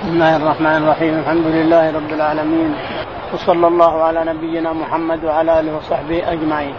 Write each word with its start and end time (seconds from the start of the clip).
بسم 0.00 0.08
الله 0.08 0.36
الرحمن 0.36 0.76
الرحيم 0.76 1.18
الحمد 1.18 1.46
لله 1.46 1.90
رب 1.96 2.12
العالمين 2.12 2.74
وصلى 3.34 3.66
الله 3.66 4.02
على 4.02 4.24
نبينا 4.24 4.72
محمد 4.72 5.24
وعلى 5.24 5.60
آله 5.60 5.76
وصحبه 5.76 6.32
أجمعين 6.32 6.74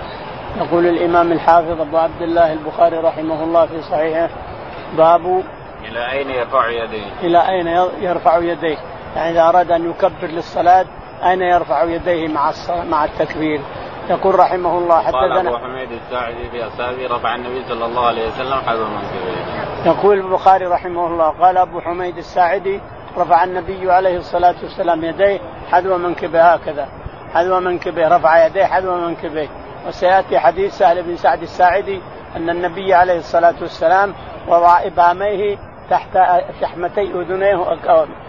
يقول 0.58 0.88
الإمام 0.88 1.32
الحافظ 1.32 1.82
أبو 1.82 1.98
عبد 1.98 2.22
الله 2.22 2.54
البخاري 2.54 2.98
رحمه 2.98 3.44
الله 3.44 3.66
في 3.66 3.82
صحيحه 3.82 4.30
باب 4.98 5.44
إلى 5.86 6.12
أين 6.12 6.30
يرفع 6.30 6.70
يديه؟ 6.70 7.06
إلى 7.24 7.50
أين 7.50 7.68
يرفع 8.02 8.38
يديه؟ 8.38 8.78
يعني 9.16 9.32
إذا 9.32 9.50
أراد 9.50 9.72
أن 9.72 9.90
يكبر 9.90 10.28
للصلاة 10.28 10.86
أين 11.24 11.42
يرفع 11.42 11.84
يديه 11.84 12.28
مع 12.28 12.52
مع 12.90 13.06
التكبير؟ 13.06 13.62
يقول 14.10 14.40
رحمه 14.40 14.78
الله 14.78 15.02
حدثنا 15.02 15.36
قال 15.36 15.48
أبو 15.48 15.58
حميد 15.58 15.90
الساعدي 15.92 16.50
في 16.52 16.68
أصحابه 16.68 17.16
رفع 17.16 17.36
النبي 17.36 17.64
صلى 17.70 17.86
الله 17.86 18.06
عليه 18.06 18.28
وسلم 18.28 18.58
حذو 18.68 18.86
منكبيه. 18.86 19.92
يقول 19.92 20.18
البخاري 20.18 20.66
رحمه 20.66 21.08
الله 21.08 21.30
قال 21.30 21.58
أبو 21.58 21.82
حميد 21.82 22.18
الساعدي 22.18 22.80
رفع 23.18 23.44
النبي 23.44 23.92
عليه 23.92 24.18
الصلاة 24.18 24.56
والسلام 24.64 25.04
يديه 25.04 25.40
حذو 25.72 25.98
منكبه 25.98 26.42
هكذا. 26.42 26.88
حذو 27.34 27.60
منكبه 27.60 28.08
رفع 28.08 28.46
يديه 28.46 28.66
حذو 28.66 28.96
منكبه. 28.96 29.50
وسيأتي 29.88 30.40
حديث 30.40 30.78
سهل 30.78 31.04
بن 31.04 31.16
سعد 31.16 31.42
الساعدي 31.42 32.02
أن 32.36 32.50
النبي 32.50 32.94
عليه 32.94 33.18
الصلاة 33.18 33.56
والسلام 33.62 34.14
وضع 34.48 34.82
ابهاميه 34.82 35.58
تحت 35.90 36.18
شحمتي 36.62 37.02
أذنيه 37.02 37.66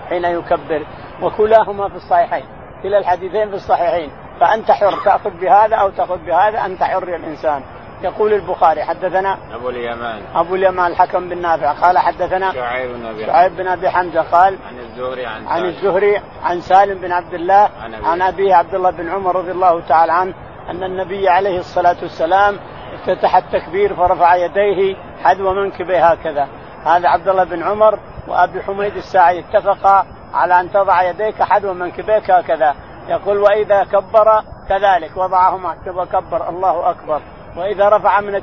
حين 0.09 0.25
يكبر. 0.25 0.87
وكلاهما 1.23 1.89
في 1.89 1.97
الصحيحين 1.97 2.45
كلا 2.83 2.99
الحديثين 2.99 3.49
في 3.49 3.55
الصحيحين. 3.55 4.11
فأنت 4.41 4.71
حر 4.71 5.05
تأخذ 5.05 5.31
بهذا 5.31 5.77
أو 5.77 5.91
تأخذ 5.91 6.19
بهذا 6.19 6.67
أنت 6.67 6.83
حر 6.83 7.09
يا 7.09 7.17
الإنسان. 7.17 7.63
يقول 8.03 8.33
البخاري 8.33 8.85
حدثنا 8.85 9.39
أبو 9.55 9.69
اليمان. 9.69 10.23
أبو 10.35 10.55
اليمان 10.55 10.93
الحكم 10.93 11.29
بن 11.29 11.43
نافع. 11.43 11.73
قال 11.73 11.99
حدثنا 11.99 12.53
شعيب 12.53 12.93
بن 12.93 13.07
أبي 13.07 13.27
شعيب 13.27 13.57
بن 13.57 13.69
أبي 13.69 13.91
حمزة 13.91 14.23
قال 14.23 14.59
عن 14.67 14.79
الزهري 14.79 15.27
عن 15.27 15.47
عن 15.47 15.65
الزهري 15.65 16.21
عن 16.45 16.61
سالم 16.61 16.99
بن 16.99 17.13
عبد 17.13 17.35
الله 17.35 17.69
عن, 17.83 17.95
عن 18.05 18.23
أبيه 18.23 18.55
عبد 18.55 18.75
الله 18.75 18.91
بن 18.91 19.09
عمر 19.09 19.37
رضي 19.37 19.51
الله 19.51 19.81
تعالى 19.81 20.13
عنه 20.13 20.35
أن 20.71 20.83
النبي 20.83 21.29
عليه 21.29 21.59
الصلاة 21.59 21.97
والسلام 22.03 22.59
افتتح 22.95 23.37
التكبير 23.37 23.95
فرفع 23.95 24.35
يديه 24.35 24.97
حذو 25.25 25.53
منكبه 25.55 26.07
هكذا. 26.07 26.49
هذا 26.85 27.09
عبد 27.09 27.29
الله 27.29 27.45
بن 27.45 27.63
عمر 27.63 27.99
وأبي 28.29 28.63
حميد 28.63 28.97
الساعي 28.97 29.39
اتفقا 29.39 30.07
على 30.35 30.61
أن 30.61 30.73
تضع 30.73 31.03
يديك 31.03 31.43
حذو 31.43 31.73
منكبيك 31.73 32.31
هكذا. 32.31 32.75
يقول 33.09 33.39
وإذا 33.39 33.85
كبر 33.85 34.43
كذلك 34.69 35.17
وضعهما. 35.17 35.77
كبر 36.13 36.49
الله 36.49 36.91
أكبر. 36.91 37.21
وإذا 37.57 37.89
رفع 37.89 38.21
من 38.21 38.43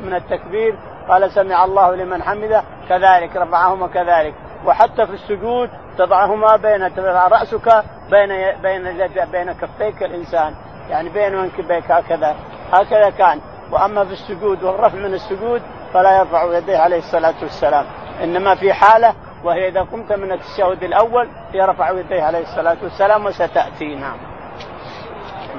من 0.00 0.14
التكبير 0.14 0.78
قال 1.08 1.30
سمع 1.30 1.64
الله 1.64 1.94
لمن 1.94 2.22
حمده 2.22 2.62
كذلك 2.88 3.36
رفعهما 3.36 3.86
كذلك. 3.86 4.34
وحتى 4.66 5.06
في 5.06 5.12
السجود 5.12 5.70
تضعهما 5.98 6.56
بين 6.56 6.82
رأسك 7.06 7.84
بين 8.10 8.60
بين 8.62 9.08
بين 9.32 9.52
كفيك 9.52 10.02
الإنسان. 10.02 10.54
يعني 10.90 11.08
بين 11.08 11.36
منكبيك 11.36 11.90
هكذا. 11.90 12.36
هكذا 12.72 13.10
كان. 13.10 13.40
وأما 13.72 14.04
في 14.04 14.12
السجود 14.12 14.62
والرفع 14.62 14.98
من 14.98 15.14
السجود 15.14 15.62
فلا 15.92 16.18
يرفع 16.18 16.58
يديه 16.58 16.78
عليه 16.78 16.98
الصلاة 16.98 17.34
والسلام. 17.42 17.86
إنما 18.22 18.54
في 18.54 18.72
حالة 18.72 19.14
وهي 19.44 19.68
إذا 19.68 19.80
قمت 19.80 20.12
من 20.12 20.32
التشهد 20.32 20.82
الأول 20.82 21.28
يرفع 21.54 21.90
يديه 21.90 22.22
عليه 22.22 22.42
الصلاة 22.42 22.76
والسلام 22.82 23.26
وستأتي. 23.26 23.94
نعم. 23.94 24.29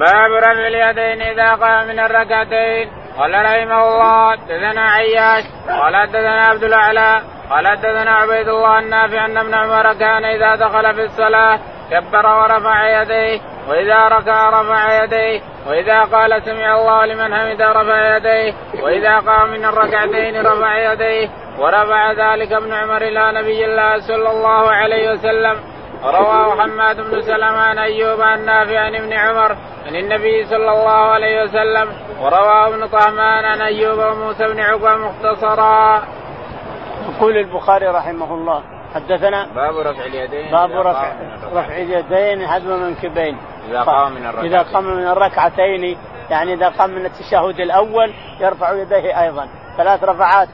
باب 0.01 0.31
رفع 0.45 0.67
اليدين 0.67 1.21
إذا 1.21 1.49
قام 1.53 1.87
من 1.87 1.99
الركعتين. 1.99 2.89
قال 3.17 3.31
رحمه 3.33 3.81
الله 3.87 4.31
حدثنا 4.31 4.81
عياش. 4.81 5.43
قال 5.81 5.95
حدثنا 5.95 6.41
عبد 6.49 6.63
الأعلى. 6.63 7.21
قال 7.49 7.67
حدثنا 7.67 8.11
عبيد 8.11 8.47
الله 8.47 8.79
النافع 8.79 9.25
أن 9.25 9.37
ابن 9.37 9.53
عمر 9.53 9.93
كان 9.93 10.25
إذا 10.25 10.55
دخل 10.55 10.93
في 10.95 11.03
الصلاة 11.03 11.59
كبر 11.91 12.25
ورفع 12.25 13.01
يديه 13.01 13.39
وإذا 13.69 14.07
ركع 14.07 14.49
رفع 14.49 15.03
يديه 15.03 15.41
وإذا 15.67 16.03
قال 16.03 16.41
سمع 16.43 16.75
الله 16.79 17.05
لمن 17.05 17.35
حمده 17.35 17.71
رفع 17.71 18.17
يديه 18.17 18.53
وإذا 18.83 19.19
قام 19.19 19.49
من 19.49 19.65
الركعتين 19.65 20.45
رفع 20.45 20.91
يديه 20.91 21.29
ورفع 21.59 22.11
ذلك 22.11 22.51
ابن 22.51 22.73
عمر 22.73 23.01
إلى 23.01 23.31
نبي 23.41 23.65
الله 23.65 23.99
صلى 23.99 24.29
الله 24.31 24.71
عليه 24.71 25.11
وسلم. 25.11 25.70
ورواه 26.03 26.61
حماد 26.61 27.01
بن 27.01 27.21
سلمة 27.21 27.57
عن 27.57 27.77
أيوب 27.77 28.21
عن 28.21 28.45
نافع 28.45 28.79
عن 28.79 28.95
ابن 28.95 29.13
عمر 29.13 29.57
عن 29.87 29.95
النبي 29.95 30.45
صلى 30.45 30.71
الله 30.71 30.91
عليه 30.91 31.43
وسلم 31.43 31.89
ورواه 32.21 32.67
ابن 32.67 32.87
طهمان 32.87 33.45
عن 33.45 33.61
أيوب 33.61 33.99
وموسى 33.99 34.47
بن 34.47 34.59
عقبة 34.59 34.95
مختصرا. 34.95 36.03
يقول 37.09 37.37
البخاري 37.37 37.87
رحمه 37.87 38.33
الله 38.33 38.63
حدثنا 38.95 39.47
باب 39.55 39.77
رفع 39.77 40.05
اليدين 40.05 40.51
باب 40.51 40.71
رفع 40.71 41.13
رفع 41.53 41.77
اليدين 41.77 42.47
حذو 42.47 42.75
المنكبين. 42.75 43.37
إذا 43.69 43.81
قام 43.81 44.11
من 44.11 44.25
الركعتين 44.25 44.53
إذا 44.53 44.73
قام 44.73 44.83
من 44.83 45.07
الركعتين 45.07 45.97
يعني 46.29 46.53
إذا 46.53 46.69
قام 46.69 46.89
من 46.89 47.05
التشهد 47.05 47.59
الأول 47.59 48.13
يرفع 48.39 48.73
يديه 48.73 49.21
أيضا. 49.21 49.47
ثلاث 49.77 50.03
رفعات 50.03 50.49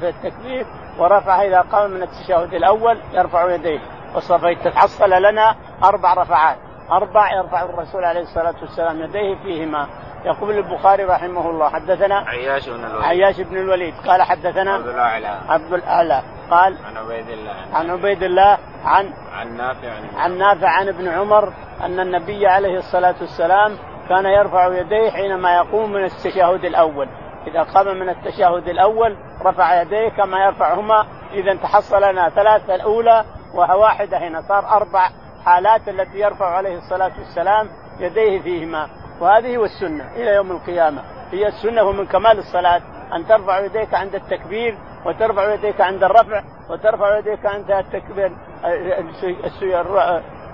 في 0.00 0.08
التكبير 0.08 0.66
ورفع 0.98 1.42
إذا 1.42 1.60
قام 1.60 1.90
من 1.90 2.02
التشهد 2.02 2.54
الأول 2.54 2.98
يرفع 3.12 3.54
يديه. 3.54 3.80
وصفيت 4.14 4.58
تتحصل 4.64 5.10
لنا 5.10 5.56
أربع 5.84 6.14
رفعات. 6.14 6.56
أربع 6.92 7.32
يرفع 7.32 7.62
الرسول 7.62 8.04
عليه 8.04 8.20
الصلاة 8.20 8.54
والسلام 8.60 9.00
يديه 9.02 9.34
فيهما. 9.42 9.86
يقول 10.24 10.58
البخاري 10.58 11.04
رحمه 11.04 11.50
الله 11.50 11.68
حدثنا 11.68 12.16
عياش 12.16 12.68
بن 12.68 12.84
الوليد. 12.84 13.04
عياش 13.04 13.40
بن 13.40 13.56
الوليد. 13.56 13.94
قال 14.06 14.22
حدثنا 14.22 14.74
عبد 14.74 14.86
الأعلى. 14.86 15.38
عبد 15.48 15.72
الأعلى. 15.72 16.22
قال 16.50 16.76
عن 16.84 16.96
عبيد 16.96 17.28
الله. 17.28 17.54
عن 17.74 17.90
عبيد 17.90 18.22
الله 18.22 18.58
عن 18.84 19.12
عن 19.32 19.56
نافع 19.56 19.92
عن, 20.16 20.38
نافع 20.38 20.68
عن 20.68 20.88
ابن 20.88 21.08
عمر 21.08 21.52
أن 21.82 22.00
النبي 22.00 22.46
عليه 22.46 22.76
الصلاة 22.76 23.14
والسلام 23.20 23.76
كان 24.08 24.26
يرفع 24.26 24.66
يديه 24.66 25.10
حينما 25.10 25.56
يقوم 25.56 25.92
من 25.92 26.04
التشهد 26.04 26.64
الأول. 26.64 27.08
إذا 27.46 27.62
قام 27.62 27.86
من 27.86 28.08
التشهد 28.08 28.68
الأول 28.68 29.16
رفع 29.42 29.82
يديه 29.82 30.08
كما 30.08 30.44
يرفعهما. 30.44 31.06
إذا 31.32 31.54
تحصل 31.54 32.02
لنا 32.02 32.28
ثلاثة 32.28 32.74
الأولى 32.74 33.24
واحدة 33.54 34.18
هنا. 34.18 34.40
صار 34.40 34.68
أربع 34.68 35.10
حالات 35.44 35.88
التي 35.88 36.18
يرفع 36.18 36.46
عليه 36.46 36.78
الصلاة 36.78 37.12
والسلام 37.18 37.68
يديه 37.98 38.42
فيهما. 38.42 38.88
وهذه 39.20 39.56
هو 39.56 39.64
السنة 39.64 40.12
إلى 40.16 40.34
يوم 40.34 40.50
القيامة. 40.50 41.02
هي 41.30 41.48
السنة 41.48 41.82
ومن 41.82 42.06
كمال 42.06 42.38
الصلاة. 42.38 42.82
أن 43.12 43.26
ترفع 43.26 43.58
يديك 43.58 43.94
عند 43.94 44.14
التكبير 44.14 44.78
وترفع 45.06 45.54
يديك 45.54 45.80
عند 45.80 46.04
الرفع 46.04 46.42
وترفع 46.70 47.18
يديك 47.18 47.46
عند 47.46 47.70
التكبير 47.70 48.32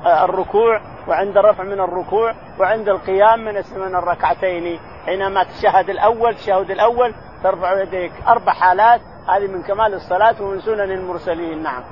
الركوع 0.07 0.81
وعند 1.09 1.37
الرفع 1.37 1.65
من 1.65 1.81
الركوع 1.81 2.35
وعند 2.59 2.89
القيام 2.89 3.45
من 3.45 3.55
من 3.77 3.95
الركعتين. 3.95 4.81
حينما 5.07 5.45
تشهد 5.45 5.91
الأول 5.91 6.35
تشهد 6.35 6.71
الأول 6.71 7.15
ترفع 7.43 7.83
يديك. 7.83 8.13
أربع 8.29 8.53
حالات. 8.53 9.01
هذه 9.29 9.47
من 9.47 9.63
كمال 9.63 9.95
الصلاة 9.95 10.43
ومن 10.43 10.61
سنن 10.61 10.93
المرسلين. 10.93 11.63
نعم. 11.63 11.83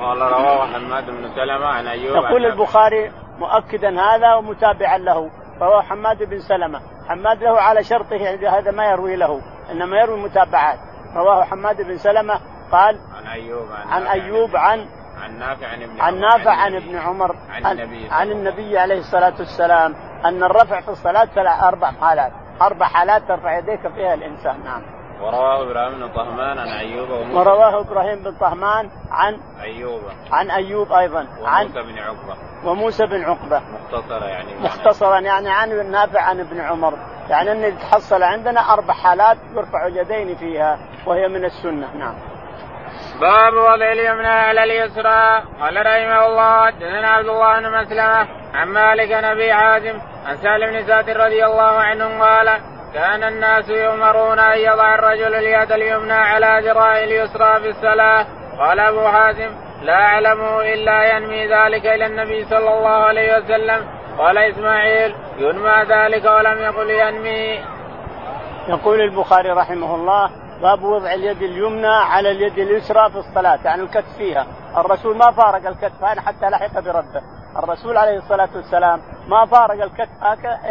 قال 0.00 0.18
رواه 0.18 0.66
حماد 0.66 1.06
بن 1.06 1.34
سلمة 1.34 1.66
عن 1.66 1.86
أيوب 1.86 2.16
يقول 2.16 2.46
البخاري 2.46 3.12
مؤكدا 3.38 4.00
هذا 4.00 4.34
ومتابعا 4.34 4.98
له 4.98 5.30
رواه 5.60 5.82
حماد 5.82 6.22
بن 6.22 6.38
سلمة. 6.38 6.80
حماد 7.08 7.42
له 7.42 7.60
على 7.60 7.84
شرطه 7.84 8.16
هذا 8.58 8.70
ما 8.70 8.90
يروي 8.90 9.16
له 9.16 9.40
إنما 9.70 10.00
يروي 10.00 10.22
متابعات. 10.22 10.78
رواه 11.16 11.44
حماد 11.44 11.82
بن 11.82 11.96
سلمة 11.98 12.40
قال 12.72 12.98
عن 13.16 13.26
أيوب 13.26 13.68
عن, 13.72 13.88
عن 13.92 14.06
أيوب 14.06 14.56
عن 14.56 14.86
عن 15.22 15.38
نافع 15.38 15.66
عن 15.66 15.82
ابن 15.82 16.00
عن 16.00 16.20
نافع 16.20 16.50
عن 16.50 16.74
ابن 16.74 16.96
عمر 16.96 17.36
عن 17.50 17.80
النبي 17.80 18.08
عن 18.10 18.30
النبي 18.30 18.78
عليه 18.78 18.98
الصلاة 18.98 19.34
والسلام 19.38 19.94
أن 20.24 20.42
الرفع 20.42 20.80
في 20.80 20.88
الصلاة 20.88 21.24
ثلاث 21.24 21.62
أربع 21.62 21.90
حالات. 21.90 22.32
أربع 22.62 22.86
حالات 22.86 23.22
ترفع 23.28 23.58
يديك 23.58 23.88
فيها 23.88 24.14
الإنسان 24.14 24.64
نعم. 24.64 24.95
ورواه 25.20 25.62
إبراهيم 25.62 25.98
بن 25.98 26.08
طهمان 26.08 26.58
عن 26.58 26.68
أيوب 26.68 27.10
وموسى. 27.10 27.38
ورواه 27.38 27.80
إبراهيم 27.80 28.22
بن 28.22 28.32
طهمان 28.32 28.90
عن 29.10 29.38
أيوب. 29.60 30.00
عن 30.32 30.50
أيوب 30.50 30.92
أيضا. 30.92 31.26
عن 31.44 31.66
بن 31.66 31.98
عقبة. 31.98 32.36
وموسى 32.64 33.06
بن 33.06 33.24
عقبة. 33.24 33.60
مختصرا 33.60 34.26
يعني. 34.26 34.54
مختصرا 34.60 35.20
يعني 35.20 35.50
عن 35.50 35.90
نافع 35.90 36.22
عن 36.22 36.40
ابن 36.40 36.60
عمر. 36.60 36.94
يعني 37.30 37.52
إن 37.52 37.78
تحصل 37.78 38.22
عندنا 38.22 38.72
أربع 38.72 38.94
حالات 38.94 39.36
يرفع 39.54 39.86
اليدين 39.86 40.36
فيها 40.36 40.78
وهي 41.06 41.28
من 41.28 41.44
السنة. 41.44 41.94
نعم. 41.94 42.14
باب 43.20 43.52
وضع 43.52 43.92
اليمنى 43.92 44.28
على 44.28 44.64
اليسرى. 44.64 45.42
قال 45.60 45.76
رحمه 45.76 46.26
الله 46.26 46.66
حدثنا 46.66 47.08
عبد 47.08 47.28
الله 47.28 47.60
بن 47.60 47.82
مسلمة 47.82 48.28
عن 48.54 48.68
مالك 48.68 49.12
نبي 49.12 49.54
حازم 49.54 49.98
عن 50.26 50.36
سالم 50.36 50.70
بن 50.70 50.86
سعد 50.86 51.10
رضي 51.10 51.44
الله 51.44 51.62
عنه 51.62 52.20
قال 52.24 52.75
كان 52.96 53.24
الناس 53.24 53.68
يؤمرون 53.68 54.38
أن 54.38 54.58
يضع 54.58 54.94
الرجل 54.94 55.34
اليد 55.34 55.72
اليمنى 55.72 56.12
على 56.12 56.68
ذراعه 56.68 57.04
اليسرى 57.04 57.60
في 57.60 57.68
الصلاة. 57.68 58.26
قال 58.58 58.80
أبو 58.80 59.08
حازم 59.08 59.50
لا 59.82 59.94
اعلمه 59.94 60.60
إلا 60.60 61.16
ينمي 61.16 61.46
ذلك 61.46 61.86
إلى 61.86 62.06
النبي 62.06 62.44
صلى 62.44 62.78
الله 62.78 62.88
عليه 62.88 63.38
وسلم. 63.38 63.86
قال 64.18 64.38
إسماعيل 64.38 65.14
ينمى 65.38 65.84
ذلك 65.88 66.24
ولم 66.24 66.58
يقل 66.58 66.90
ينمي. 66.90 67.64
يقول 68.68 69.00
البخاري 69.00 69.50
رحمه 69.50 69.94
الله 69.94 70.30
باب 70.62 70.82
وضع 70.82 71.14
اليد 71.14 71.42
اليمنى 71.42 71.94
على 71.94 72.30
اليد 72.30 72.58
اليسرى 72.58 73.10
في 73.10 73.16
الصلاة. 73.16 73.58
يعني 73.64 73.82
الكتف 73.82 74.16
فيها. 74.18 74.46
الرسول 74.76 75.16
ما 75.16 75.30
فارق 75.30 75.68
الكتف 75.68 76.04
حتى 76.04 76.46
لحق 76.50 76.80
بربه 76.80 77.22
الرسول 77.58 77.96
عليه 77.96 78.16
الصلاة 78.16 78.48
والسلام 78.54 79.00
ما 79.28 79.46
فارق 79.46 79.82
الكتف 79.82 80.24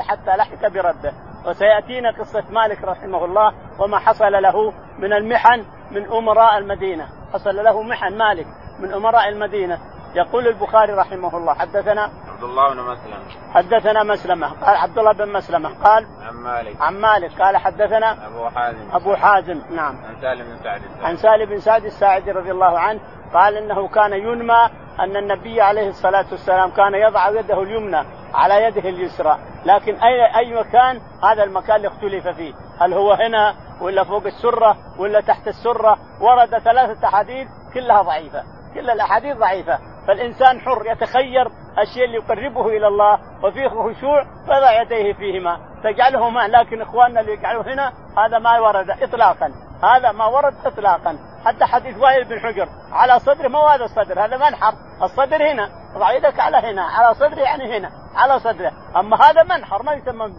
حتى 0.10 0.38
لحق 0.38 0.68
بربه 0.68 1.14
وسيأتينا 1.48 2.12
قصة 2.12 2.44
مالك 2.50 2.84
رحمه 2.84 3.26
الله 3.26 3.54
وما 3.80 4.00
حصل 4.00 4.32
له 4.32 4.74
من 5.00 5.14
المحن 5.14 5.66
من 5.92 6.06
أمراء 6.06 6.58
المدينة. 6.58 7.08
حصل 7.34 7.56
له 7.56 7.82
محن 7.82 8.18
مالك 8.18 8.48
من 8.80 8.94
أمراء 8.94 9.30
المدينة. 9.30 9.80
يقول 10.16 10.48
البخاري 10.48 10.94
رحمه 10.94 11.38
الله 11.38 11.54
حدثنا 11.54 12.02
عبد 12.02 12.44
الله 12.44 12.74
بن 12.74 12.80
مسلمة 12.80 13.24
حدثنا 13.54 14.04
مسلمة 14.04 14.48
قال 14.48 14.76
عبد 14.76 14.98
الله 14.98 15.14
بن 15.14 15.34
مسلمة 15.34 15.70
قال 15.84 16.08
عن 16.22 16.36
مالك. 16.36 16.82
عن 16.82 17.02
مالك 17.02 17.42
قال 17.42 17.58
حدثنا 17.58 18.28
أبو 18.28 18.50
حازم. 18.50 18.92
أبو 18.92 19.16
حازم 19.16 19.62
نعم. 19.76 19.96
عن 20.06 20.16
سالم 20.22 20.46
بن 20.46 20.58
سعد 20.64 20.82
الساعدي. 20.82 21.06
عن 21.06 21.16
سالم 21.16 21.46
بن 21.46 21.60
سعد 21.60 21.86
الساعدي 21.86 22.32
رضي 22.32 22.52
الله 22.52 22.80
عنه 22.80 23.00
قال 23.36 23.58
إنه 23.58 23.88
كان 23.88 24.14
ينمى 24.14 24.70
أن 25.00 25.18
النبي 25.18 25.62
عليه 25.62 25.88
الصلاة 25.88 26.26
والسلام 26.32 26.70
كان 26.70 26.94
يضع 26.94 27.30
يده 27.30 27.62
اليمنى 27.62 28.04
على 28.34 28.64
يده 28.64 28.90
اليسرى، 28.90 29.38
لكن 29.66 29.96
أي 29.96 30.38
أي 30.38 30.54
مكان 30.54 31.02
هذا 31.24 31.44
المكان 31.44 31.76
اللي 31.76 31.88
اختلف 31.88 32.28
فيه، 32.28 32.54
هل 32.82 32.94
هو 32.94 33.12
هنا 33.12 33.56
ولا 33.82 34.04
فوق 34.04 34.26
السرة 34.26 34.78
ولا 35.00 35.22
تحت 35.22 35.48
السرة؟ 35.48 35.98
ورد 36.22 36.58
ثلاثة 36.58 37.08
أحاديث 37.08 37.48
كلها 37.74 38.02
ضعيفة، 38.02 38.44
كل 38.74 38.90
الأحاديث 38.90 39.38
ضعيفة، 39.38 39.80
فالإنسان 40.08 40.60
حر 40.60 40.86
يتخير 40.86 41.48
الشيء 41.80 42.06
اللي 42.06 42.18
يقربه 42.18 42.68
إلى 42.68 42.88
الله 42.88 43.20
وفيه 43.44 43.68
خشوع 43.68 44.24
فضع 44.48 44.82
يديه 44.82 45.14
فيهما. 45.14 45.60
تجعلهما 45.84 46.48
لكن 46.48 46.82
إخواننا 46.82 47.20
اللي 47.20 47.34
يجعلوه 47.34 47.74
هنا 47.74 47.92
هذا 48.18 48.40
ما 48.40 48.60
ورد 48.60 48.90
اطلاقا. 48.90 49.52
هذا 49.86 50.12
ما 50.12 50.26
ورد 50.26 50.56
اطلاقا. 50.66 51.18
حتى 51.46 51.66
حديث 51.66 51.98
وائل 51.98 52.26
بن 52.26 52.40
حجر 52.40 52.70
على 52.92 53.20
صدره 53.20 53.48
ما 53.48 53.60
هو 53.60 53.68
هذا 53.68 53.86
الصدر 53.86 54.26
هذا 54.26 54.38
منحر. 54.38 54.74
الصدر 55.04 55.52
هنا 55.52 55.70
ضع 55.98 56.12
يدك 56.12 56.40
على 56.40 56.58
هنا 56.58 56.84
على 56.84 57.16
صدره 57.16 57.40
يعني 57.40 57.78
هنا 57.78 57.92
على 58.16 58.40
صدره. 58.40 58.72
أما 58.96 59.18
هذا 59.22 59.44
منحر 59.44 59.84
ما 59.84 59.94
يسمى 59.94 60.34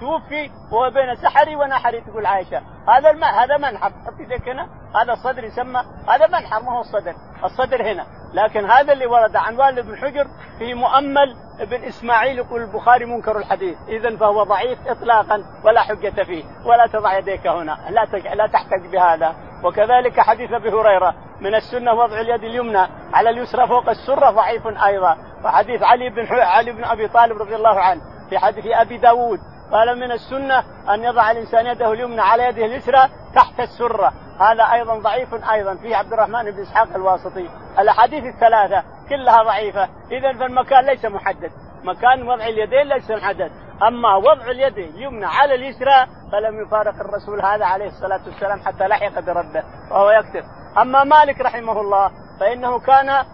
توفي 0.00 0.50
وهو 0.72 0.90
بين 0.90 1.16
سحري 1.16 1.56
ونحري 1.56 2.00
تقول 2.00 2.26
عائشة. 2.26 2.62
هذا 2.88 3.10
الماء 3.10 3.44
هذا 3.44 3.56
منحر. 3.56 3.90
حط 4.06 4.20
يدك 4.20 4.48
هنا 4.48 4.68
هذا 5.02 5.12
الصدر 5.12 5.44
يسمى 5.44 5.84
هذا 6.08 6.26
منحر 6.26 6.62
ما 6.62 6.72
هو 6.72 6.80
الصدر. 6.80 7.14
الصدر 7.44 7.92
هنا. 7.92 8.06
لكن 8.32 8.70
هذا 8.70 8.92
اللي 8.92 9.06
ورد 9.06 9.36
عن 9.36 9.56
والد 9.56 9.86
بن 9.86 9.96
حجر 9.96 10.26
في 10.58 10.74
مؤمل 10.74 11.36
ابن 11.60 11.84
إسماعيل 11.84 12.38
يقول 12.38 12.62
البخاري 12.62 13.04
منكر 13.04 13.38
الحديث. 13.38 13.76
اذا 13.88 14.16
فهو 14.16 14.42
ضعيف 14.42 14.78
اطلاقا 14.86 15.44
ولا 15.64 15.80
حجة 15.80 16.22
فيه 16.22 16.44
ولا 16.64 16.86
تضع 16.86 17.18
يديك 17.18 17.46
هنا. 17.46 17.78
لا 17.90 18.04
لا 18.34 18.46
تحتج 18.46 18.86
بهذا. 18.92 19.34
وكذلك 19.64 20.20
حديث 20.20 20.52
أبي 20.52 20.68
هريرة 20.68 21.14
من 21.40 21.54
السنة 21.54 21.94
وضع 21.94 22.20
اليد 22.20 22.44
اليمنى 22.44 22.86
على 23.12 23.30
اليسرى 23.30 23.68
فوق 23.68 23.88
السره 23.88 24.30
ضعيف 24.30 24.66
أيضا. 24.66 25.16
وحديث 25.44 25.82
علي 25.82 26.10
بن 26.10 26.26
علي 26.30 26.72
بن 26.72 26.84
أبي 26.84 27.08
طالب 27.08 27.36
رضي 27.36 27.56
الله 27.56 27.80
عنه 27.80 28.00
في 28.30 28.38
حديث 28.38 28.66
أبي 28.66 28.96
داود. 28.96 29.40
قال 29.72 29.98
من 30.00 30.12
السنة 30.12 30.64
أن 30.94 31.04
يضع 31.04 31.30
الإنسان 31.30 31.66
يده 31.66 31.92
اليمنى 31.92 32.20
على 32.20 32.44
يده 32.44 32.64
اليسرى 32.64 33.08
تحت 33.34 33.60
السرة. 33.60 34.12
هذا 34.40 34.72
أيضا 34.72 34.98
ضعيف 34.98 35.34
أيضا. 35.50 35.74
في 35.74 35.94
عبد 35.94 36.12
الرحمن 36.12 36.50
بن 36.50 36.60
إسحاق 36.62 36.88
الواسطي. 36.94 37.50
الأحاديث 37.78 38.24
الثلاثة 38.24 38.84
كلها 39.08 39.42
ضعيفة. 39.42 39.88
إذا 40.10 40.32
فالمكان 40.32 40.86
ليس 40.86 41.04
محدد. 41.04 41.50
مكان 41.84 42.28
وضع 42.28 42.46
اليدين 42.46 42.88
ليس 42.88 43.10
محدد. 43.10 43.52
أما 43.88 44.16
وضع 44.16 44.50
اليد 44.50 44.78
اليمنى 44.78 45.26
على 45.26 45.54
اليسرى 45.54 46.06
فلم 46.32 46.62
يفارق 46.62 46.94
الرسول 46.94 47.40
هذا 47.40 47.64
عليه 47.64 47.86
الصلاة 47.86 48.20
والسلام 48.26 48.60
حتى 48.60 48.88
لحق 48.88 49.20
بربه 49.20 49.62
وهو 49.90 50.10
يكتب. 50.10 50.44
أما 50.78 51.04
مالك 51.04 51.40
رحمه 51.40 51.80
الله 51.80 52.10
فإنه 52.40 52.78
كان 52.78 53.24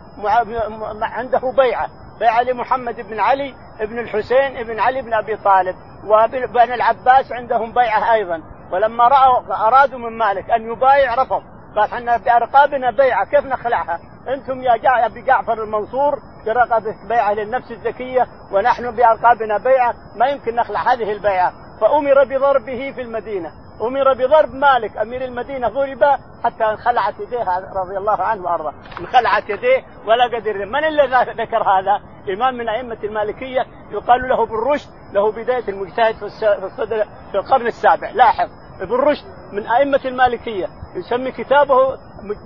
عنده 1.03 1.53
بيعة. 1.57 1.89
بيعة 2.21 2.43
لمحمد 2.43 3.01
بن 3.01 3.21
علي 3.21 3.55
بن 3.81 3.99
الحسين 3.99 4.63
بن 4.63 4.81
علي 4.81 5.03
بن 5.03 5.15
أبي 5.15 5.37
طالب 5.37 5.77
وبن 6.05 6.73
العباس 6.73 7.33
عندهم 7.33 7.73
بيعة 7.73 8.13
أيضا. 8.13 8.43
ولما 8.73 9.09
رأوا 9.09 9.67
أرادوا 9.67 9.99
من 9.99 10.19
مالك 10.19 10.51
أن 10.51 10.73
يبايع 10.73 11.15
رفض. 11.15 11.43
قال 11.77 11.93
إحنا 11.93 12.17
بأرقابنا 12.17 12.91
بيعة 12.91 13.25
كيف 13.25 13.45
نخلعها؟ 13.45 14.01
أنتم 14.29 14.63
يا 14.63 14.77
جا 14.77 15.07
أبي 15.07 15.23
جعفر 15.23 15.63
المنصور 15.65 16.19
برقبة 16.47 16.95
بيعة 17.09 17.33
للنفس 17.33 17.71
الزكية 17.71 18.27
ونحن 18.53 18.91
بأرقابنا 18.91 19.59
بيعة 19.59 19.95
ما 20.17 20.27
يمكن 20.27 20.55
نخلع 20.55 20.93
هذه 20.93 21.13
البيعة. 21.13 21.53
فأمر 21.81 22.25
بضربه 22.25 22.93
في 22.93 23.01
المدينة. 23.01 23.53
أمر 23.83 24.13
بضرب 24.13 24.55
مالك 24.55 24.97
أمير 24.97 25.25
المدينة 25.25 25.69
ضرب 25.69 26.05
حتى 26.45 26.65
انخلعت 26.65 27.15
يديه 27.21 27.59
رضي 27.83 27.99
الله 27.99 28.23
عنه 28.23 28.45
وأرضاه. 28.45 28.75
انخلعت 29.01 29.51
يديه 29.51 29.85
ولا 30.07 30.25
قدر 30.25 30.67
من 30.67 30.85
الذي 30.85 31.43
ذكر 31.43 31.63
هذا؟ 31.63 32.01
إمام 32.35 32.55
من 32.55 32.69
أئمة 32.69 32.99
المالكية 33.05 33.67
يقال 33.91 34.29
له 34.29 34.47
بالرشد 34.47 34.91
له 35.13 35.33
بداية 35.33 35.69
المجتهد 35.69 36.15
في 36.15 36.25
الصدر 36.65 37.05
في 37.33 37.35
القرن 37.35 37.67
السابع. 37.67 38.11
لاحظ 38.11 38.49
ابن 38.81 38.95
رشد 38.95 39.25
من 39.53 39.67
أئمة 39.67 40.01
المالكية. 40.05 40.67
يسمي 40.95 41.33
كتابه 41.33 41.99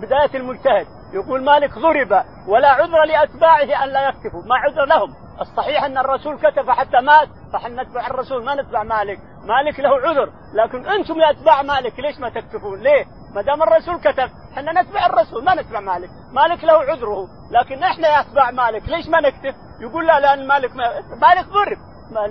بداية 0.03 0.31
المجتهد. 0.35 0.87
يقول 1.13 1.45
مالك 1.45 1.79
ضرب 1.79 2.25
ولا 2.49 2.69
عذر 2.69 3.05
لأتباعه 3.05 3.85
أن 3.85 3.89
لا 3.89 4.09
يكتفوا 4.09 4.43
ما 4.43 4.57
عذر 4.57 4.85
لهم. 4.85 5.15
الصحيح 5.43 5.85
أن 5.85 5.99
الرسول 5.99 6.39
كتب 6.39 6.71
حتى 6.71 7.01
مات 7.01 7.29
فحنا 7.53 7.83
نتبع 7.83 8.07
الرسول 8.07 8.45
ما 8.45 8.55
نتبع 8.55 8.83
مالك. 8.83 9.19
مالك 9.45 9.81
له 9.81 9.89
عذر 9.89 10.33
لكن 10.55 10.87
أنتم 10.87 11.21
يا 11.21 11.31
أتباع 11.31 11.63
مالك 11.63 12.01
ليش 12.01 12.19
ما 12.19 12.29
تكتفون؟ 12.29 12.81
ليه؟ 12.81 13.07
ما 13.35 13.43
دام 13.43 13.63
الرسول 13.63 14.01
كتب 14.01 14.31
إحنا 14.53 14.83
نتبع 14.83 15.07
الرسول 15.07 15.45
ما 15.45 15.55
نتبع 15.55 15.81
مالك. 15.81 16.11
مالك 16.33 16.65
له 16.65 16.73
عذره 16.73 17.29
لكن 17.51 17.83
إحنا 17.83 18.09
يا 18.09 18.21
اتباع 18.21 18.51
مالك 18.51 18.89
ليش 18.89 19.09
ما 19.09 19.21
نكتب؟ 19.21 19.55
يقول 19.81 20.07
لا 20.07 20.21
لأن 20.21 20.47
مالك 20.47 20.77
ما 20.77 21.01
مالك 21.21 21.47
ضرب 21.49 21.79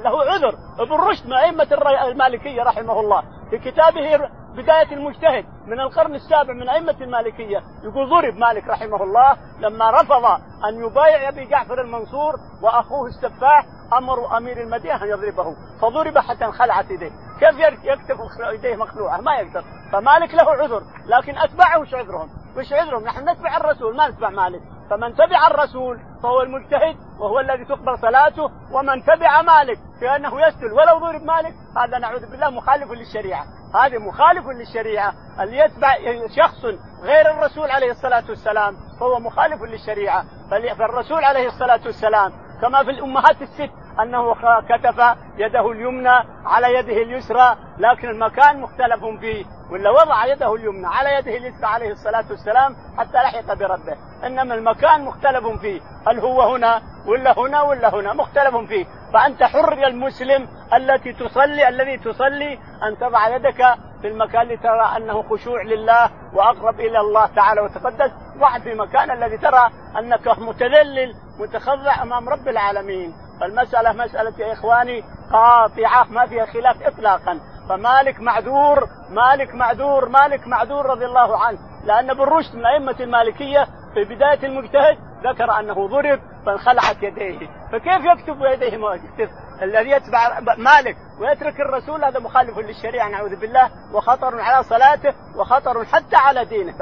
له 0.03 0.31
عذر. 0.31 0.55
ابن 0.79 0.91
رشد 0.93 1.25
من 1.25 1.33
أئمة 1.33 1.67
المالكية 2.11 2.63
رحمه 2.63 2.99
الله 2.99 3.23
في 3.49 3.57
كتابه 3.57 4.15
بداية 4.55 4.93
المجتهد 4.93 5.45
من 5.67 5.79
القرن 5.79 6.15
السابع 6.15 6.53
من 6.53 6.69
أئمة 6.69 6.95
المالكية. 7.01 7.63
يقول 7.83 8.09
ضرب 8.09 8.35
مالك 8.35 8.67
رحمه 8.67 9.03
الله 9.03 9.37
لما 9.59 9.91
رفض 9.91 10.25
أن 10.69 10.85
يبايع 10.85 11.29
أبي 11.29 11.45
جعفر 11.45 11.81
المنصور 11.81 12.33
وأخوه 12.61 13.07
السفاح 13.07 13.65
أمروا 13.93 14.37
أمير 14.37 14.61
المدينة 14.61 15.03
أن 15.03 15.09
يضربه 15.09 15.55
فضرب 15.81 16.17
حتى 16.17 16.45
انخلعت 16.45 16.91
يديه. 16.91 17.11
كيف 17.39 17.59
يكتب 17.83 18.17
يديه 18.53 18.75
مخلوعة؟ 18.75 19.17
ما 19.17 19.35
يقدر. 19.35 19.63
فمالك 19.91 20.33
له 20.33 20.51
عذر 20.51 20.83
لكن 21.05 21.37
أتباعه 21.37 21.79
وش 21.79 21.93
عذرهم؟ 21.93 22.29
وش 22.57 22.73
عذرهم؟ 22.73 23.03
نحن 23.03 23.29
نتبع 23.29 23.57
الرسول 23.57 23.95
ما 23.95 24.09
نتبع 24.09 24.29
مالك. 24.29 24.61
فمن 24.89 25.15
تبع 25.15 25.47
الرسول 25.47 25.99
فهو 26.23 26.41
المجتهد 26.41 26.95
وهو 27.19 27.39
الذي 27.39 27.65
تقبل 27.65 27.99
صلاته 27.99 28.51
ومن 28.71 29.03
تبع 29.03 29.41
مالك 29.41 29.79
انه 30.15 30.47
يسجد 30.47 30.71
ولو 30.71 30.99
ضرب 30.99 31.21
مالك 31.23 31.53
هذا 31.77 31.97
نعوذ 31.99 32.31
بالله 32.31 32.49
مخالف 32.49 32.91
للشريعة. 32.91 33.45
هذا 33.75 33.99
مخالف 33.99 34.47
للشريعة. 34.47 35.13
اللي 35.39 35.57
يتبع 35.57 35.95
شخص 36.37 36.65
غير 37.01 37.31
الرسول 37.31 37.71
عليه 37.71 37.91
الصلاة 37.91 38.23
والسلام 38.29 38.77
فهو 38.99 39.19
مخالف 39.19 39.61
للشريعة. 39.61 40.25
فالرسول 40.49 41.23
عليه 41.23 41.47
الصلاة 41.47 41.81
والسلام 41.85 42.33
كما 42.61 42.83
في 42.83 42.89
الأمهات 42.89 43.41
الست 43.41 43.71
أنه 43.99 44.33
كتف 44.69 45.17
يده 45.37 45.71
اليمنى 45.71 46.23
على 46.45 46.75
يده 46.75 47.01
اليسرى 47.01 47.55
لكن 47.77 48.09
المكان 48.09 48.61
مختلف 48.61 49.05
فيه. 49.19 49.45
ولا 49.71 49.89
وضع 49.89 50.25
يده 50.25 50.55
اليمنى 50.55 50.87
على 50.87 51.15
يده 51.15 51.37
اليسرى 51.37 51.65
عليه 51.65 51.91
الصلاة 51.91 52.25
والسلام 52.29 52.75
حتى 52.97 53.17
لحق 53.17 53.53
بربه. 53.53 53.97
إنما 54.23 54.55
المكان 54.55 55.05
مختلف 55.05 55.47
فيه. 55.47 55.81
هل 56.07 56.19
هو 56.19 56.41
هنا 56.41 56.81
ولا 57.07 57.39
هنا 57.39 57.61
ولا 57.61 57.95
هنا؟ 57.95 58.13
مختلف 58.13 58.55
فيه. 58.55 58.85
فأنت 59.13 59.43
حر 59.43 59.77
يا 59.77 59.87
المسلم 59.87 60.47
التي 60.73 61.13
تصلي 61.13 61.67
الذي 61.67 61.97
تصلي 61.97 62.59
أن 62.87 62.97
تضع 62.99 63.35
يدك 63.35 63.75
في 64.01 64.07
المكان 64.07 64.41
اللي 64.41 64.57
ترى 64.57 64.97
أنه 64.97 65.23
خشوع 65.23 65.61
لله 65.61 66.09
وأقرب 66.33 66.79
إلى 66.79 66.99
الله 66.99 67.25
تعالى 67.25 67.61
وتقدس. 67.61 68.11
ضع 68.37 68.59
في 68.59 68.73
مكان 68.73 69.11
الذي 69.11 69.37
ترى 69.37 69.69
أنك 69.99 70.39
متذلل 70.39 71.15
متخضع 71.39 72.01
أمام 72.01 72.29
رب 72.29 72.47
العالمين. 72.47 73.13
فالمسألة 73.41 73.91
مسألة 73.91 74.33
يا 74.39 74.53
إخواني 74.53 75.03
قاطعة 75.31 76.03
ما 76.03 76.25
فيها 76.25 76.45
خلاف 76.45 76.81
اطلاقا. 76.81 77.39
فمالك 77.69 78.19
معذور 78.19 78.87
مالك 79.09 79.55
معذور 79.55 80.09
مالك 80.09 80.47
معذور 80.47 80.85
رضي 80.85 81.05
الله 81.05 81.37
عنه. 81.37 81.59
لأن 81.85 82.09
ابن 82.09 82.21
رشد 82.21 82.55
من 82.55 82.65
أئمة 82.65 82.95
المالكية 82.99 83.67
في 83.93 84.03
بداية 84.03 84.45
المجتهد 84.45 84.97
ذكر 85.23 85.59
أنه 85.59 85.87
ضرب 85.87 86.19
فانخلعت 86.45 87.03
يديه. 87.03 87.47
فكيف 87.71 88.05
يكتب 88.05 88.41
يديه 88.41 88.77
ما 88.77 88.93
يكتب 88.95 89.29
الذي 89.61 89.89
يتبع 89.89 90.39
مالك 90.57 90.97
ويترك 91.19 91.59
الرسول 91.59 92.05
هذا 92.05 92.19
مخالف 92.19 92.57
للشريعة 92.57 93.09
نعوذ 93.09 93.35
بالله 93.35 93.69
وخطر 93.93 94.41
على 94.41 94.63
صلاته 94.63 95.13
وخطر 95.35 95.85
حتى 95.85 96.15
على 96.15 96.45
دينه 96.45 96.73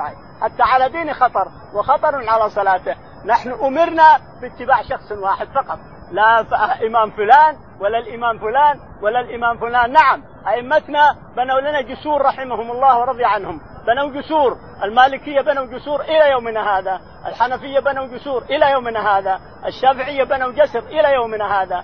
حتى 0.42 0.64
على 0.64 0.90
دينه 0.90 1.14
خطر 1.14 1.48
وخطر 1.74 2.30
على 2.30 2.50
صلاته. 2.50 2.96
نحن 3.26 3.52
أمرنا 3.52 4.20
باتباع 4.42 4.82
شخص 4.82 5.12
واحد 5.12 5.48
فقط. 5.48 5.80
لا 6.12 6.46
إمام 6.88 7.10
فلان 7.12 7.56
ولا 7.80 7.98
الإمام 7.98 8.38
فلان 8.40 8.80
ولا 9.02 9.20
الإمام 9.20 9.58
فلان. 9.58 9.92
نعم 9.92 10.24
أئمتنا 10.48 11.16
بنوا 11.38 11.60
لنا 11.60 11.82
جسور 11.82 12.22
رحمهم 12.22 12.72
الله 12.72 13.00
ورضي 13.00 13.26
عنهم. 13.26 13.62
بنوا 13.88 14.22
جسور 14.22 14.58
المالكية 14.84 15.42
بنوا 15.42 15.66
جسور 15.66 16.02
إلى 16.02 16.32
يومنا 16.32 16.78
هذا 16.78 17.00
الحنفية 17.26 17.80
بنوا 17.80 18.08
جسور 18.08 18.44
إلى 18.44 18.72
يومنا 18.72 19.18
هذا 19.18 19.40
الشافعية 19.66 20.24
بنوا 20.24 20.52
جسر 20.52 20.80
إلى 20.80 21.14
يومنا 21.14 21.62
هذا 21.62 21.84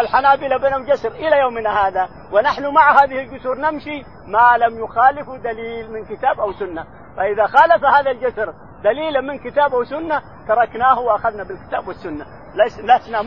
الحنابلة 0.00 0.56
بنوا 0.56 0.86
جسر 0.86 1.08
إلى 1.08 1.38
يومنا 1.40 1.86
هذه 1.86 2.08
ونحن 2.32 2.66
مع 2.66 2.92
هذه 2.92 3.20
الجسور 3.20 3.58
نمشي 3.58 4.02
ما 4.26 4.56
لم 4.58 4.84
يخالف 4.84 5.30
دليل 5.30 5.92
من 5.92 6.04
كتاب 6.04 6.40
أو 6.40 6.52
سنة. 6.52 6.84
فإذا 7.16 7.46
خالف 7.46 7.84
هذا 7.84 8.10
الجسر 8.10 8.54
دليلا 8.84 9.20
من 9.20 9.38
كتاب 9.38 9.74
أو 9.74 9.84
سنة 9.84 10.22
تركناه 10.48 10.98
وأخذنا 11.00 11.44
بالكتاب 11.44 11.88
والسنة. 11.88 12.26
لسنا 12.56 13.22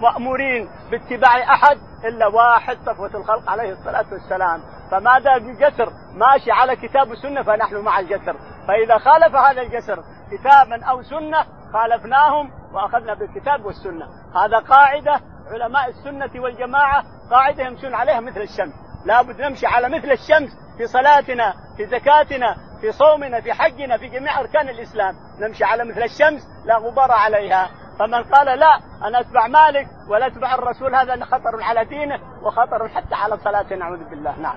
مأمورين 0.00 0.68
باتباع 0.90 1.54
أحد 1.54 1.78
إلا 2.04 2.26
واحد 2.26 2.78
صفوة 2.86 3.10
الخلق 3.14 3.50
عليه 3.50 3.72
الصلاة 3.72 4.06
والسلام. 4.12 4.62
فما 4.90 5.18
دام 5.18 5.50
الجسر 5.50 5.92
ماشي 6.14 6.52
على 6.52 6.76
كتاب 6.76 7.10
وسنة 7.10 7.42
فنحن 7.42 7.76
مع 7.76 7.98
الجسر. 7.98 8.36
فإذا 8.68 8.98
خالف 8.98 9.36
هذا 9.36 9.62
الجسر 9.62 10.04
كتابا 10.32 10.84
أو 10.84 11.02
سنة 11.02 11.46
خالفناهم 11.72 12.50
وأخذنا 12.72 13.14
بالكتاب 13.14 13.64
والسنة. 13.64 14.08
هذا 14.36 14.58
قاعدة 14.58 15.20
علماء 15.50 15.88
السنة 15.88 16.42
والجماعة 16.42 17.04
قاعدة 17.30 17.62
يمشون 17.62 17.94
عليها 17.94 18.20
مثل 18.20 18.40
الشمس. 18.40 18.74
لابد 19.06 19.40
نمشي 19.40 19.66
على 19.66 19.88
مثل 19.88 20.10
الشمس 20.10 20.50
في 20.78 20.86
صلاتنا 20.86 21.54
في 21.76 21.86
زكاتنا 21.86 22.56
في 22.80 22.92
صومنا 22.92 23.40
في 23.40 23.52
حجنا 23.52 23.96
في 23.96 24.08
جميع 24.08 24.40
أركان 24.40 24.68
الإسلام. 24.68 25.16
نمشي 25.40 25.64
على 25.64 25.84
مثل 25.84 26.02
الشمس 26.02 26.48
لا 26.64 26.76
غبار 26.76 27.12
عليها. 27.12 27.68
فمن 27.98 28.22
قال 28.24 28.58
لا 28.58 28.78
أنا 29.04 29.20
أتبع 29.20 29.46
مالك 29.46 29.86
ولا 30.10 30.26
أتبع 30.26 30.54
الرسول 30.54 30.94
هذا 30.94 31.24
خطر 31.24 31.62
على 31.62 31.84
دينه 31.84 32.18
وخطر 32.42 32.88
حتى 32.88 33.14
على 33.14 33.36
صلاته 33.36 33.76
نعوذ 33.76 34.10
بالله. 34.10 34.38
نعم. 34.38 34.56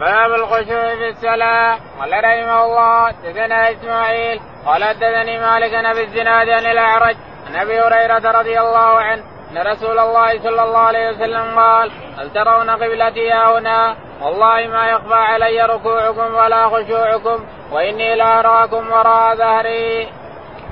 باب 0.00 0.32
الخشوع 0.32 0.94
في 0.94 1.08
الصلاة. 1.08 1.78
قال 2.00 2.24
رحمه 2.24 2.64
الله 2.64 3.10
دثنا 3.10 3.70
إسماعيل 3.70 4.40
قال 4.66 4.84
حدثني 4.84 5.38
مالك 5.38 5.74
ابي 5.74 6.04
الزناد 6.04 6.48
عن 6.48 6.66
الأعرج 6.66 7.16
عن 7.46 7.56
أبي 7.56 7.80
هريرة 7.80 8.30
رضي 8.30 8.60
الله 8.60 9.00
عنه 9.00 9.22
أن 9.50 9.58
رسول 9.58 9.98
الله 9.98 10.38
صلى 10.38 10.62
الله 10.62 10.78
عليه 10.78 11.08
وسلم 11.10 11.58
قال 11.58 11.90
هل 12.18 12.30
ترون 12.30 12.70
قبلتي 12.70 13.32
هنا؟ 13.32 13.96
والله 14.22 14.66
ما 14.66 14.88
يخفى 14.88 15.14
علي 15.14 15.62
ركوعكم 15.62 16.34
ولا 16.34 16.68
خشوعكم 16.68 17.44
وإني 17.72 18.14
لاراكم 18.14 18.90
وراء 18.90 19.36
ظهري. 19.36 20.08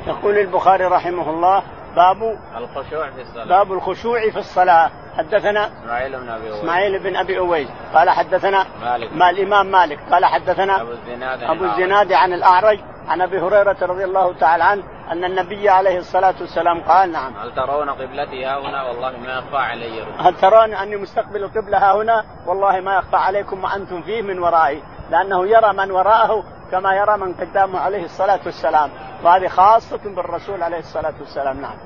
يقول 0.07 0.39
البخاري 0.39 0.85
رحمه 0.85 1.31
الله 1.31 1.63
باب 1.97 2.39
الخشوع 2.57 3.11
في 3.11 3.21
الصلاة. 3.21 3.45
باب 3.45 3.73
الخشوع 3.73 4.31
في 4.31 4.39
الصلاة. 4.39 4.91
حدثنا 5.17 5.67
إسماعيل 5.67 6.21
بن 6.21 6.29
أبي 6.29 6.55
إسماعيل 6.55 7.03
بن 7.03 7.17
أبي 7.17 7.39
أويس. 7.39 7.69
قال 7.95 8.11
حدثنا 8.11 8.67
مالك. 8.83 9.13
ما 9.13 9.31
الإمام 9.31 9.67
مالك. 9.67 9.99
قال 10.11 10.25
حدثنا 10.25 10.81
أبو 10.83 10.91
الزناد 10.91 11.43
أبو 11.43 11.65
الزناد 11.65 12.13
عن 12.13 12.33
الأعرج. 12.33 12.79
عن 13.09 13.21
أبي 13.21 13.41
هريرة 13.41 13.77
رضي 13.83 14.05
الله 14.05 14.33
تعالى 14.33 14.65
عنه 14.65 14.83
أن 15.13 15.25
النبي 15.25 15.69
عليه 15.69 15.99
الصلاة 15.99 16.35
والسلام 16.41 16.81
قال 16.81 17.13
نعم. 17.13 17.37
هل 17.37 17.55
ترون 17.55 17.91
قبلتي 17.91 18.45
ها 18.45 18.59
هنا؟ 18.59 18.83
والله 18.83 19.11
ما 19.11 19.39
يخفى 19.39 19.57
علي. 19.57 20.03
هل 20.19 20.35
ترون 20.35 20.75
أني 20.75 20.97
مستقبل 20.97 21.45
القبلة 21.45 21.79
ها 21.79 21.97
هنا؟ 22.03 22.25
والله 22.47 22.81
ما 22.81 22.97
يخفى 22.99 23.17
عليكم 23.17 23.63
ما 23.63 23.77
أنتم 23.77 24.03
فيه 24.03 24.23
من 24.23 24.39
ورائي. 24.39 24.83
لأنه 25.11 25.47
يرى 25.47 25.73
من 25.73 25.91
وراءه 25.91 26.45
كما 26.71 26.95
يرى 26.95 27.17
من 27.17 27.33
قدامه 27.33 27.79
عليه 27.79 28.05
الصلاة 28.05 28.41
والسلام. 28.47 28.91
وهذه 29.25 29.49
خاصة 29.49 30.01
بالرسول 30.05 30.63
عليه 30.63 30.79
الصلاة 30.79 31.15
والسلام. 31.21 31.61
نعم. 31.61 31.77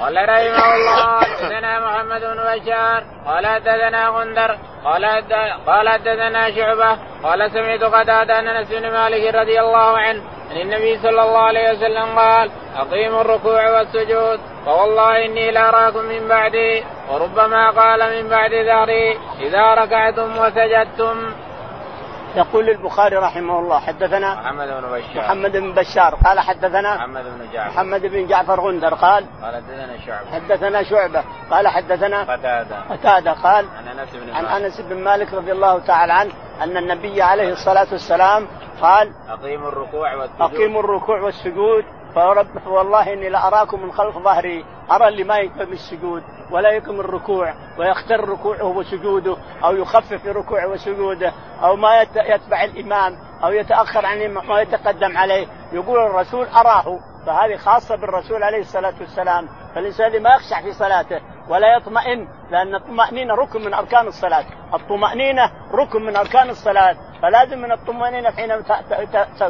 قال 0.00 0.16
رحمه 0.28 0.74
الله 0.74 1.20
حدثنا 1.20 1.80
محمد 1.80 2.20
بن 2.20 2.36
بشار 2.36 3.04
قال 3.26 3.46
حدثنا 3.46 4.08
غندر 4.08 4.58
قال 4.84 5.04
قال 5.66 5.88
حدثنا 5.88 6.50
شعبة 6.50 6.98
قال 7.22 7.50
سمعت 7.50 7.82
قتادة 7.82 8.38
ان 8.38 8.48
أنس 8.48 8.68
بن 8.70 8.90
مالك 8.92 9.34
رضي 9.34 9.60
الله 9.60 9.98
عنه 9.98 10.22
عن 10.50 10.56
النبي 10.56 10.98
صلى 10.98 11.22
الله 11.22 11.38
عليه 11.38 11.70
وسلم 11.70 12.18
قال 12.18 12.50
أقيموا 12.76 13.20
الركوع 13.20 13.70
والسجود 13.70 14.40
فوالله 14.66 15.24
إني 15.24 15.50
لاراكم 15.50 16.04
من 16.04 16.28
بعدي 16.28 16.84
وربما 17.10 17.70
قال 17.70 18.00
من 18.16 18.28
بعد 18.28 18.50
ظهري 18.50 19.18
إذا 19.40 19.74
ركعتم 19.74 20.38
وسجدتم. 20.38 21.32
يقول 22.36 22.70
البخاري 22.70 23.16
رحمه 23.16 23.58
الله 23.58 23.78
حدثنا 23.78 24.34
محمد 24.34 24.68
بن 24.68 24.92
بشار. 24.92 25.24
محمد 25.24 25.52
بن 25.52 25.72
بشار. 25.74 26.14
قال 26.14 26.40
حدثنا 26.40 26.96
محمد 26.96 27.24
بن 27.24 27.52
جعفر. 27.52 27.70
محمد 27.70 28.06
بن 28.06 28.26
جعفر 28.26 28.60
غندر. 28.60 28.94
قال 28.94 29.24
قال 29.42 29.54
حدثنا 29.54 29.98
شعبة. 30.06 30.32
حدثنا 30.32 30.82
شعبة. 30.82 31.24
قال 31.50 31.68
حدثنا 31.68 32.22
قتادة. 32.22 32.76
قتادة. 32.90 33.32
قال 33.32 33.66
عن 33.78 33.98
أنس 33.98 34.08
بن 34.12 34.30
عن 34.30 34.44
مالك. 34.44 34.64
أنس 34.64 34.80
بن 34.80 35.04
مالك 35.04 35.34
رضي 35.34 35.52
الله 35.52 35.78
تعالى 35.78 36.12
عنه 36.12 36.32
أن 36.62 36.76
النبي 36.76 37.22
عليه 37.22 37.52
الصلاة 37.52 37.86
والسلام 37.92 38.46
قال 38.82 39.12
أقيموا 39.28 39.68
الركوع 39.68 40.14
والسجود. 40.14 40.40
أقيموا 40.40 40.80
الركوع 40.80 41.20
والسجود. 41.20 41.84
فرب 42.14 42.58
فوالله 42.58 43.12
إني 43.12 43.28
لاراكم 43.28 43.82
من 43.82 43.92
خلف 43.92 44.18
ظهري 44.18 44.64
أرى 44.90 45.08
اللي 45.08 45.24
ما 45.24 45.36
يقيم 45.36 45.72
السجود 45.72 46.22
ولا 46.50 46.70
يقيم 46.70 47.00
الركوع 47.00 47.54
ويختر 47.78 48.28
ركوعه 48.28 48.64
وسجوده 48.64 49.36
أو 49.64 49.76
يخفف 49.76 50.26
ركوعه 50.26 50.68
وسجوده 50.68 51.32
أو 51.62 51.76
ما 51.76 52.02
يتبع 52.02 52.64
الإمام 52.64 53.16
أو 53.44 53.52
يتأخر 53.52 54.06
عن 54.06 54.28
ما 54.28 54.60
يتقدم 54.60 55.16
عليه. 55.16 55.46
يقول 55.72 55.98
الرسول 56.06 56.46
أراه. 56.46 56.98
فهذه 57.26 57.56
خاصة 57.56 57.96
بالرسول 57.96 58.42
عليه 58.42 58.60
الصلاة 58.60 58.94
والسلام. 59.00 59.48
فالإنسان 59.74 60.22
ما 60.22 60.30
يخشع 60.30 60.62
في 60.62 60.72
صلاته 60.72 61.20
ولا 61.48 61.76
يطمئن 61.76 62.28
لأن 62.50 62.74
الطمأنينة 62.74 63.34
ركن 63.34 63.64
من 63.64 63.74
أركان 63.74 64.06
الصلاة. 64.06 64.44
الطمأنينة 64.74 65.50
ركن 65.72 66.02
من 66.02 66.16
أركان 66.16 66.50
الصلاة. 66.50 66.96
فلازم 67.22 67.58
من 67.58 67.72
الطمأنينة 67.72 68.30
حين 68.30 68.64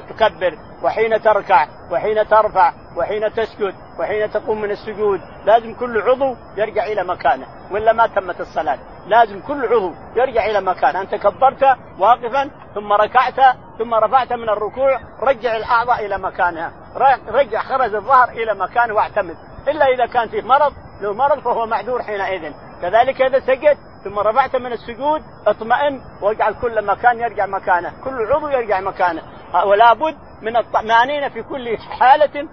تكبر 0.08 0.58
وحين 0.82 1.22
تركع 1.22 1.66
وحين 1.90 2.28
ترفع 2.28 2.72
وحين 2.96 3.32
تسجد 3.32 3.74
وحين 3.98 4.30
تقوم 4.30 4.60
من 4.60 4.70
السجود. 4.70 5.20
لازم 5.44 5.74
كل 5.74 6.00
عضو 6.00 6.36
يرجع 6.56 6.86
إلى 6.86 7.04
مكانه. 7.04 7.46
ولا 7.70 7.92
ما 7.92 8.06
تمت 8.06 8.40
الصلاة. 8.40 8.78
لازم 9.06 9.40
كل 9.40 9.64
عضو 9.64 9.92
يرجع 10.16 10.46
إلى 10.46 10.60
مكانه. 10.60 11.00
أنت 11.00 11.14
كبرت 11.14 11.64
واقفا 11.98 12.50
ثم 12.74 12.92
ركعت 12.92 13.56
ثم 13.78 13.94
رفعت 13.94 14.32
من 14.32 14.48
الركوع 14.48 15.00
رجع 15.20 15.56
الأعضاء 15.56 16.06
إلى 16.06 16.18
مكانها. 16.18 16.72
رجع 17.28 17.62
خرج 17.62 17.94
الظهر 17.94 18.28
إلى 18.28 18.54
مكانه 18.54 18.94
واعتمد. 18.94 19.36
إلا 19.68 19.84
إذا 19.86 20.06
كان 20.06 20.28
فيه 20.28 20.42
مرض 20.42 20.72
لو 21.00 21.14
مرض 21.14 21.38
فهو 21.38 21.66
معذور 21.66 22.02
حينئذ. 22.02 22.52
كذلك 22.82 23.22
إذا 23.22 23.40
سجد 23.40 23.76
ثم 24.04 24.18
رفعت 24.18 24.56
من 24.56 24.72
السجود 24.72 25.22
اطمئن 25.46 26.00
واجعل 26.22 26.54
كل 26.54 26.84
مكان 26.86 27.20
يرجع 27.20 27.46
مكانه 27.46 27.92
كل 28.04 28.32
عضو 28.32 28.48
يرجع 28.48 28.80
مكانه. 28.80 29.22
ولا 29.66 29.92
بد 29.92 30.16
من 30.42 30.56
الطمأنينة 30.56 31.28
في 31.28 31.42
كل 31.42 31.78
حالة 31.78 32.48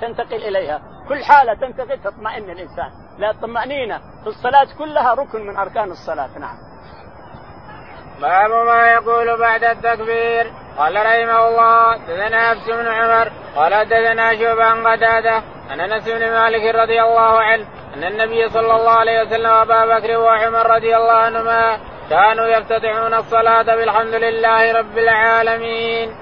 تنتقل 0.00 0.36
إليها. 0.48 0.80
كل 1.08 1.24
حالة 1.24 1.54
تنتقل 1.54 2.02
تطمئن 2.02 2.50
الإنسان. 2.50 2.90
لا 3.18 3.30
الطمأنينة 3.30 3.98
في 3.98 4.26
الصلاة 4.26 4.68
كلها 4.78 5.14
ركن 5.14 5.46
من 5.46 5.56
أركان 5.56 5.90
الصلاة. 5.90 6.38
نعم. 6.38 6.56
باب 8.20 8.66
ما 8.66 8.92
يقول 8.92 9.38
بعد 9.38 9.64
التكبير. 9.64 10.52
قال 10.78 10.96
رحمه 10.96 11.48
الله 11.48 11.96
دثنا 11.96 12.50
حفص 12.50 12.66
بن 12.66 12.86
عمر 12.86 13.32
قال 13.56 13.88
دثنا 13.88 14.38
شعبة 14.38 14.64
عن 14.64 14.86
قتادة 14.86 15.42
عن 15.70 15.80
انس 15.80 16.08
بن 16.08 16.30
مالك 16.30 16.74
رضي 16.74 17.02
الله 17.02 17.40
عنه 17.40 17.64
ان 17.96 18.04
النبي 18.04 18.48
صلى 18.48 18.76
الله 18.76 18.90
عليه 18.90 19.22
وسلم 19.22 19.50
وابا 19.50 19.98
بكر 19.98 20.16
وعمر 20.16 20.66
رضي 20.66 20.96
الله 20.96 21.12
عنهما 21.12 21.78
كانوا 22.10 22.46
يفتتحون 22.46 23.14
الصلاة 23.14 23.76
بالحمد 23.76 24.14
لله 24.14 24.72
رب 24.72 24.98
العالمين. 24.98 26.14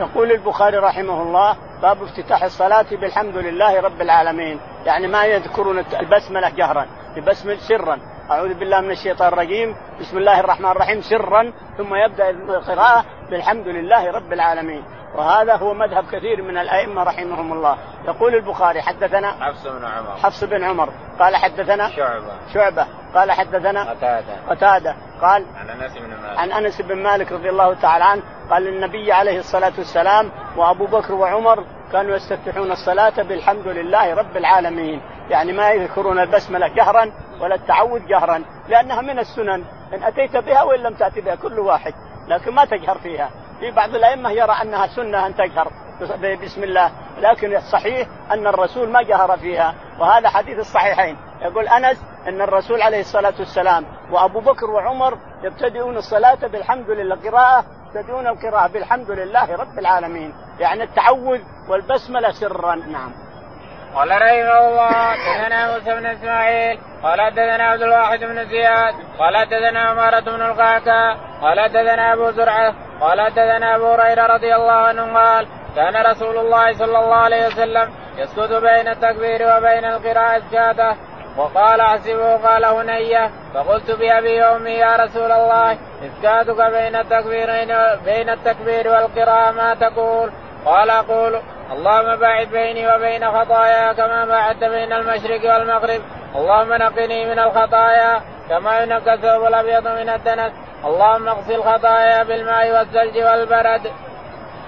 يقول 0.00 0.32
البخاري 0.32 0.76
رحمه 0.76 1.22
الله 1.22 1.56
باب 1.82 2.02
افتتاح 2.02 2.42
الصلاة 2.44 2.86
بالحمد 2.90 3.36
لله 3.36 3.80
رب 3.80 4.00
العالمين، 4.00 4.60
يعني 4.86 5.06
ما 5.06 5.24
يذكرون 5.24 5.78
البسملة 5.78 6.48
جهرا، 6.56 6.86
ببسمل 7.16 7.58
سرا، 7.58 7.98
أعوذ 8.30 8.54
بالله 8.54 8.80
من 8.80 8.90
الشيطان 8.90 9.28
الرجيم، 9.28 9.76
بسم 10.00 10.18
الله 10.18 10.40
الرحمن 10.40 10.70
الرحيم. 10.70 11.00
سرا 11.00 11.52
ثم 11.78 11.94
يبدأ 11.94 12.30
القراءة 12.30 13.04
بالحمد 13.30 13.68
لله 13.68 14.10
رب 14.10 14.32
العالمين، 14.32 14.84
وهذا 15.14 15.56
هو 15.56 15.74
مذهب 15.74 16.04
كثير 16.12 16.42
من 16.42 16.58
الأئمة 16.58 17.02
رحمهم 17.02 17.52
الله. 17.52 17.78
يقول 18.04 18.34
البخاري 18.34 18.82
حدثنا 18.82 19.30
حفص 19.30 19.66
بن 19.66 19.84
عمر. 19.84 20.16
حفص 20.16 20.44
بن 20.44 20.64
عمر. 20.64 20.88
قال 21.18 21.36
حدثنا 21.36 21.88
شعبة. 21.88 22.32
شعبة. 22.54 22.86
قال 23.14 23.32
حدثنا 23.32 23.90
قتادة. 23.90 24.34
قتادة. 24.48 24.94
قال 25.22 25.46
عن 25.56 25.68
أنس 25.68 25.98
بن 25.98 26.10
مالك. 26.10 26.38
عن 26.38 26.52
أنس 26.52 26.80
بن 26.80 27.02
مالك 27.02 27.32
رضي 27.32 27.50
الله 27.50 27.74
تعالى 27.74 28.04
عنه 28.04 28.22
قال 28.50 28.68
النبي 28.68 29.12
عليه 29.12 29.38
الصلاة 29.38 29.72
والسلام 29.78 30.30
وأبو 30.56 30.86
بكر 30.86 31.14
وعمر 31.14 31.64
كانوا 31.92 32.16
يستفتحون 32.16 32.72
الصلاة 32.72 33.22
بالحمد 33.22 33.68
لله 33.68 34.14
رب 34.14 34.36
العالمين. 34.36 35.02
يعني 35.30 35.52
ما 35.52 35.70
يذكرون 35.70 36.18
البسملة 36.18 36.68
جهرا 36.68 37.12
ولا 37.40 37.54
التعوذ 37.54 38.06
جهرا 38.06 38.44
لأنها 38.68 39.00
من 39.00 39.18
السنن. 39.18 39.64
إن 39.94 40.02
أتيت 40.02 40.36
بها 40.36 40.62
وإن 40.62 40.80
لم 40.80 40.94
تأتي 40.94 41.20
بها 41.20 41.34
كل 41.34 41.58
واحد. 41.58 41.94
لكن 42.28 42.54
ما 42.54 42.64
تجهر 42.64 42.98
فيها. 42.98 43.30
في 43.62 43.70
بعض 43.70 43.94
الأئمة 43.94 44.30
يرى 44.30 44.52
أنها 44.62 44.86
سنة 44.86 45.26
أن 45.26 45.34
تجهر 45.34 45.72
بسم 46.42 46.64
الله 46.64 46.90
لكن 47.18 47.56
الصحيح 47.56 48.08
أن 48.30 48.46
الرسول 48.46 48.88
ما 48.88 49.02
جهر 49.02 49.36
فيها 49.36 49.74
وهذا 49.98 50.28
حديث 50.28 50.58
الصحيحين. 50.58 51.16
يقول 51.42 51.68
أنس 51.68 52.02
إن 52.28 52.40
الرسول 52.40 52.82
عليه 52.82 53.00
الصلاة 53.00 53.34
والسلام 53.38 53.84
وأبو 54.10 54.40
بكر 54.40 54.70
وعمر 54.70 55.18
يبتدئون 55.42 55.96
الصلاة 55.96 56.46
بالحمد 56.46 56.90
لله 56.90 57.16
قراءه 57.30 57.64
يبتدئون 57.94 58.26
القراءة 58.26 58.66
بالحمد 58.66 59.10
لله 59.10 59.56
رب 59.56 59.78
العالمين. 59.78 60.34
يعني 60.60 60.82
التعوذ 60.82 61.40
والبسملة 61.68 62.32
سرا. 62.32 62.74
نعم. 62.74 63.12
قال 63.94 64.10
رحمه 64.10 64.58
الله 64.68 65.14
دثنا 65.14 65.72
موسى 65.72 65.94
بن 65.94 66.06
إسماعيل 66.06 66.78
قال 67.02 67.30
دثنا 67.30 67.64
عبد 67.64 67.82
الواحد 67.82 68.20
بن 68.24 68.44
زياد 68.44 68.94
قال 69.18 69.48
دثنا 69.48 69.80
عمارة 69.80 70.20
بن 70.20 70.42
القعقاع 70.42 71.16
قال 71.42 71.68
دثنا 71.68 72.12
أبو 72.12 72.30
زرعة 72.30 72.74
قال 73.00 73.30
دثنا 73.30 73.76
أبو 73.76 73.92
هريرة 73.92 74.26
رضي 74.26 74.54
الله 74.54 74.72
عنه 74.72 75.18
قال 75.18 75.46
كان 75.76 76.06
رسول 76.06 76.38
الله 76.38 76.72
صلى 76.72 76.98
الله 76.98 77.16
عليه 77.16 77.46
وسلم 77.46 77.90
يسكت 78.16 78.52
بين 78.52 78.88
التكبير 78.88 79.56
وبين 79.56 79.84
القراءة 79.84 80.42
شاته 80.52 80.96
وقال 81.36 81.80
أحسبه 81.80 82.36
قال 82.36 82.64
هنيه 82.64 83.30
فقلت 83.54 83.90
بأبي 83.90 84.42
وامي 84.42 84.70
يا 84.70 84.96
رسول 84.96 85.32
الله 85.32 85.78
اسكاتك 86.02 86.70
بين 86.70 86.96
التكبير 86.96 87.48
بين 88.04 88.30
التكبير 88.30 88.88
والقراءة 88.88 89.50
ما 89.50 89.74
تقول؟ 89.74 90.32
قال 90.64 90.90
أقول 90.90 91.40
اللهم 91.72 92.16
باعد 92.16 92.48
بيني 92.48 92.94
وبين 92.94 93.30
خطايا 93.30 93.92
كما 93.92 94.24
باعدت 94.24 94.64
بين 94.64 94.92
المشرق 94.92 95.54
والمغرب. 95.54 96.00
اللهم 96.36 96.72
نقني 96.72 97.24
من 97.24 97.38
الخطايا 97.38 98.20
كما 98.48 98.80
ينقى 98.80 99.14
الثوب 99.14 99.46
الأبيض 99.46 99.88
من 99.88 100.08
الدنس. 100.08 100.52
اللهم 100.84 101.28
اغسل 101.28 101.62
خطايا 101.62 102.22
بالماء 102.22 102.72
والثلج 102.72 103.16
والبرد. 103.16 103.92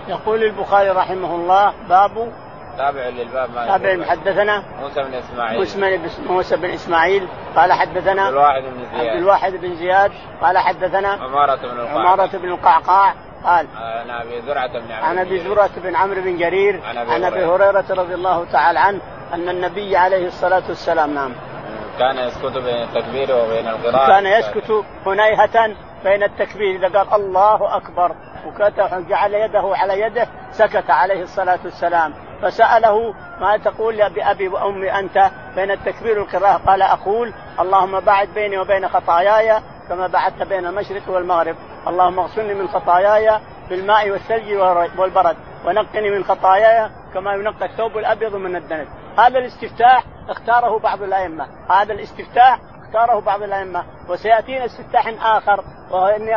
يقول 0.08 0.42
البخاري 0.42 0.90
رحمه 0.90 1.34
الله 1.34 1.72
باب 1.88 2.32
تابع 2.78 3.08
للباب 3.08 3.50
ما 3.54 3.78
تابع 3.78 4.04
حدثنا 4.04 4.62
موسى 4.80 5.02
بن 5.02 5.14
إسماعيل. 5.14 5.58
موسى 5.58 5.96
بن 5.96 6.32
موسى 6.32 6.56
بن 6.56 6.70
إسماعيل. 6.70 7.28
قال 7.56 7.72
حدثنا 7.72 8.22
عبد 8.22 8.32
الواحد 8.32 8.62
بن 8.62 8.84
زياد. 8.84 9.06
عبد 9.06 9.16
الواحد 9.22 9.52
بن 9.52 9.74
زياد. 9.74 10.12
قال 10.42 10.58
حدثنا 10.58 11.08
عمارة 11.08 11.56
بن 11.56 11.80
القعقاع. 11.80 12.00
عمارة 12.00 12.30
بن 12.38 12.48
القعقاع. 12.48 13.14
قال 13.44 13.66
عن 13.76 14.10
أبي 14.10 14.40
زرعة 14.40 14.78
بن 14.78 14.92
عمرو 14.92 15.06
عن 15.06 15.18
أبي 15.18 15.38
زرعة 15.38 15.80
بن 15.80 15.96
عمرو 15.96 16.22
بن 16.22 16.36
جرير. 16.36 16.80
عن 16.84 17.24
أبي. 17.24 17.44
هريرة 17.44 17.84
رضي 17.90 18.14
الله 18.14 18.44
تعالى 18.52 18.78
عنه 18.78 19.00
أن 19.34 19.48
النبي 19.48 19.96
عليه 19.96 20.26
الصلاة 20.26 20.62
والسلام 20.68 21.14
نعم 21.14 21.32
كان 21.98 22.18
يسكت 22.18 22.56
بين 22.56 22.82
التكبير 22.82 23.36
وبين 23.36 23.68
القراءة. 23.68 24.06
كان 24.06 24.26
يسكت 24.26 24.84
هنيهة 25.06 25.76
بين 26.04 26.22
التكبير. 26.22 26.76
إذا 26.76 26.98
قال 26.98 27.20
الله 27.20 27.76
أكبر. 27.76 28.14
وجعل 28.92 29.34
يده 29.34 29.72
على 29.76 30.00
يده 30.00 30.28
سكت 30.52 30.90
عليه 30.90 31.22
الصلاة 31.22 31.58
والسلام. 31.64 32.14
فسأله 32.42 33.14
ما 33.40 33.56
تقول 33.56 33.94
يا 33.94 34.08
بأبي 34.08 34.48
وأمي 34.48 34.98
أنت 34.98 35.30
بين 35.56 35.70
التكبير 35.70 36.18
والقراءة؟ 36.18 36.56
قال 36.66 36.82
أقول 36.82 37.32
اللهم 37.60 38.00
باعد 38.00 38.28
بيني 38.34 38.58
وبين 38.58 38.88
خطاياي 38.88 39.60
كما 39.88 40.06
بعدت 40.06 40.42
بين 40.42 40.66
المشرق 40.66 41.02
والمغرب. 41.08 41.56
اللهم 41.88 42.18
اغسلني 42.18 42.54
من 42.54 42.68
خطاياي 42.68 43.40
بالماء 43.70 44.10
والثلج 44.10 44.52
والبرد. 44.98 45.36
ونقني 45.66 46.10
من 46.10 46.24
خطاياي 46.24 46.90
كما 47.14 47.34
ينقى 47.34 47.66
الثوب 47.66 47.98
الأبيض 47.98 48.36
من 48.36 48.56
الدنس. 48.56 48.88
هذا 49.18 49.38
الاستفتاح 49.38 50.04
اختاره 50.28 50.78
بعض 50.78 51.02
الأئمة. 51.02 51.46
هذا 51.70 51.92
الاستفتاح 51.92 52.58
اختاره 52.94 53.20
بعض 53.20 53.42
الأئمة. 53.42 53.84
وسيأتينا 54.08 54.64
استفتاح 54.64 55.06
آخر. 55.36 55.64
وهو 55.90 56.06
إني 56.06 56.30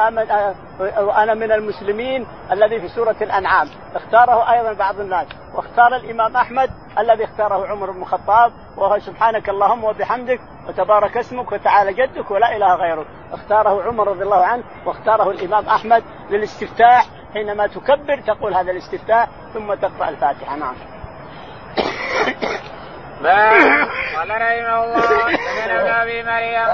وأنا 0.99 1.33
من 1.33 1.51
المسلمين 1.51 2.27
الذي 2.51 2.79
في 2.79 2.87
سورة 2.87 3.15
الأنعام. 3.21 3.67
اختاره 3.95 4.51
أيضا 4.51 4.73
بعض 4.73 4.99
الناس. 4.99 5.27
واختار 5.55 5.95
الإمام 5.95 6.37
أحمد 6.37 6.69
الذي 6.99 7.23
اختاره 7.23 7.67
عمر 7.67 7.91
بن 7.91 8.01
الخطاب. 8.01 8.51
وهو 8.77 8.99
سبحانك 8.99 9.49
اللهم 9.49 9.83
وبحمدك 9.83 10.39
وتبارك 10.67 11.17
اسمك 11.17 11.51
وتعالى 11.51 11.93
جدك 11.93 12.31
ولا 12.31 12.55
إله 12.55 12.75
غيرك. 12.75 13.07
اختاره 13.33 13.83
عمر 13.83 14.07
رضي 14.07 14.23
الله 14.23 14.45
عنه. 14.45 14.63
واختاره 14.85 15.31
الإمام 15.31 15.65
أحمد 15.69 16.03
للاستفتاح. 16.29 17.05
حينما 17.33 17.67
تكبر 17.67 18.17
تقول 18.27 18.53
هذا 18.53 18.71
الاستفتاح 18.71 19.27
ثم 19.53 19.73
تقرأ 19.73 20.09
الفاتحة. 20.09 20.55
نعم. 20.55 20.75
قال 23.23 24.29
رحمه 24.29 24.83
الله 24.83 25.01
حدثنا 25.01 25.81
ابن 25.81 25.89
أبي 25.89 26.23
مريم 26.23 26.67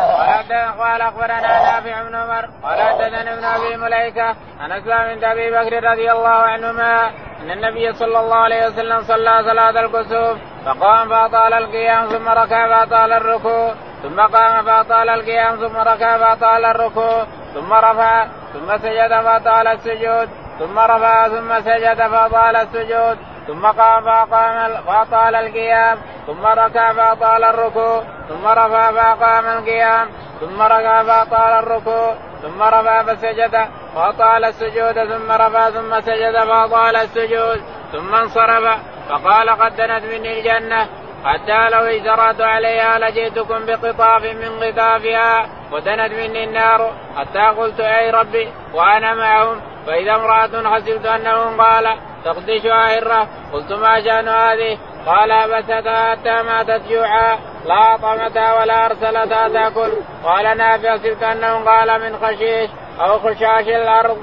قال 0.80 1.02
أخبرنا 1.02 1.42
نافع 1.42 1.80
بن 1.80 2.16
عمر 2.16 2.46
قال 2.64 2.82
حدثنا 2.82 3.34
ابن 3.34 3.44
أبي 3.44 3.78
مليكة 3.78 4.36
عن 4.60 4.72
أسلام 4.72 5.16
بن 5.16 5.26
أبي 5.26 5.52
بكر 5.52 5.84
رضي 5.84 6.12
الله 6.12 6.30
عنهما 6.30 7.10
أن 7.42 7.52
النبي 7.52 7.94
صلى 7.94 8.20
الله 8.20 8.36
عليه 8.36 8.66
وسلم 8.68 9.02
صلى 9.02 9.44
صلاة 9.44 9.70
الكسوف 9.70 10.38
فقام 10.66 11.10
فأطال 11.10 11.54
القيام 11.54 12.06
ثم 12.08 12.30
ركع 12.30 12.68
فأطال 12.68 13.14
الركوع 13.14 13.74
ثم 14.04 14.22
قام 14.22 14.66
فأطال 14.66 15.10
القيام 15.10 15.56
ثم 15.56 15.78
ركع 15.78 16.18
فأطال 16.18 16.66
الركوع 16.66 17.26
ثم 17.54 17.74
رفع 17.74 18.28
ثم 18.54 18.78
سجد 18.78 19.10
فأطال 19.10 19.68
السجود 19.68 20.30
ثم 20.60 20.80
رفع 20.80 21.28
ثم 21.28 21.60
سجد 21.60 22.08
فأطال 22.08 22.56
السجود. 22.56 23.18
ثم 23.48 23.66
قام 23.66 24.04
فأقام 24.04 24.84
فأطال 24.88 25.36
القيام. 25.36 25.98
ثم 26.28 26.46
ركع 26.46 26.94
فأطال 26.94 27.44
الركوع. 27.44 28.04
ثم 28.30 28.48
رفع 28.48 28.92
فأقام 28.92 29.46
القيام. 29.46 30.08
ثم 30.40 30.62
ركع 30.62 31.04
فأطال 31.04 31.64
الركوع. 31.64 32.16
ثم 32.42 32.64
رفع 32.64 33.04
فسجد. 33.04 33.68
فأطال 33.96 34.46
السجود. 34.46 34.94
ثم 34.94 35.32
رفع 35.32 35.70
ثم 35.70 36.00
سجد 36.00 36.44
فأطال 36.44 36.96
السجود. 36.96 37.62
ثم 37.92 38.16
انصرف. 38.16 38.80
فقال 39.10 39.50
قد 39.50 39.76
دنت 39.76 40.04
مني 40.06 40.40
الجنة. 40.40 40.90
حتى 41.26 41.70
لو 41.70 41.80
اجترأت 41.80 42.42
عليها 42.42 43.00
لجئتكم 43.00 43.66
بقطاف 43.66 44.24
من 44.24 44.64
قطافها 44.64 45.46
ودنت 45.72 46.12
مني 46.14 46.44
النار. 46.44 46.92
حتى 47.18 47.40
قلت 47.40 47.80
أي 47.80 48.12
ربي 48.12 48.54
وأنا 48.74 49.14
معهم. 49.14 49.62
فإذا 49.88 50.16
امرأة 50.16 50.70
حسبت 50.76 51.06
أنه 51.06 51.58
قال 51.58 51.98
تخدشها 52.26 52.98
هره 52.98 53.28
قلت 53.54 53.72
ما 53.72 54.02
شأن 54.02 54.28
هذه؟ 54.28 54.78
قال 55.06 55.30
بستها 55.52 56.12
حتى 56.12 56.42
ماتت 56.44 56.88
جوعا 56.90 57.40
لا 57.66 57.98
طمتها 57.98 58.60
ولا 58.60 58.86
ارسلتها 58.86 59.48
تاكل 59.48 59.92
قال 60.24 60.58
نافع 60.58 60.98
حسبت 60.98 61.24
أنه 61.24 61.66
قال 61.66 62.02
من 62.02 62.18
خشيش 62.18 62.70
أو 63.00 63.20
خشاش 63.20 63.68
الأرض. 63.68 64.18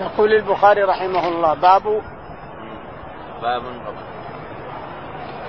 يقول 0.00 0.32
البخاري 0.32 0.82
رحمه 0.82 1.28
الله 1.28 1.54
باب 1.54 2.02
باب 3.42 3.62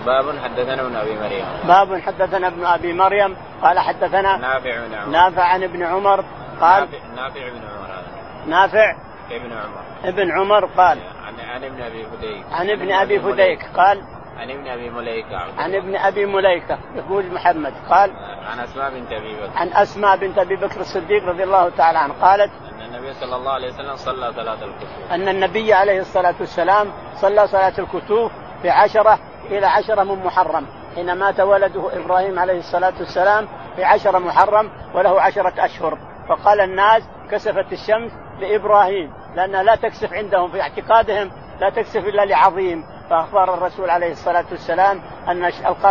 باب 0.05 0.39
حدثنا 0.43 0.81
ابن 0.81 0.95
أبي 0.95 1.15
مريم. 1.19 1.45
باب 1.63 2.01
حدثنا 2.01 2.47
ابن 2.47 2.65
أبي 2.65 2.93
مريم. 2.93 3.37
قال 3.61 3.79
حدثنا 3.79 4.37
نافع 4.37 4.87
بن 4.87 4.95
عمر. 4.95 5.09
نافع 5.09 5.43
عن 5.43 5.63
ابن 5.63 5.83
عمر. 5.83 6.23
قال 6.61 6.87
نافع 7.15 7.49
بن 7.49 7.61
عمر 7.61 7.85
هذا. 7.85 8.47
نافع 8.47 8.95
ابن 9.31 9.51
عمر. 9.53 9.83
ابن 10.03 10.31
عمر 10.31 10.65
قال 10.65 10.99
عن 11.39 11.49
عن 11.49 11.63
ابن 11.63 11.81
أبي 11.81 12.05
فديك 12.05 12.45
عن 12.51 12.69
ابن 12.69 12.91
أبي 12.91 13.19
فديك 13.19 13.65
قال 13.77 14.01
عن 14.37 14.51
ابن 14.51 14.67
أبي 14.67 14.89
مليكه 14.89 15.37
عن 15.57 15.75
ابن 15.75 15.95
أبي 15.95 16.25
مليكه 16.25 16.77
يقول 16.95 17.33
محمد 17.33 17.73
قال 17.89 18.11
عن 18.51 18.59
أسماء 18.59 18.89
بنت 18.91 19.11
أبي 19.11 19.33
بكر. 19.33 19.57
عن 19.57 19.67
أسماء 19.73 20.17
بنت 20.17 20.37
أبي 20.37 20.55
بكر 20.55 20.81
الصديق 20.81 21.25
رضي 21.25 21.43
الله 21.43 21.69
تعالى 21.69 21.97
عنه 21.99 22.13
قالت 22.21 22.51
أن 22.71 22.81
النبي 22.81 23.13
صلى 23.13 23.35
الله 23.35 23.51
عليه 23.51 23.73
وسلم 23.73 23.95
صلى 23.95 24.33
صلاة 24.33 24.53
الكسوف. 24.53 25.11
أن 25.11 25.27
النبي 25.27 25.73
عليه 25.73 25.99
الصلاة 25.99 26.35
والسلام 26.39 26.87
صلى 27.15 27.47
صلاة 27.47 27.73
الكسوف 27.79 28.31
في 28.61 28.69
عشرة 28.69 29.19
إلى 29.45 29.65
عشرة 29.65 30.03
من 30.03 30.25
محرم 30.25 30.65
حين 30.95 31.13
مات 31.13 31.39
ولده 31.39 31.97
إبراهيم 31.97 32.39
عليه 32.39 32.59
الصلاة 32.59 32.93
والسلام 32.99 33.47
في 33.75 33.83
عشرة 33.83 34.17
محرم 34.19 34.69
وله 34.93 35.21
عشرة 35.21 35.65
أشهر. 35.65 35.97
فقال 36.29 36.59
الناس 36.59 37.03
كسفت 37.31 37.73
الشمس 37.73 38.11
لإبراهيم. 38.39 39.13
لأنها 39.35 39.63
لا 39.63 39.75
تكسف 39.75 40.13
عندهم 40.13 40.51
في 40.51 40.61
اعتقادهم 40.61 41.31
لا 41.59 41.69
تكسف 41.69 42.07
إلا 42.07 42.25
لعظيم. 42.25 42.83
فأخبر 43.09 43.53
الرسول 43.53 43.89
عليه 43.89 44.11
الصلاة 44.11 44.45
والسلام 44.51 45.01
أن 45.27 45.45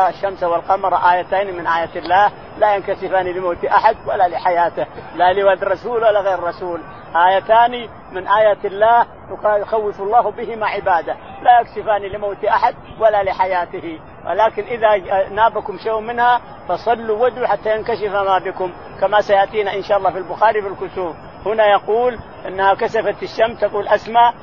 الشمس 0.09 0.43
والقمر 0.43 0.95
آيتين 0.95 1.57
من 1.57 1.67
آيات 1.67 1.97
الله 1.97 2.33
لا 2.59 2.75
ينكسفان 2.75 3.27
لموت 3.27 3.65
أحد 3.65 3.97
ولا 4.07 4.29
لحياته 4.29 4.87
لا 5.15 5.33
لولد 5.33 5.65
رسول 5.65 6.05
ولا 6.05 6.21
غير 6.21 6.43
رسول. 6.43 6.81
آيتان 7.17 7.89
من 8.13 8.29
آيات 8.29 8.65
الله 8.65 9.07
يخوف 9.45 10.01
الله 10.01 10.31
بهما 10.31 10.67
عباده 10.67 11.17
لا 11.43 11.61
يكسفان 11.61 12.03
لموت 12.03 12.45
أحد 12.45 12.75
ولا 13.01 13.23
لحياته. 13.23 14.01
ولكن 14.27 14.63
إذا 14.63 14.89
نابكم 15.29 15.79
شيء 15.79 16.01
منها 16.01 16.41
فصلوا 16.69 17.19
وادعوا 17.19 17.47
حتى 17.47 17.77
ينكشف 17.77 18.15
ما 18.15 18.39
بكم 18.39 18.73
كما 19.01 19.21
سيأتينا 19.21 19.75
إن 19.75 19.83
شاء 19.83 19.99
الله 19.99 20.11
في 20.11 20.19
البخاري 20.19 20.63
في 20.63 20.69
الكسوف 20.69 21.17
هنا 21.47 21.67
يقول 21.67 22.19
إنها 22.47 22.75
كسفت 22.75 23.23
الشمس 23.23 23.61
تقول 23.61 23.89
اسماء 23.89 24.35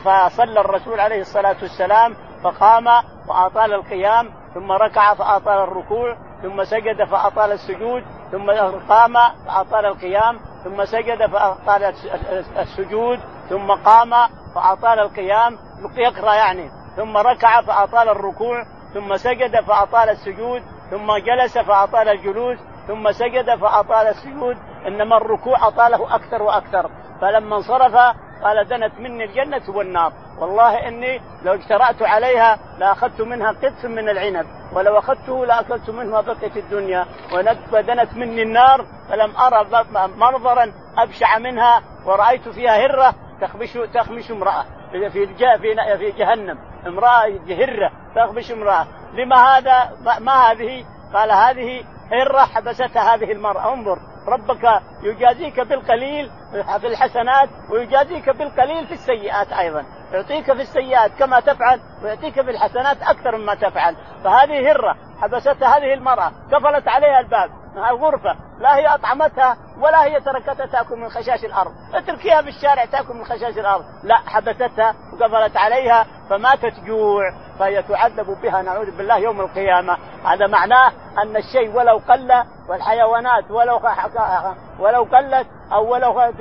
فصلى 0.00 0.60
الرسول 0.60 1.00
عليه 1.00 1.20
الصلاة 1.20 1.56
والسلام 1.62 2.16
فقام 2.44 2.86
وأطال 3.28 3.74
القيام 3.74 4.30
ثم 4.54 4.72
ركع 4.72 5.14
فأطال 5.14 5.62
الركوع 5.62 6.16
ثم 6.42 6.64
سجد 6.64 7.04
فأطال 7.04 7.52
السجود 7.52 8.04
ثم 8.32 8.50
قام 8.88 9.14
فأطال 9.46 9.86
القيام 9.86 10.40
ثم 10.64 10.84
سجد 10.84 11.26
فأطال 11.26 11.94
السجود 12.58 13.18
ثم 13.48 13.72
قام 13.72 14.10
فأطال 14.54 14.98
القيام 14.98 15.58
يقرأ 15.96 16.34
يعني 16.34 16.70
ثم 16.96 17.16
ركع 17.16 17.62
فأطال 17.62 18.08
الركوع 18.08 18.64
ثم 18.94 19.16
سجد 19.16 19.60
فأطال 19.60 20.08
السجود 20.10 20.62
ثم 20.90 21.16
جلس 21.16 21.58
فأطال 21.58 22.08
الجلوس 22.08 22.58
ثم 22.88 23.12
سجد 23.12 23.54
فأطال 23.54 24.06
السجود 24.06 24.56
إنما 24.86 25.16
الركوع 25.16 25.68
أطاله 25.68 26.14
أكثر 26.14 26.42
وأكثر. 26.42 26.90
فلما 27.20 27.56
انصرف 27.56 27.94
قال 28.42 28.68
دنت 28.68 28.98
مني 28.98 29.24
الجنة 29.24 29.76
والنار. 29.76 30.12
والله 30.38 30.88
إني 30.88 31.20
لو 31.44 31.54
اجترأت 31.54 32.02
عليها 32.02 32.58
لأخذت 32.78 33.20
منها 33.20 33.52
قطف 33.52 33.84
من 33.84 34.08
العنب 34.08 34.46
ولو 34.72 34.98
أخذته 34.98 35.46
لأكلت 35.46 35.90
منه 35.90 36.10
ما 36.10 36.36
الدنيا. 36.56 37.06
ودنت 37.72 38.14
مني 38.14 38.42
النار 38.42 38.86
فلم 39.08 39.36
أرى 39.36 39.66
منظرا 40.16 40.72
أبشع 40.98 41.38
منها 41.38 41.82
ورأيت 42.06 42.48
فيها 42.48 42.86
هرة 42.86 43.14
تخبش 43.40 43.78
تخمش 43.94 44.30
امرأة. 44.30 44.64
في 44.92 45.10
في 45.10 45.26
في 45.98 46.10
جهنم 46.10 46.58
امرأة 46.86 47.24
هرة 47.48 47.90
تخبش 48.16 48.52
امرأة. 48.52 48.86
لما 49.12 49.36
هذا 49.36 49.92
ما 50.20 50.32
هذه؟ 50.32 50.84
قال 51.14 51.30
هذه 51.32 51.84
هرة 52.12 52.38
حبستها 52.38 53.14
هذه 53.14 53.32
المرأة. 53.32 53.72
انظر 53.72 53.98
ربك 54.28 54.82
يجازيك 55.02 55.60
بالقليل 55.60 56.30
في 56.80 56.86
الحسنات 56.86 57.48
ويجازيك 57.70 58.30
بالقليل 58.30 58.86
في 58.86 58.92
السيئات 58.92 59.52
أيضا. 59.52 59.84
يعطيك 60.12 60.44
في 60.44 60.62
السيئات 60.62 61.10
كما 61.18 61.40
تفعل 61.40 61.80
ويعطيك 62.02 62.34
في 62.34 62.50
الحسنات 62.50 63.02
أكثر 63.02 63.36
مما 63.36 63.54
تفعل. 63.54 63.96
فهذه 64.24 64.72
هرة 64.72 64.96
حبستها 65.20 65.78
هذه 65.78 65.94
المرأة 65.94 66.32
قفلت 66.52 66.88
عليها 66.88 67.20
الباب. 67.20 67.50
الغرفة 67.78 68.36
لا 68.58 68.76
هي 68.76 68.86
أطعمتها 68.86 69.56
ولا 69.80 70.04
هي 70.04 70.20
تركتها 70.20 70.66
تأكل 70.66 70.96
من 70.96 71.08
خشاش 71.08 71.44
الأرض. 71.44 71.72
اتركيها 71.94 72.42
في 72.42 72.48
الشارع 72.48 72.84
تأكل 72.84 73.14
من 73.14 73.24
خشاش 73.24 73.58
الأرض. 73.58 73.84
لا 74.02 74.16
حبستها 74.16 74.94
وقفلت 75.12 75.56
عليها 75.56 76.06
فماتت 76.30 76.80
جوع 76.86 77.32
فهي 77.58 77.82
تعذب 77.82 78.40
بها 78.42 78.62
نعوذ 78.62 78.96
بالله 78.96 79.18
يوم 79.18 79.40
القيامة. 79.40 79.98
هذا 80.24 80.46
معناه 80.46 80.92
أن 81.22 81.36
الشيء 81.36 81.76
ولو 81.76 82.00
قل 82.08 82.44
والحيوانات 82.68 83.50
ولو 83.50 83.80
ولو 84.78 85.02
قلت 85.02 85.46
أو 85.72 85.92
ولو 85.92 86.32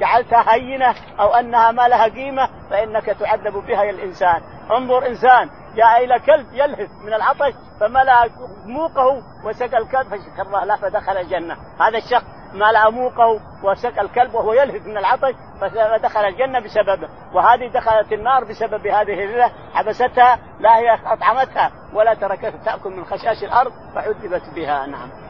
جعلتها 0.00 0.54
هينة 0.54 0.94
أو 1.20 1.34
أنها 1.34 1.70
ما 1.70 1.88
لها 1.88 2.04
قيمة 2.04 2.48
فإنك 2.70 3.06
تعذب 3.06 3.52
بها 3.52 3.90
الإنسان. 3.90 4.42
انظر 4.70 5.06
إنسان 5.06 5.50
جاء 5.76 6.04
إلى 6.04 6.18
كلب 6.18 6.46
يلهث 6.52 6.90
من 7.04 7.14
العطش 7.14 7.54
فملأ 7.80 8.30
موقه 8.66 9.22
وسقى 9.44 9.78
الكلب 9.78 10.06
فشكر 10.06 10.42
الله 10.42 10.64
له 10.64 10.76
فدخل 10.76 11.16
الجنة. 11.16 11.56
هذا 11.80 11.98
الشخص 11.98 12.24
ملأ 12.52 12.90
موقه 12.90 13.40
وسقى 13.62 14.00
الكلب 14.00 14.34
وهو 14.34 14.52
يلهث 14.52 14.86
من 14.86 14.98
العطش 14.98 15.34
فدخل 15.60 16.20
الجنة 16.20 16.60
بسببه. 16.60 17.08
وهذه 17.34 17.68
دخلت 17.68 18.12
النار 18.12 18.44
بسبب 18.44 18.86
هذه 18.86 19.12
الهله 19.12 19.52
حبستها 19.74 20.38
لا 20.60 20.78
هي 20.78 20.98
أطعمتها 21.06 21.72
ولا 21.92 22.14
تركتها 22.14 22.64
تأكل 22.64 22.90
من 22.90 23.04
خشاش 23.04 23.44
الأرض 23.44 23.72
فعذبت 23.94 24.54
بها 24.54 24.86
نعم. 24.86 25.29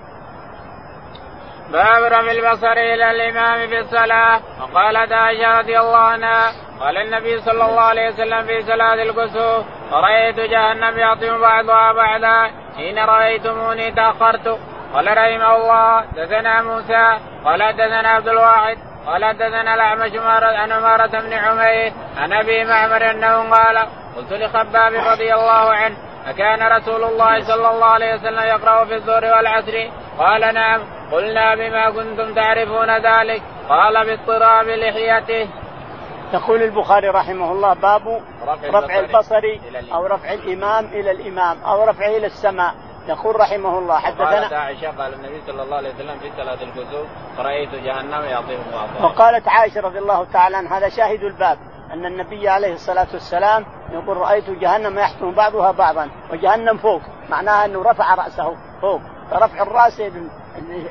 باب 1.72 2.12
رمي 2.12 2.30
البصر 2.30 2.72
إلى 2.72 3.10
الإمام 3.10 3.68
في 3.68 3.78
الصلاة. 3.78 4.40
وقالت 4.60 5.12
عائشة 5.12 5.58
رضي 5.58 5.78
الله 5.78 5.98
عنها 5.98 6.52
قال 6.80 6.96
النبي 6.96 7.40
صلى 7.40 7.64
الله 7.64 7.80
عليه 7.80 8.08
وسلم 8.08 8.46
في 8.46 8.62
صلاة 8.62 8.94
الكسوف 8.94 9.66
رأيت 9.92 10.40
جهنم 10.40 10.98
يعطم 10.98 11.40
بعضها 11.40 11.92
بعضا 11.92 12.50
حين 12.76 12.98
رأيتموني 12.98 13.90
تأخرت. 13.90 14.58
قال 14.94 15.06
رحمه 15.06 15.56
الله 15.56 16.04
دثنا 16.16 16.62
موسى. 16.62 17.18
قال 17.44 17.76
دثنا 17.76 18.08
عبد 18.08 18.28
الواحد. 18.28 18.76
قال 19.06 19.36
دثنا 19.36 19.74
الأعمش 19.74 20.12
عن 20.42 20.72
عمارة 20.72 21.20
بن 21.20 21.32
عمير 21.32 21.92
عن 22.16 22.32
أبي 22.32 22.64
معمر 22.64 23.10
أنه 23.10 23.50
قال 23.50 23.78
قلت 24.16 24.32
لخباب 24.32 24.92
رضي 24.94 25.34
الله 25.34 25.74
عنه 25.74 25.96
أكان 26.26 26.72
رسول 26.72 27.04
الله 27.04 27.40
صلى 27.40 27.70
الله 27.70 27.86
عليه 27.86 28.14
وسلم 28.14 28.42
يقرأ 28.42 28.84
في 28.84 28.94
الظهر 28.94 29.24
والعصر؟ 29.24 29.90
قال 30.18 30.54
نعم. 30.54 30.99
قلنا 31.12 31.54
بما 31.54 31.90
كنتم 31.90 32.34
تعرفون 32.34 32.90
ذلك 32.90 33.42
قال 33.68 34.06
باضطراب 34.06 34.66
لحيته. 34.66 35.50
يقول 36.32 36.62
البخاري 36.62 37.08
رحمه 37.08 37.52
الله 37.52 37.74
باب 37.74 38.22
رفع 38.64 38.98
البصر 38.98 39.42
أو 39.92 40.06
رفع 40.06 40.32
الإمام 40.32 40.84
إلى 40.84 41.10
الإمام 41.10 41.62
أو 41.62 41.84
رفعه 41.84 42.08
إلى 42.08 42.26
السماء. 42.26 42.74
يقول 43.08 43.40
رحمه 43.40 43.78
الله 43.78 43.98
حدثنا 43.98 44.40
قالت 44.40 44.52
عائشة 44.52 44.90
قال 44.90 45.14
النبي 45.14 45.40
صلى 45.46 45.62
الله 45.62 45.76
عليه 45.76 45.94
وسلم 45.94 46.18
في 46.18 46.30
صلاة 46.36 46.62
الكسوف 46.62 47.06
رأيت 47.38 47.74
جهنم 47.74 48.24
يعطيه 48.24 48.58
بعضها 48.72 49.04
وقالت 49.04 49.48
عائشة 49.48 49.80
رضي 49.80 49.98
الله 49.98 50.24
تعالى 50.32 50.56
عنها 50.56 50.78
هذا 50.78 50.88
شاهد 50.88 51.22
الباب 51.22 51.58
أن 51.92 52.06
النبي 52.06 52.48
عليه 52.48 52.72
الصلاة 52.72 53.06
والسلام 53.12 53.66
يقول 53.92 54.16
رأيت 54.16 54.50
جهنم 54.50 54.98
يحكم 54.98 55.34
بعضها 55.34 55.70
بعضا 55.72 56.10
وجهنم 56.32 56.76
فوق. 56.76 57.02
معناها 57.28 57.64
أنه 57.64 57.82
رفع 57.82 58.14
رأسه 58.14 58.56
فوق 58.80 59.00
فرفع 59.30 59.62
الرأس 59.62 60.02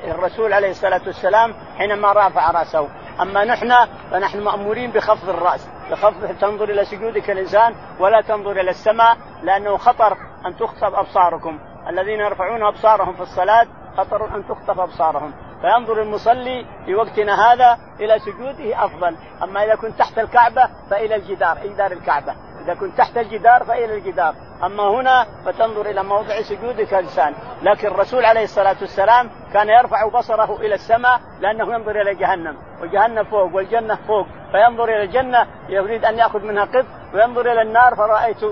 الرسول 0.04 0.54
عليه 0.54 0.70
الصلاة 0.70 1.02
والسلام 1.06 1.54
حينما 1.78 2.12
رفع 2.12 2.52
رأسه. 2.52 2.88
أما 3.22 3.46
نحن 3.46 3.74
فنحن 4.12 4.40
مأمورين 4.40 4.92
بخفض 4.92 5.30
الرأس 5.30 5.70
بخفض 5.92 6.38
تنظر 6.42 6.70
إلى 6.70 6.86
سجودك 6.86 7.30
الإنسان 7.30 7.76
ولا 8.00 8.22
تنظر 8.22 8.52
إلى 8.52 8.70
السماء 8.70 9.18
لأنه 9.44 9.78
خطر 9.78 10.18
أن 10.46 10.58
تخطب 10.58 10.94
أبصاركم. 10.94 11.60
الذين 11.90 12.20
يرفعون 12.20 12.64
أبصارهم 12.64 13.14
في 13.14 13.22
الصلاة 13.22 13.68
خطر 13.98 14.36
أن 14.36 14.48
تخطف 14.48 14.80
أبصارهم. 14.80 15.34
فينظر 15.62 16.02
المصلي 16.02 16.66
في 16.86 16.96
وقتنا 16.96 17.52
هذا 17.52 17.78
إلى 18.00 18.20
سجوده 18.20 18.86
أفضل. 18.86 19.16
أما 19.44 19.64
إذا 19.64 19.76
كنت 19.76 20.00
تحت 20.00 20.20
الكعبة 20.20 20.70
فإلى 20.90 21.16
الجدار 21.16 21.58
جدار 21.66 21.92
الكعبة. 21.92 22.36
إذا 22.64 22.74
كنت 22.74 22.98
تحت 22.98 23.18
الجدار 23.18 23.64
فإلى 23.64 23.96
الجدار. 23.98 24.36
أما 24.64 24.84
هنا 24.84 25.26
فتنظر 25.46 25.90
إلى 25.90 26.04
موضع 26.04 26.42
سجودك 26.42 26.94
الانسان 26.94 27.34
لكن 27.64 27.88
الرسول 27.88 28.26
عليه 28.26 28.44
الصلاة 28.44 28.76
والسلام 28.82 29.30
كان 29.54 29.70
يرفع 29.70 30.08
بصره 30.08 30.56
إلى 30.56 30.76
السماء 30.76 31.22
لأنه 31.40 31.74
ينظر 31.74 32.02
إلى 32.02 32.16
جهنم. 32.16 32.58
وجهنم 32.82 33.24
فوق 33.24 33.56
والجنة 33.56 33.96
فوق. 33.96 34.28
فينظر 34.52 34.84
إلى 34.84 35.04
الجنة 35.04 35.48
يريد 35.70 36.06
أن 36.06 36.18
يأخذ 36.18 36.40
منها 36.40 36.66
قط. 36.66 36.86
وينظر 37.14 37.52
إلى 37.52 37.62
النار 37.62 37.96
فرأيت 37.96 38.44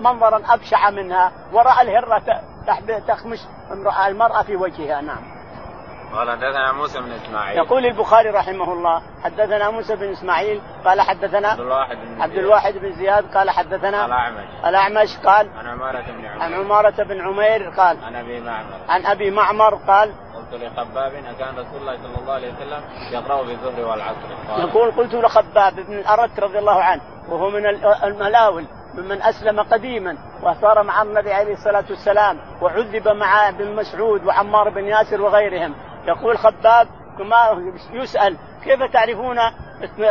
منظرا 0.00 0.42
أبشع 0.48 0.90
منها. 0.90 1.32
ورأى 1.52 1.82
الهرة 1.82 2.22
تخمش 3.08 3.38
المرأة 4.06 4.42
في 4.42 4.56
وجهها. 4.56 5.00
نعم. 5.00 5.43
قال 6.14 6.30
حدثنا 6.30 6.72
موسى 6.72 7.00
بن 7.00 7.12
إسماعيل. 7.12 7.58
يقول 7.58 7.86
البخاري 7.86 8.30
رحمه 8.30 8.72
الله 8.72 9.02
حدثنا 9.24 9.70
موسى 9.70 9.96
بن 9.96 10.12
إسماعيل 10.12 10.60
قال 10.84 11.00
حدثنا 11.00 11.48
عبد 11.48 11.60
الواحد 11.60 11.96
بن 11.96 12.22
عبد 12.22 12.34
الواحد 12.38 12.74
بن 12.78 12.92
زياد 12.92 13.34
قال 13.34 13.50
حدثنا 13.50 14.06
الأعمش. 14.06 14.44
الأعمش 14.66 15.16
قال 15.24 15.48
عن 15.58 15.66
عمارة 15.66 16.00
بن 16.00 16.26
عمير. 16.26 16.42
عن 16.42 16.54
عمارة 16.54 17.02
بن 17.02 17.20
عمير 17.20 17.70
قال 17.70 18.04
عن 18.04 18.16
أبي 18.16 18.40
معمر. 18.40 18.76
عن 18.88 19.06
أبي 19.06 19.30
معمر 19.30 19.74
قال 19.74 20.12
قلت 20.34 20.62
لخباب 20.62 21.12
اكان 21.14 21.54
رسول 21.54 21.80
الله 21.80 21.96
صلى 21.96 22.22
الله 22.22 22.32
عليه 22.32 22.52
وسلم 22.52 22.82
يقرأ 23.12 23.44
في 23.44 23.52
الظهر 23.52 23.90
والعصر. 23.90 24.28
قال. 24.50 24.68
يقول 24.68 24.90
قلت 24.90 25.14
لخباب 25.14 25.74
بن 25.74 25.98
الأرت 25.98 26.40
رضي 26.40 26.58
الله 26.58 26.82
عنه 26.82 27.02
وهو 27.28 27.50
من 27.50 27.66
الملاول 28.04 28.64
ممن 28.94 29.22
أسلم 29.22 29.60
قديما 29.60 30.16
وصار 30.42 30.82
مع 30.82 31.02
النبي 31.02 31.32
عليه 31.32 31.52
الصلاة 31.52 31.84
والسلام 31.90 32.38
وعذب 32.62 33.08
مع 33.08 33.48
ابن 33.48 33.76
مسعود 33.76 34.24
وعمار 34.24 34.68
بن 34.68 34.84
ياسر 34.84 35.22
وغيرهم. 35.22 35.74
يقول 36.06 36.38
خباب 36.38 36.88
كما 37.18 37.64
يسأل 37.92 38.36
كيف 38.64 38.82
تعرفون 38.92 39.36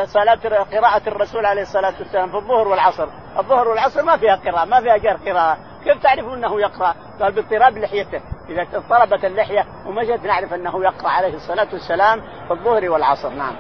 صلاة 0.06 0.40
قراءة 0.72 1.02
الرسول 1.08 1.46
عليه 1.46 1.62
الصلاة 1.62 1.94
والسلام 2.00 2.30
في 2.30 2.36
الظهر 2.36 2.68
والعصر؟ 2.68 3.08
الظهر 3.38 3.68
والعصر 3.68 4.04
ما 4.04 4.18
فيها 4.18 4.36
قراءة 4.36 4.66
ما 4.66 4.82
فيها 4.82 4.98
غير 4.98 5.18
قراءة. 5.18 5.58
كيف 5.84 6.04
تعرفون 6.04 6.34
أنه 6.34 6.62
يقرأ؟ 6.62 6.96
قال 7.22 7.32
باضطراب 7.32 7.78
لحيته. 7.78 8.22
إذا 8.50 8.62
اضطربت 8.74 9.26
اللحية 9.26 9.66
ومشت 9.86 10.26
نعرف 10.26 10.54
أنه 10.54 10.84
يقرأ 10.84 11.10
عليه 11.10 11.36
الصلاة 11.36 11.68
والسلام 11.74 12.22
في 12.22 12.52
الظهر 12.52 12.90
والعصر. 12.90 13.30
نعم. 13.30 13.56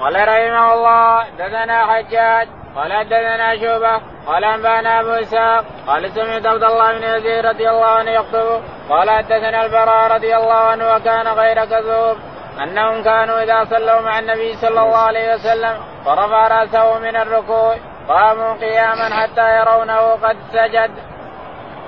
قال 0.00 0.14
رحمه 0.14 0.74
الله 0.74 1.30
دثنا 1.30 1.86
حجاج 1.86 2.48
قال 2.76 2.92
حدثنا 2.92 3.56
شوبه 3.56 4.00
قال 4.26 4.44
أنبأنا 4.44 5.00
أبو 5.00 5.10
إسحاق 5.10 5.64
قال 5.86 6.10
سمعت 6.10 6.46
عبد 6.46 6.64
الله 6.64 6.98
بن 6.98 7.02
يزيد 7.04 7.46
رضي 7.46 7.70
الله 7.70 7.86
عنه 7.86 8.10
يخطب 8.10 8.60
قال 8.88 9.10
حدثنا 9.10 9.64
البراء 9.64 10.12
رضي 10.12 10.36
الله 10.36 10.54
عنه 10.54 10.94
وكان 10.94 11.28
غير 11.28 11.64
كذوب 11.64 12.16
أنهم 12.62 13.02
كانوا 13.02 13.42
إذا 13.42 13.64
صلوا 13.64 14.00
مع 14.00 14.18
النبي 14.18 14.56
صلى 14.56 14.82
الله 14.82 14.96
عليه 14.96 15.34
وسلم 15.34 15.76
فرفع 16.04 16.48
رأسه 16.48 16.98
من 16.98 17.16
الركوع 17.16 17.76
قاموا 18.08 18.52
قياما 18.52 19.14
حتى 19.14 19.58
يرونه 19.58 20.10
قد 20.10 20.36
سجد. 20.52 20.90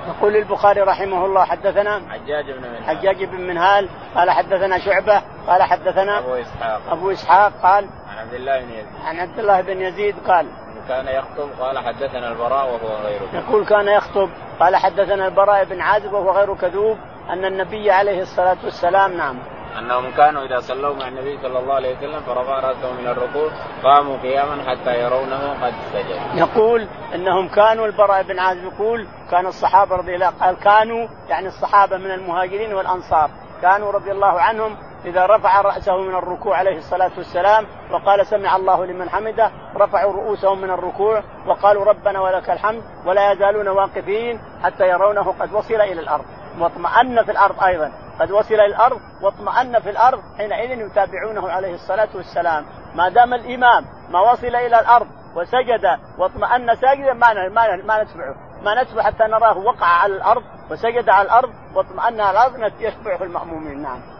يقول 0.07 0.35
البخاري 0.35 0.81
رحمه 0.81 1.25
الله 1.25 1.45
حدثنا 1.45 2.01
حجاج 2.09 2.51
بن 2.51 2.61
منهال. 2.61 2.83
حجاج 2.83 3.23
بن 3.23 3.41
منهال 3.41 3.89
قال 4.15 4.31
حدثنا 4.31 4.79
شعبة 4.79 5.21
قال 5.47 5.63
حدثنا 5.63 6.19
أبو 6.19 6.33
إسحاق. 6.33 6.81
أبو 6.91 7.11
إسحاق 7.11 7.51
قال 7.63 7.89
عن 8.09 8.17
عبد 8.17 8.33
الله 8.33 8.59
بن 8.59 8.71
يزيد. 8.71 8.87
عن 9.05 9.19
عبد 9.19 9.39
الله 9.39 9.61
بن 9.61 9.81
يزيد 9.81 10.15
قال 10.27 10.47
كان 10.89 11.07
يخطب؟ 11.07 11.49
قال 11.59 11.79
حدثنا 11.79 12.31
البراء 12.31 12.65
وهو 12.65 13.05
غير 13.05 13.19
كذوب. 13.19 13.43
يقول 13.43 13.65
كان 13.65 13.87
يخطب. 13.87 14.29
قال 14.59 14.75
حدثنا 14.75 15.27
البراء 15.27 15.65
بن 15.65 15.81
عازب 15.81 16.13
وهو 16.13 16.31
غير 16.31 16.55
كذوب. 16.55 16.97
أن 17.29 17.45
النبي 17.45 17.91
عليه 17.91 18.21
الصلاة 18.21 18.57
والسلام 18.63 19.17
نعم. 19.17 19.37
أنهم 19.79 20.11
كانوا 20.11 20.43
إذا 20.45 20.59
صلوا 20.59 20.95
مع 20.95 21.07
النبي 21.07 21.37
صلى 21.41 21.59
الله 21.59 21.73
عليه 21.73 21.97
وسلم 21.97 22.19
فرفع 22.21 22.59
راسه 22.59 22.93
من 22.93 23.07
الركوع 23.07 23.49
قاموا 23.83 24.17
قياما 24.17 24.63
حتى 24.69 25.01
يرونه 25.03 25.65
قد 25.65 25.73
سجد. 25.93 26.37
يقول 26.37 26.87
إنهم 27.15 27.47
كانوا 27.47 27.85
البراء 27.85 28.23
بن 28.23 28.39
عازب 28.39 28.63
يقول 28.63 29.07
كان 29.31 29.45
الصحابة 29.45 29.95
رضي 29.95 30.15
الله 30.15 30.29
قال 30.29 30.55
كانوا 30.55 31.07
يعني 31.29 31.47
الصحابة 31.47 31.97
من 31.97 32.11
المهاجرين 32.11 32.73
والأنصار 32.73 33.29
كانوا 33.61 33.91
رضي 33.91 34.11
الله 34.11 34.41
عنهم 34.41 34.77
إذا 35.05 35.25
رفع 35.25 35.61
رأسه 35.61 35.97
من 35.97 36.15
الركوع 36.15 36.57
عليه 36.57 36.77
الصلاة 36.77 37.11
والسلام 37.17 37.65
وقال 37.91 38.25
سمع 38.25 38.55
الله 38.55 38.85
لمن 38.85 39.09
حمده 39.09 39.51
رفعوا 39.75 40.13
رؤوسهم 40.13 40.61
من 40.61 40.69
الركوع 40.69 41.23
وقالوا 41.47 41.85
ربنا 41.85 42.19
ولك 42.21 42.49
الحمد 42.49 42.83
ولا 43.05 43.31
يزالون 43.31 43.67
واقفين 43.67 44.41
حتى 44.63 44.87
يرونه 44.89 45.35
قد 45.39 45.53
وصل 45.53 45.73
إلى 45.73 46.01
الأرض. 46.01 46.25
واطمأن 46.59 47.23
في 47.23 47.31
الأرض 47.31 47.63
أيضا. 47.63 47.91
قد 48.19 48.31
وصل 48.31 48.53
إلى 48.53 48.65
الأرض 48.65 49.01
واطمأن 49.21 49.79
في 49.79 49.89
الأرض 49.89 50.19
حينئذ 50.37 50.79
يتابعونه 50.79 51.51
عليه 51.51 51.73
الصلاة 51.73 52.09
والسلام. 52.15 52.65
ما 52.95 53.09
دام 53.09 53.33
الإمام 53.33 53.85
ما 54.09 54.31
وصل 54.31 54.47
إلى 54.47 54.79
الأرض 54.79 55.07
وسجد 55.35 55.99
واطمأن 56.17 56.75
ساجدا 56.75 57.13
ما 57.13 57.49
ما 57.85 58.03
نتبعه 58.03 58.35
ما 58.63 58.83
نتبع 58.83 59.03
حتى 59.03 59.23
نراه 59.23 59.57
وقع 59.57 59.85
على 59.85 60.15
الأرض 60.15 60.43
وسجد 60.71 61.09
على 61.09 61.25
الأرض 61.25 61.49
واطمأن 61.75 62.21
على 62.21 62.31
الأرض 62.31 62.73
يتبعه 62.79 63.23
المأمومين. 63.23 63.81
نعم. 63.81 64.18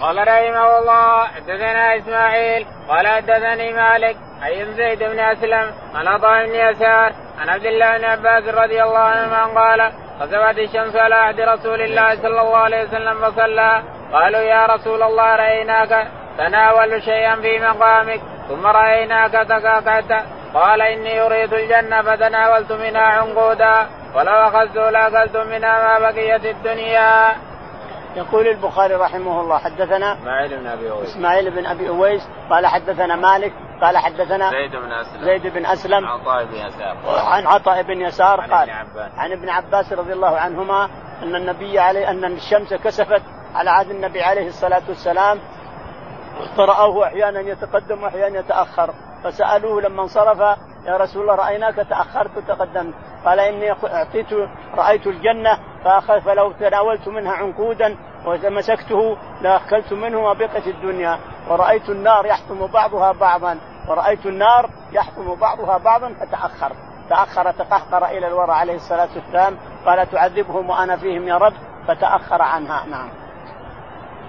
قال 0.00 0.18
رحمه 0.18 0.78
الله 0.78 1.24
حدثنا 1.26 1.96
إسماعيل 1.96 2.66
قال 2.88 3.06
حدثني 3.06 3.72
مالك 3.72 4.16
عن 4.42 4.74
زيد 4.76 4.98
بن 4.98 5.18
أسلم 5.18 5.74
عن 5.94 6.06
عطاء 6.08 6.46
بن 6.46 6.54
يسار 6.54 7.12
عن 7.38 7.48
عبد 7.48 7.66
الله 7.66 7.98
بن 7.98 8.04
عباس 8.04 8.54
رضي 8.54 8.82
الله 8.82 8.98
عنهما 8.98 9.60
قال 9.60 9.92
خسفت 10.20 10.58
الشمس 10.58 10.96
على 10.96 11.14
عهد 11.14 11.40
رسول 11.40 11.82
الله 11.82 12.14
صلى 12.14 12.40
الله 12.40 12.56
عليه 12.56 12.82
وسلم 12.84 13.14
فصلى 13.14 13.82
قالوا 14.12 14.40
يا 14.40 14.66
رسول 14.66 15.02
الله 15.02 15.36
رأيناك 15.36 16.08
تناول 16.38 17.02
شيئا 17.02 17.36
في 17.36 17.58
مقامك 17.58 18.20
ثم 18.48 18.66
رأيناك 18.66 19.32
تكاكعت 19.32 20.24
قال 20.54 20.82
إني 20.82 21.20
أريد 21.20 21.54
الجنة 21.54 22.02
فتناولت 22.02 22.72
منها 22.72 23.02
عنقودا 23.02 23.86
ولو 24.14 24.32
أخذت 24.32 24.76
لاكلت 24.76 25.36
منها 25.36 25.98
ما 25.98 25.98
بقيت 25.98 26.44
الدنيا. 26.44 27.32
يقول 28.18 28.48
البخاري 28.48 28.94
رحمه 28.94 29.40
الله 29.40 29.58
حدثنا 29.58 30.12
إسماعيل 30.12 30.60
بن 30.60 30.66
أبي 30.66 30.90
أويس. 30.90 31.08
إسماعيل 31.08 31.50
بن 31.50 31.66
أبي 31.66 31.88
أويس 31.88 32.28
قال 32.50 32.66
حدثنا 32.66 33.16
مالك 33.16 33.52
قال 33.82 33.98
حدثنا 33.98 34.50
زيد 34.50 34.76
بن 34.76 34.92
أسلم. 34.92 35.24
زيد 35.24 35.46
بن 35.46 35.66
أسلم. 35.66 36.04
عن 36.04 36.20
عطاء 36.20 36.44
بن 36.44 36.54
يسار. 36.54 36.96
عن 37.06 37.46
عطاء 37.46 37.82
بن 37.82 38.00
يسار 38.00 38.40
عن 38.40 38.50
قال 38.50 38.70
ابن 38.70 38.78
عباس. 38.78 39.18
عن 39.18 39.32
ابن 39.32 39.48
عباس 39.48 39.92
رضي 39.92 40.12
الله 40.12 40.36
عنهما 40.36 40.84
أن 41.22 41.34
النبي 41.34 41.78
عليه 41.78 42.10
أن 42.10 42.24
الشمس 42.24 42.74
كسفت 42.74 43.22
على 43.54 43.70
عهد 43.70 43.90
النبي 43.90 44.22
عليه 44.22 44.48
الصلاة 44.48 44.82
والسلام 44.88 45.38
فرأوه 46.56 47.06
أحيانا 47.06 47.40
يتقدم 47.40 48.02
وأحيانا 48.02 48.38
يتأخر. 48.38 48.94
فسألوه 49.24 49.82
لما 49.82 50.02
انصرف 50.02 50.38
يا 50.86 50.96
رسول 50.96 51.22
الله 51.22 51.34
رأيناك؟ 51.34 51.74
تأخرت 51.74 52.36
وتقدمت. 52.36 52.94
قال 53.24 53.40
إني 53.40 53.72
أعطيت 53.72 54.26
رأيت 54.74 55.06
الجنة 55.06 55.58
فلو 56.24 56.52
تناولت 56.52 57.08
منها 57.08 57.32
عنقودا 57.32 57.96
ومسكته 58.26 59.16
لاكلت 59.42 59.92
منه 59.92 60.22
ما 60.22 60.32
بقت 60.32 60.66
الدنيا. 60.66 61.18
ورأيت 61.48 61.88
النار 61.88 62.26
يحطم 62.26 62.66
بعضها 62.66 63.12
بعضا. 63.12 63.58
ورأيت 63.88 64.26
النار 64.26 64.70
يحطم 64.92 65.34
بعضها 65.34 65.78
بعضا 65.78 66.14
فتأخر. 66.14 66.72
تأخر 67.10 67.52
تقهقر 67.52 68.06
إلى 68.06 68.26
الورى 68.26 68.52
عليه 68.52 68.74
الصلاة 68.74 69.08
والسلام. 69.14 69.58
قال 69.86 70.10
تعذبهم 70.10 70.70
وأنا 70.70 70.96
فيهم 70.96 71.28
يا 71.28 71.36
رب. 71.36 71.52
فتأخر 71.88 72.42
عنها. 72.42 72.86
نعم. 72.86 73.08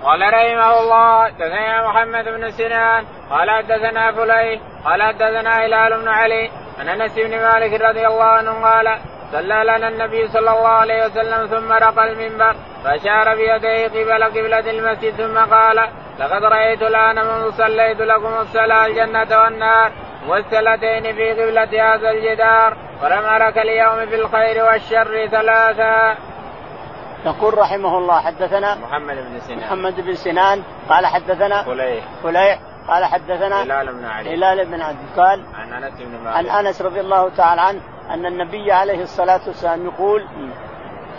قال 0.04 0.22
رحمه 0.22 0.80
الله. 0.80 1.26
حدثنا 1.26 1.88
محمد 1.90 2.26
بن 2.26 2.52
سنان. 2.52 3.06
قال 3.30 3.50
حدثنا 3.52 4.12
فليح 4.12 4.62
قال 4.86 5.04
حدثنا 5.04 5.66
هلال 5.66 6.02
بن 6.02 6.08
علي. 6.08 6.52
عن 6.80 6.90
أنس 6.90 7.16
بن 7.16 7.42
مالك 7.42 7.82
رضي 7.82 8.08
الله 8.08 8.24
عنه 8.24 8.52
قال 8.52 9.00
صلى 9.32 9.64
لنا 9.64 9.88
النبي 9.88 10.28
صلى 10.28 10.52
الله 10.52 10.68
عليه 10.68 11.06
وسلم 11.06 11.48
ثم 11.48 11.72
رقى 11.72 12.12
المنبر. 12.12 12.56
فاشار 12.84 13.36
بيديه 13.36 13.88
قبل 13.88 14.24
قبلة 14.24 14.72
المسجد 14.72 15.14
ثم 15.14 15.38
قال 15.38 15.90
لقد 16.20 16.44
رأيت 16.44 16.82
الآن 16.82 17.16
منذ 17.16 17.52
صليت 17.52 18.02
لكم 18.02 18.34
الصلاة 18.42 18.86
الجنة 18.86 19.42
والنار 19.42 19.92
والسلتين 20.28 21.16
في 21.16 21.32
قبلة 21.32 21.94
هذا 21.94 22.12
الجدار 22.12 22.78
ولم 23.04 23.26
أرك 23.26 23.58
اليوم 23.58 24.06
في 24.06 24.16
الخير 24.16 24.66
والشر 24.66 25.28
ثلاثا. 25.28 26.18
يقول 27.26 27.58
رحمه 27.58 27.98
الله 27.98 28.22
حدثنا 28.22 28.76
محمد 28.76 29.16
بن 29.16 29.40
سنان. 29.40 29.60
محمد 29.60 30.02
بن 30.02 30.14
سنان 30.14 30.64
قال 30.90 31.06
حدثنا 31.06 31.64
فليح. 31.64 32.04
فليح 32.24 32.60
قال 32.88 33.06
حدثنا 33.06 33.64
هلال 33.64 33.94
بن 33.94 34.06
علي. 34.06 34.36
هلال 34.36 34.66
بن 34.66 34.82
عبد 34.82 34.98
قال 35.18 35.44
عن 35.56 35.84
أنس 35.84 36.02
بن 36.02 36.28
عن 36.28 36.44
مالك 36.44 36.56
أنس 36.56 36.82
رضي 36.82 37.00
الله 37.00 37.30
تعالى 37.30 37.62
عنه 37.62 37.82
أن 38.10 38.26
النبي 38.26 38.72
عليه 38.72 39.02
الصلاة 39.02 39.42
والسلام 39.48 39.86
يقول 39.86 40.28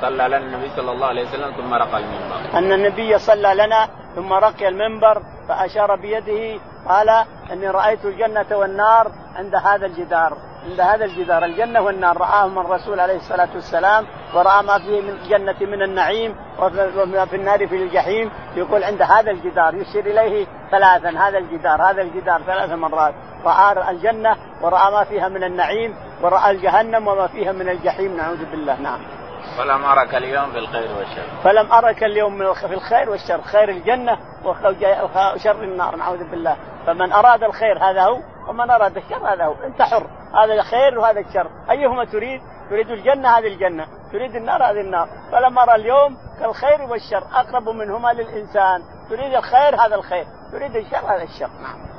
صلى 0.01 0.29
لنا 0.29 0.37
النبي 0.37 0.71
صلى 0.77 0.93
الله 0.93 1.07
عليه 1.07 1.29
وسلم 1.29 1.51
ثم 1.53 1.75
رقى 1.75 1.99
المنبر. 1.99 2.59
أن 2.59 2.73
النبي 2.73 3.19
صلى 3.19 3.55
لنا 3.55 3.89
ثم 4.17 4.33
رقي 4.33 4.69
المنبر 4.69 5.23
فأشار 5.49 5.97
بيده 5.97 6.61
قال 6.89 7.09
إني 7.53 7.71
رأيت 7.71 8.05
الجنة 8.05 8.47
والنار 8.53 9.11
عند 9.37 9.55
هذا 9.55 9.87
الجدار 9.87 10.37
عند 10.71 10.81
هذا 10.81 11.05
الجدار 11.05 11.45
الجنة 11.45 11.81
والنار. 11.81 12.17
راهم 12.19 12.59
الرسول 12.59 13.01
عليه 13.01 13.17
الصلاة 13.17 13.49
والسلام 13.55 14.07
ورأى 14.35 14.63
ما 14.63 14.79
فيه 14.79 15.01
من 15.01 15.09
الجنه 15.09 15.57
من 15.61 15.83
النعيم 15.83 16.37
وما 16.59 17.25
في 17.25 17.37
النار 17.37 17.67
في 17.67 17.77
الجحيم 17.77 18.31
يقول 18.57 18.85
عند 18.85 19.03
هذا 19.03 19.31
الجدار 19.31 19.75
يشير 19.75 20.07
إليه 20.07 20.47
ثلاثا 20.71 21.09
هذا 21.09 21.39
الجدار 21.39 21.91
هذا 21.91 22.03
الجدار 22.03 22.43
ثلاث 22.43 22.71
مرات. 22.71 23.15
راى 23.45 23.91
الجنة 23.91 24.37
ورأى 24.63 24.93
ما 24.93 25.05
فيها 25.05 25.29
من 25.29 25.45
النعيم 25.45 25.95
ورأى 26.23 26.51
الجهنم 26.51 27.09
وما 27.09 27.27
فيها 27.27 27.53
من 27.53 27.69
الجحيم 27.69 28.17
نعوذ 28.17 28.45
بالله 28.51 28.81
نعم. 28.81 29.20
ولم 29.59 29.85
أرك 29.85 30.15
اليوم 30.15 30.53
في 30.53 30.59
الخير 30.59 30.97
والشر. 30.99 31.23
فلم 31.45 31.73
أرك 31.73 32.05
اليوم 32.05 32.35
من 32.35 32.47
الخ- 32.47 32.67
في 32.67 32.75
الخير 32.75 33.11
والشر. 33.11 33.43
خير 33.43 33.69
الجنة 33.69 34.19
وشر 34.45 35.63
النار. 35.63 35.97
نعوذ 35.97 36.31
بالله. 36.31 36.57
فمن 36.87 37.13
أراد 37.13 37.45
الخير 37.45 37.79
هذا 37.79 38.03
هو 38.03 38.21
ومن 38.49 38.71
أراد 38.71 38.97
الشر 38.97 39.33
هذا 39.35 39.45
هو. 39.45 39.55
أنت 39.65 39.83
حر. 39.83 40.07
هذا 40.45 40.55
الخير 40.55 40.99
وهذا 40.99 41.21
الشر. 41.21 41.47
أيهما 41.71 42.05
تريد؟ 42.05 42.41
تريد 42.71 42.91
الجنة 42.91 43.29
هذه 43.29 43.47
الجنة. 43.47 43.87
تريد 44.13 44.37
النار 44.37 44.63
هذه 44.63 44.81
النار. 44.81 45.09
فلم 45.33 45.59
أرى 45.59 45.75
اليوم 45.75 46.17
كالخير 46.41 46.83
والشر. 46.83 47.25
أقرب 47.35 47.69
منهما 47.69 48.13
للإنسان. 48.13 48.83
تريد 49.11 49.35
الخير 49.35 49.75
هذا 49.87 49.95
الخير. 49.95 50.25
تريد 50.53 50.77
الشر 50.77 50.99
هذا 51.15 51.23
الشر. 51.23 51.49
نعم. 51.63 51.91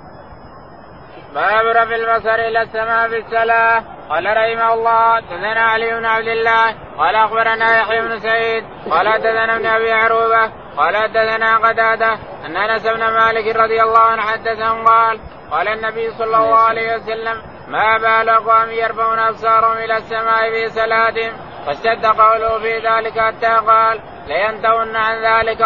باب 1.34 1.66
رفع 1.66 1.96
البصر 1.96 2.36
إلى 2.36 2.62
السماء 2.62 3.10
في 3.10 3.18
الصلاه 3.18 3.84
قال 4.12 4.26
رحمه 4.26 4.74
الله 4.74 5.16
حدثنا 5.16 5.62
علي 5.62 6.00
بن 6.00 6.06
عبد 6.06 6.28
الله 6.28 6.76
قال 6.98 7.16
أخبرنا 7.16 7.78
يحيى 7.80 8.02
بن 8.02 8.20
سعيد 8.20 8.64
قال 8.90 9.10
حدثنا 9.10 9.56
ابن 9.56 9.66
أبي 9.66 9.92
عروبة 9.92 10.52
قال 10.78 10.98
حدثنا 10.98 11.58
قتادة 11.58 12.14
أن 12.46 12.58
أنس 12.58 12.88
بن 12.88 13.00
مالك 13.00 13.56
رضي 13.56 13.84
الله 13.84 14.00
عنه 14.00 14.22
حدثهم 14.22 14.88
قال 14.88 15.20
قال 15.52 15.68
النبي 15.68 16.12
صلى 16.12 16.38
الله 16.38 16.56
عليه 16.56 16.96
وسلم 16.96 17.42
ما 17.68 17.98
بال 17.98 18.30
اقوام 18.30 18.70
يرفعون 18.70 19.20
أبصارهم 19.20 19.78
إلى 19.78 19.98
السماء 19.98 20.50
في 20.50 20.70
صلاتهم 20.70 21.34
فاشتد 21.66 22.06
قوله 22.06 22.60
في 22.60 22.78
ذلك 22.78 23.20
حتى 23.20 23.68
قال 23.68 24.00
لينتهن 24.28 24.96
عن 24.96 25.16
ذلك 25.16 25.62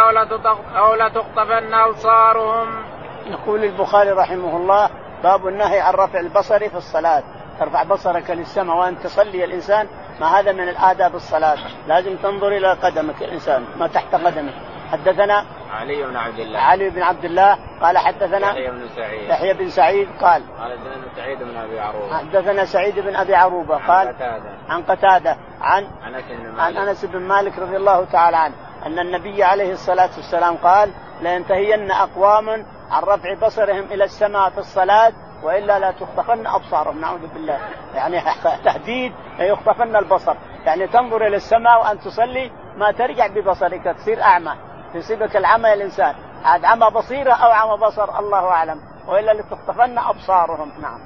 أو 0.76 0.96
لتخطفن 0.96 1.74
أبصارهم. 1.74 2.86
يقول 3.26 3.64
البخاري 3.64 4.12
رحمه 4.12 4.58
الله 4.58 4.90
باب 5.24 5.48
النهي 5.48 5.80
عن 5.80 5.94
رفع 5.94 6.20
البصر 6.20 6.60
في 6.70 6.76
الصلاة. 6.76 7.24
ترفع 7.60 7.84
بصرك 7.84 8.30
للسماء 8.30 8.78
وأن 8.78 9.00
تصلي 9.00 9.44
الإنسان 9.44 9.88
ما 10.20 10.39
هذا 10.39 10.52
من 10.52 10.70
الآداب 10.70 11.15
الصلاة. 11.15 11.58
لازم 11.88 12.15
تنظر 12.15 12.48
إلى 12.48 12.74
قدمك 12.74 13.22
الإنسان 13.22 13.65
ما 13.78 13.88
تحت 13.88 14.15
قدمك. 14.15 14.54
حدثنا 14.91 15.46
علي 15.72 16.04
بن 16.04 16.18
عبد 16.18 16.39
الله. 16.39 16.60
علي 16.60 16.89
بن 16.89 17.02
عبد 17.02 17.26
الله 17.26 17.58
قال 17.82 17.98
حدثنا 17.98 18.50
يحيى 18.50 18.72
بن 18.72 18.88
سعيد. 18.96 19.30
يحيى 19.30 19.54
بن 19.54 19.70
سعيد 19.70 20.08
قال 20.22 20.44
حدثنا 20.60 21.06
سعيد 21.15 21.39
بن 21.44 21.58
أبي 21.58 21.80
عروبة. 21.80 22.18
حدثنا 22.18 22.65
سعيد 22.65 23.00
بن 23.00 23.15
أبي 23.15 23.36
عروبة 23.36 23.88
قال 23.88 24.08
قتادة. 24.08 24.50
عن 24.70 24.82
قتادة 24.82 25.38
عن 25.62 25.84
أنس 25.84 26.26
بن 26.30 26.60
عن 26.60 26.74
مالك. 26.74 26.78
أنس 26.78 27.06
بن 27.06 27.20
مالك 27.20 27.60
رضي 27.60 27.78
الله 27.78 28.06
تعالى 28.06 28.38
عنه 28.38 28.56
أن 28.86 29.00
النبي 29.00 29.44
عليه 29.44 29.72
الصلاة 29.72 30.10
والسلام 30.18 30.58
قال 30.58 30.91
لينتهين 31.22 31.91
أقوام 31.91 32.50
عن 32.91 33.04
رفع 33.04 33.34
بصرهم 33.34 33.84
إلى 33.91 34.04
السماء 34.04 34.50
في 34.50 34.58
الصلاة 34.58 35.13
وإلا 35.43 35.80
لا 35.80 35.91
تخطفن 35.91 36.48
أبصارهم 36.48 37.02
نعوذ 37.02 37.28
بالله. 37.34 37.60
يعني 37.95 38.21
تهديد 38.65 39.13
يخطفن 39.39 39.95
البصر. 39.95 40.36
يعني 40.65 40.88
تنظر 40.88 41.28
إلى 41.28 41.36
السماء 41.36 41.82
وأن 41.82 42.00
تصلي 42.00 42.52
ما 42.78 42.91
ترجع 42.91 43.28
ببصرك 43.28 43.95
تصير 43.98 44.21
أعمى 44.21 44.56
يصيبك 44.95 45.38
العمى 45.38 45.74
الإنسان. 45.74 46.15
عاد 46.43 46.65
عمى 46.65 46.89
بصيرة 46.89 47.34
أو 47.34 47.52
عمى 47.52 47.86
بصر 47.86 48.19
الله 48.19 48.48
أعلم. 48.48 48.82
وإلا 49.08 49.32
لتخطفن 49.32 49.98
أبصارهم 49.98 50.71
نعم. 50.82 51.00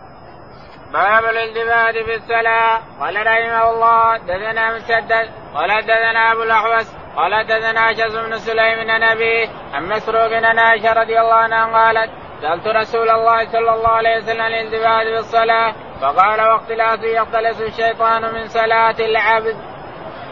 باب 0.94 1.24
الالتفات 1.24 1.96
في 2.06 2.16
الصلاة. 2.16 2.80
قال 3.00 3.16
رحمه 3.28 3.72
الله 3.72 4.18
دثنا 4.18 4.76
مسدد 4.76 5.30
قال 5.54 5.82
دثنا 5.82 6.32
أبو 6.32 6.44
الأحوص 6.44 6.94
قال 7.16 7.48
دثنا 7.48 7.94
شخص 7.94 8.16
بن 8.16 8.38
سليم 8.38 8.90
عن 8.90 9.04
أبيه 9.04 9.50
عن 9.74 9.90
مسروق 9.90 10.34
عن 10.34 10.60
عائشة 10.60 10.94
رضي 10.94 11.20
الله 11.20 11.34
عنها 11.34 11.66
قالت 11.66 12.12
سألت 12.42 12.68
رسول 12.68 13.10
الله 13.10 13.52
صلى 13.52 13.74
الله 13.74 13.90
عليه 13.90 14.18
وسلم 14.18 14.42
الالتفات 14.42 15.08
في 15.08 15.20
الصلاة 15.20 15.74
فقال 16.02 16.42
واختلاس 16.42 17.00
يختلس 17.04 17.62
الشيطان 17.62 18.34
من 18.34 18.48
صلاة 18.48 18.96
العبد. 19.00 19.56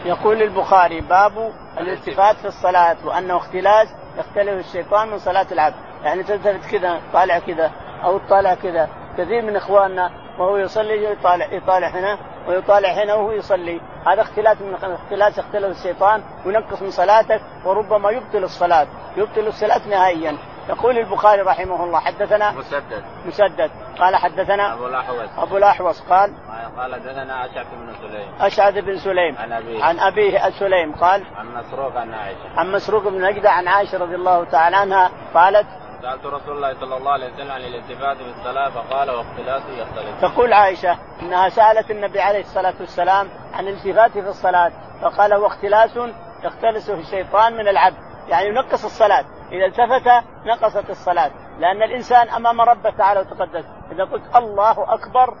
يقول 0.04 0.42
البخاري 0.42 1.00
باب 1.00 1.52
الالتفات 1.80 2.36
في 2.36 2.44
الصلاة 2.44 2.96
وأنه 3.04 3.36
اختلاس 3.36 3.88
يختلف 4.18 4.66
الشيطان 4.66 5.08
من 5.08 5.18
صلاة 5.18 5.46
العبد، 5.52 5.74
يعني 6.04 6.22
تلتفت 6.22 6.70
كذا 6.70 7.00
طالع 7.12 7.38
كذا 7.38 7.70
أو 8.04 8.18
تطالع 8.18 8.54
كذا، 8.54 8.88
كثير 9.18 9.42
من 9.42 9.56
إخواننا 9.56 10.10
وهو 10.38 10.56
يصلي 10.56 11.12
يطالع 11.12 11.52
يطالع 11.52 11.88
هنا 11.88 12.18
ويطالع 12.48 12.88
هنا 12.88 13.14
وهو 13.14 13.32
يصلي. 13.32 13.80
هذا 14.06 14.22
اختلاف 14.22 14.62
من 14.62 14.74
اختلاس 14.74 15.38
يختلف 15.38 15.78
الشيطان 15.78 16.22
وينقص 16.46 16.82
من 16.82 16.90
صلاتك 16.90 17.40
وربما 17.64 18.10
يبطل 18.10 18.44
الصلاة 18.44 18.86
يبطل 19.16 19.46
الصلاة 19.46 19.88
نهائيا. 19.88 20.36
يقول 20.68 20.98
البخاري 20.98 21.42
رحمه 21.42 21.84
الله 21.84 22.00
حدثنا 22.00 22.52
مسدد. 22.52 23.04
مسدد. 23.26 23.70
قال 23.98 24.16
حدثنا 24.16 24.74
أبو 24.74 24.86
الأحوص. 24.86 25.28
أبو 25.38 25.56
الأحوص 25.56 26.00
قال 26.00 26.32
قال 26.76 26.94
حدثنا 26.94 27.46
أشعث 27.46 27.66
بن 27.72 28.08
سليم. 28.08 28.28
أشعث 28.40 28.74
بن 28.74 28.98
سليم. 28.98 29.36
عن 29.38 29.52
أبيه. 29.52 29.84
عن 29.84 29.98
أبيه 29.98 30.50
سليم 30.50 30.94
قال 30.94 31.24
عن 31.36 31.54
مسروق 31.54 31.96
عن 31.96 32.14
عائشة. 32.14 32.48
عن 32.56 32.72
مسروق 32.72 33.02
بن 33.02 33.24
نجدة 33.24 33.50
عن 33.50 33.68
عائشة 33.68 33.98
رضي 33.98 34.14
الله 34.14 34.44
تعالى 34.44 34.76
عنها 34.76 35.10
قالت 35.34 35.66
سألت 36.02 36.26
رسول 36.26 36.56
الله 36.56 36.74
صلى 36.80 36.96
الله 36.96 37.12
عليه 37.12 37.34
وسلم 37.34 37.50
عن 37.50 37.60
الالتفات 37.60 38.16
في 38.16 38.30
الصلاة 38.38 38.70
فقال 38.70 39.10
واختلاسه 39.10 39.70
يختلف. 39.70 40.20
تقول 40.20 40.52
عائشة 40.52 40.98
أنها 41.22 41.48
سألت 41.48 41.90
النبي 41.90 42.20
عليه 42.20 42.40
الصلاة 42.40 42.74
والسلام 42.80 43.28
عن 43.54 43.68
الالتفات 43.68 44.10
في 44.10 44.28
الصلاة 44.28 44.72
فقال 45.02 45.32
هو 45.32 45.46
اختلاس 45.46 45.98
يختلسه 46.44 46.94
الشيطان 46.94 47.52
من 47.52 47.68
العبد 47.68 47.96
يعني 48.28 48.48
ينقص 48.48 48.84
الصلاة. 48.84 49.24
إذا 49.52 49.66
التفت 49.66 50.24
نقصت 50.46 50.90
الصلاة. 50.90 51.30
لأن 51.58 51.82
الإنسان 51.82 52.28
أمام 52.28 52.60
ربه 52.60 52.90
تعالى 52.90 53.20
وتقدس. 53.20 53.64
إذا 53.92 54.04
قلت 54.04 54.36
الله 54.36 54.94
أكبر 54.94 55.34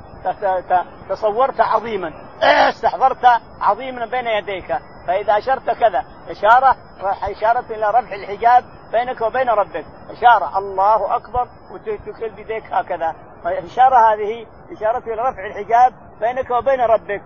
تصورت 1.08 1.60
عظيما. 1.60 2.12
استحضرت 2.70 3.24
عظيما 3.60 4.06
بين 4.06 4.26
يديك. 4.26 4.78
فإذا 5.06 5.38
أشرت 5.38 5.70
كذا. 5.70 6.04
إشارة 6.28 6.76
إشارة 7.22 7.64
إلى 7.70 7.90
رفع 7.90 8.14
الحجاب 8.14 8.64
بينك 8.92 9.20
وبين 9.20 9.48
ربك. 9.48 9.84
إشارة 10.10 10.58
الله 10.58 11.16
أكبر 11.16 11.48
وتكل 11.72 12.30
بيديك 12.30 12.64
هكذا. 12.72 13.14
الإشارة 13.46 13.96
هذه 13.96 14.46
إشارة 14.76 14.98
إلى 14.98 15.22
رفع 15.22 15.46
الحجاب 15.46 15.92
بينك 16.20 16.50
وبين 16.50 16.80
ربك. 16.80 17.22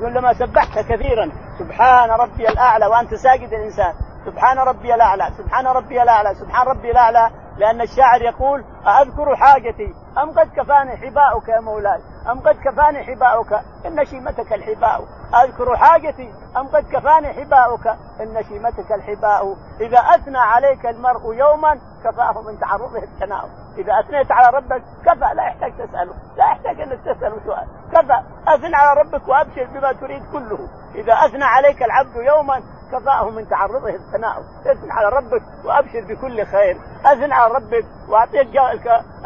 كلما 0.00 0.32
سبحت 0.32 0.78
كثيرا. 0.78 1.32
سبحان 1.58 2.10
ربي 2.10 2.48
الأعلى 2.48 2.86
وأنت 2.86 3.14
ساجد 3.14 3.52
الإنسان. 3.52 3.94
سبحان 4.26 4.58
ربي 4.58 4.94
الأعلى 4.94 5.30
سبحان 5.38 5.66
ربي 5.66 6.02
الأعلى 6.02 6.34
سبحان 6.34 6.66
ربي 6.66 6.90
الأعلى. 6.90 7.30
لأن 7.58 7.80
الشاعر 7.80 8.22
يقول 8.22 8.64
أذكر 8.86 9.36
حاجتي؟ 9.36 9.94
أم 10.22 10.30
قد 10.30 10.50
كفاني 10.56 10.96
حباؤك 10.96 11.48
يا 11.48 11.60
مولاي؟ 11.60 12.00
أم 12.30 12.40
قد 12.40 12.56
كفاني 12.64 13.04
حباؤك؟ 13.04 13.52
إن 13.86 14.04
شيمتك 14.04 14.52
الحباء. 14.52 15.04
أذكر 15.44 15.76
حاجتي؟ 15.76 16.34
أم 16.56 16.68
قد 16.68 16.84
كفاني 16.92 17.32
حباؤك؟ 17.32 17.86
إن 18.20 18.42
شيمتك 18.48 18.92
الحباء. 18.92 19.56
إذا 19.80 19.98
أثنى 19.98 20.38
عليك 20.38 20.86
المرء 20.86 21.34
يوما 21.34 21.80
كفاه 22.04 22.42
من 22.42 22.60
تعرضه 22.60 23.02
التناؤم 23.02 23.50
إذا 23.78 24.00
أثنيت 24.00 24.32
على 24.32 24.56
ربك 24.56 24.82
كفى. 25.06 25.34
لا 25.34 25.42
يحتاج 25.42 25.72
تسأله. 25.72 26.14
لا 26.36 26.44
يحتاج 26.44 26.80
أنك 26.80 27.00
تسأله 27.00 27.40
سؤال. 27.46 27.66
كفى. 27.92 28.22
أثن 28.48 28.74
على 28.74 29.00
ربك 29.00 29.28
وأبشر 29.28 29.66
بما 29.74 29.92
تريد 29.92 30.22
كله. 30.32 30.68
إذا 30.94 31.12
أثنى 31.12 31.44
عليك 31.44 31.82
العبد 31.82 32.16
يوما 32.16 32.62
كفاه 32.92 33.30
من 33.30 33.48
تعرضه 33.48 33.88
التناؤم 33.88 34.44
اثن 34.66 34.90
على 34.90 35.08
ربك 35.08 35.42
وأبشر 35.64 36.00
بكل 36.08 36.46
خير. 36.46 36.76
أثن 37.06 37.32
على 37.32 37.54
ربك 37.54 37.84
وأعطيه 38.08 38.40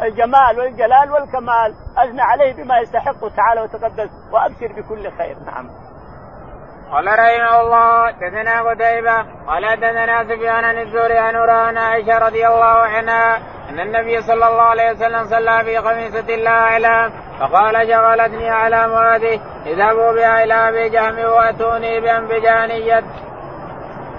الجمال 0.01 0.59
والجلال 0.59 1.11
والكمال. 1.11 1.75
أثنى 1.97 2.21
عليه 2.21 2.53
بما 2.53 2.79
يستحق 2.79 3.27
تعالى 3.35 3.61
وتقدس 3.61 4.09
وأبشر 4.31 4.81
بكل 4.81 5.11
خير. 5.11 5.37
نعم. 5.45 5.69
قال 6.91 7.07
رحمه 7.07 7.61
الله 7.61 8.11
دثنا 8.11 8.61
قتيبة 8.69 9.17
قال 9.47 9.79
دثنا 9.79 10.23
سفيان 10.23 10.63
عن 10.63 10.77
الزهري 10.77 11.17
عن 11.17 11.77
عائشة 11.77 12.17
رضي 12.17 12.47
الله 12.47 12.65
عنها 12.65 13.37
أن 13.69 13.79
النبي 13.79 14.21
صلى 14.21 14.47
الله 14.47 14.61
عليه 14.61 14.91
وسلم 14.91 15.23
صلى 15.23 15.63
في 15.63 15.81
خميسة 15.81 16.35
لا 16.35 16.49
أعلام 16.49 17.11
فقال 17.39 17.87
شغلتني 17.87 18.51
أعلام 18.51 18.91
هذه 18.91 19.39
اذهبوا 19.65 20.11
بها 20.11 20.43
إلى 20.43 20.53
أبي 20.53 20.89
جهم 20.89 21.19
وأتوني 21.19 21.99
بأنبجانية. 21.99 23.03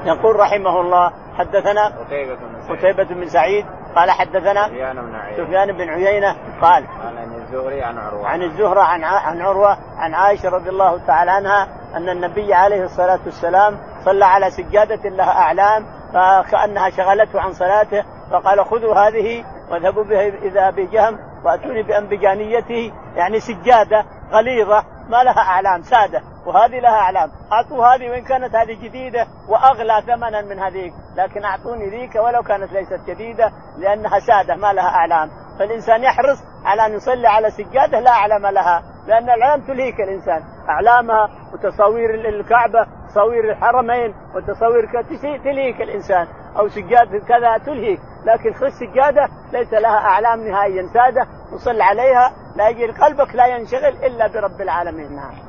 يقول 0.04 0.36
رحمه 0.36 0.80
الله 0.80 1.12
حدثنا 1.38 1.86
قتيبة 1.86 2.34
بن 2.34 2.60
سعيد. 2.66 2.78
قتيبة 2.78 3.14
بن 3.14 3.28
سعيد 3.28 3.66
قال 3.96 4.10
حدثنا 4.10 4.66
سفيان 4.68 4.96
بن 4.96 5.14
عيينة. 5.14 5.44
سفيان 5.44 5.72
بن 5.72 5.88
عيينة 5.88 6.36
قال 6.62 6.84
عن 7.04 7.34
الزهري 7.34 7.82
عن 7.82 7.98
عروة. 7.98 8.28
عن 8.28 8.42
الزهرة 8.42 8.80
عن 8.80 9.04
عن 9.04 9.40
عروة 9.42 9.78
عن 9.98 10.14
عائشة 10.14 10.48
رضي 10.48 10.70
الله 10.70 11.06
تعالى 11.06 11.30
عنها 11.30 11.68
أن 11.96 12.08
النبي 12.08 12.54
عليه 12.54 12.84
الصلاة 12.84 13.18
والسلام 13.24 13.78
صلى 14.04 14.24
على 14.24 14.50
سجادة 14.50 15.08
لها 15.08 15.32
أعلام 15.32 15.86
فكأنها 16.14 16.90
شغلته 16.90 17.40
عن 17.40 17.52
صلاته 17.52 18.04
فقال 18.30 18.64
خذوا 18.64 18.94
هذه 18.94 19.44
واذهبوا 19.70 20.04
بها 20.04 20.22
إذا 20.22 20.68
أبي 20.68 20.86
جهم 20.86 21.18
وأتوني 21.44 21.82
بأنبجانيته 21.82 22.92
يعني 23.16 23.40
سجادة 23.40 24.04
غليظة 24.32 24.84
ما 25.08 25.22
لها 25.22 25.40
أعلام 25.40 25.82
سادة. 25.82 26.22
وهذه 26.48 26.80
لها 26.80 26.98
أعلام. 27.00 27.30
أعطوا 27.52 27.86
هذه 27.86 28.10
وإن 28.10 28.24
كانت 28.24 28.54
هذه 28.54 28.74
جديدة 28.82 29.26
وأغلى 29.48 30.02
ثمنا 30.06 30.42
من 30.42 30.58
هذيك. 30.58 30.92
لكن 31.16 31.44
أعطوني 31.44 31.90
ذيك 31.90 32.14
ولو 32.14 32.42
كانت 32.42 32.72
ليست 32.72 33.00
جديدة 33.06 33.52
لأنها 33.78 34.18
سادة 34.18 34.56
ما 34.56 34.72
لها 34.72 34.88
أعلام. 34.88 35.30
فالإنسان 35.58 36.02
يحرص 36.02 36.38
على 36.64 36.86
أن 36.86 36.92
يصلي 36.92 37.28
على 37.28 37.50
سجادة 37.50 38.00
لا 38.00 38.10
أعلام 38.10 38.46
لها 38.46 38.82
لأن 39.06 39.24
الأعلام 39.30 39.60
تلهيك 39.66 40.00
الإنسان. 40.00 40.42
أعلامها 40.68 41.28
وتصاوير 41.52 42.14
الكعبة 42.14 42.86
تصاوير 43.08 43.50
الحرمين 43.50 44.14
وتصاوير 44.34 45.02
تلهيك 45.44 45.82
الإنسان. 45.82 46.26
أو 46.58 46.68
سجادة 46.68 47.18
كذا 47.28 47.58
تلهيك. 47.66 48.00
لكن 48.24 48.52
خذ 48.52 48.68
سجادة 48.68 49.28
ليس 49.52 49.72
لها 49.72 49.98
أعلام 49.98 50.48
نهائيا 50.48 50.82
سادة 50.94 51.26
وصل 51.52 51.80
عليها 51.80 52.32
لا 52.56 52.68
يجي 52.68 52.86
قلبك 52.86 53.34
لا 53.34 53.46
ينشغل 53.46 54.04
إلا 54.04 54.26
برب 54.26 54.60
العالمين. 54.60 55.16
نعم. 55.16 55.47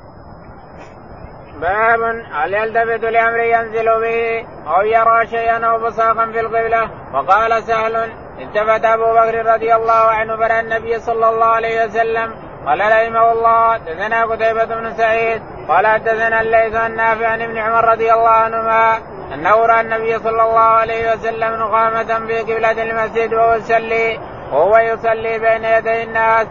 باب 1.61 2.23
هل 2.31 2.53
يلتفت 2.53 3.03
لأمر 3.03 3.39
ينزل 3.39 3.85
به 3.85 4.45
أو 4.67 4.81
يرى 4.81 5.27
شيئا 5.27 5.65
أو 5.65 5.79
بصاقا 5.79 6.25
في 6.25 6.39
القبلة؟ 6.39 6.89
وقال 7.13 7.63
سهل 7.63 7.95
التفت 8.41 8.85
أبو 8.85 9.13
بكر 9.13 9.45
رضي 9.53 9.75
الله 9.75 9.93
عنه 9.93 10.37
فرى 10.37 10.59
النبي 10.59 10.99
صلى 10.99 11.29
الله 11.29 11.45
عليه 11.45 11.85
وسلم 11.85 12.35
قال 12.65 12.79
رحمه 12.79 13.31
الله 13.31 13.77
دثنا 13.77 14.25
قتيبة 14.25 14.65
بن 14.65 14.93
سعيد 14.93 15.41
قال 15.67 16.03
دثنا 16.03 16.41
الليث 16.41 16.75
النافع 16.75 17.27
عن 17.27 17.41
ابن 17.41 17.57
عمر 17.57 17.85
رضي 17.85 18.13
الله 18.13 18.29
عنهما 18.29 18.97
أنه 19.33 19.65
رأى 19.65 19.81
النبي 19.81 20.19
صلى 20.19 20.43
الله 20.43 20.59
عليه 20.59 21.13
وسلم 21.13 21.53
نقامة 21.55 22.27
في 22.27 22.39
قبلة 22.39 22.71
المسجد 22.71 23.33
وهو 23.33 23.53
يصلي 23.53 24.19
وهو 24.51 24.77
يصلي 24.77 25.39
بين 25.39 25.63
يدي 25.63 26.03
الناس 26.03 26.47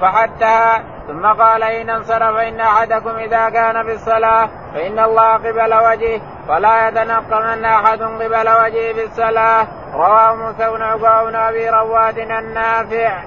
فحتها 0.00 0.82
ثم 1.06 1.26
قال 1.26 1.62
إن 1.62 1.90
انصرف 1.90 2.36
إن 2.36 2.60
أحدكم 2.60 3.10
إذا 3.10 3.48
كان 3.48 3.84
في 3.84 3.92
الصلاة 3.92 4.48
فإن 4.74 4.98
الله 4.98 5.32
قبل 5.32 5.74
وجهه 5.74 6.20
فلا 6.48 6.88
يتنقمن 6.88 7.64
أحد 7.64 8.02
قبل 8.02 8.48
وجهه 8.48 8.92
في 8.92 9.04
الصلاة. 9.04 9.66
رواه 9.94 10.34
موسى 10.34 10.70
بن 10.70 10.82
عقبة 10.82 11.24
بن 11.24 11.36
أبي 11.36 11.68
رواد 11.68 12.18
النافع. 12.18 13.22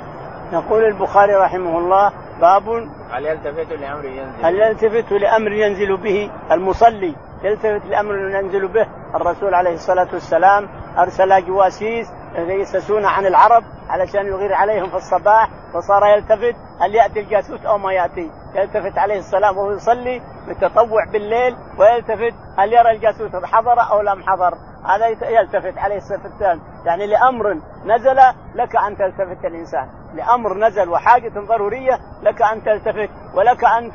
يقول 0.53 0.83
البخاري 0.83 1.35
رحمه 1.35 1.77
الله 1.77 2.11
باب 2.41 2.69
هل 3.11 3.25
يلتفت 3.25 3.71
لأمر 3.71 4.05
ينزل؟ 4.05 4.45
هل 4.45 4.55
يلتفت 4.55 5.11
لأمر 5.11 5.51
ينزل 5.51 5.97
به 5.97 6.31
المصلي؟ 6.51 7.15
يلتفت 7.45 7.86
لأمر 7.86 8.15
ينزل 8.15 8.67
به. 8.67 8.88
الرسول 9.15 9.53
عليه 9.53 9.73
الصلاة 9.73 10.08
والسلام 10.13 10.69
أرسل 10.97 11.45
جواسيس 11.45 12.08
يجسسون 12.36 13.05
عن 13.05 13.25
العرب 13.25 13.63
علشان 13.89 14.25
يغير 14.25 14.53
عليهم 14.53 14.89
في 14.89 14.95
الصباح 14.95 15.49
فصار 15.73 16.05
يلتفت 16.05 16.55
هل 16.81 16.95
يأتي 16.95 17.19
الجاسوس 17.19 17.65
أو 17.65 17.77
ما 17.77 17.93
يأتي. 17.93 18.31
يلتفت 18.55 18.97
عليه 18.97 19.17
السلام 19.17 19.58
وهو 19.58 19.71
يصلي 19.71 20.21
بالتطوع 20.47 21.05
بالليل 21.05 21.55
ويلتفت 21.77 22.34
هل 22.58 22.73
يرى 22.73 22.91
الجاسوس 22.91 23.45
حضر 23.45 23.81
أو 23.91 24.01
لم 24.01 24.23
حضر. 24.23 24.53
هذا 24.86 25.08
يلتفت 25.29 25.77
عليه 25.77 25.97
السلام 25.97 26.62
يعني 26.86 27.08
لأمر 27.08 27.53
نزل 27.86 28.17
لك 28.56 28.75
أن 28.75 28.98
تلتفت 28.98 29.46
الانسان 29.46 29.89
لأمر 30.15 30.57
نزل 30.57 30.89
وحاجة 30.89 31.39
ضرورية 31.39 31.99
لك 32.21 32.41
أن 32.41 32.63
تلتفت 32.63 33.09
ولك 33.33 33.63
أن 33.63 33.91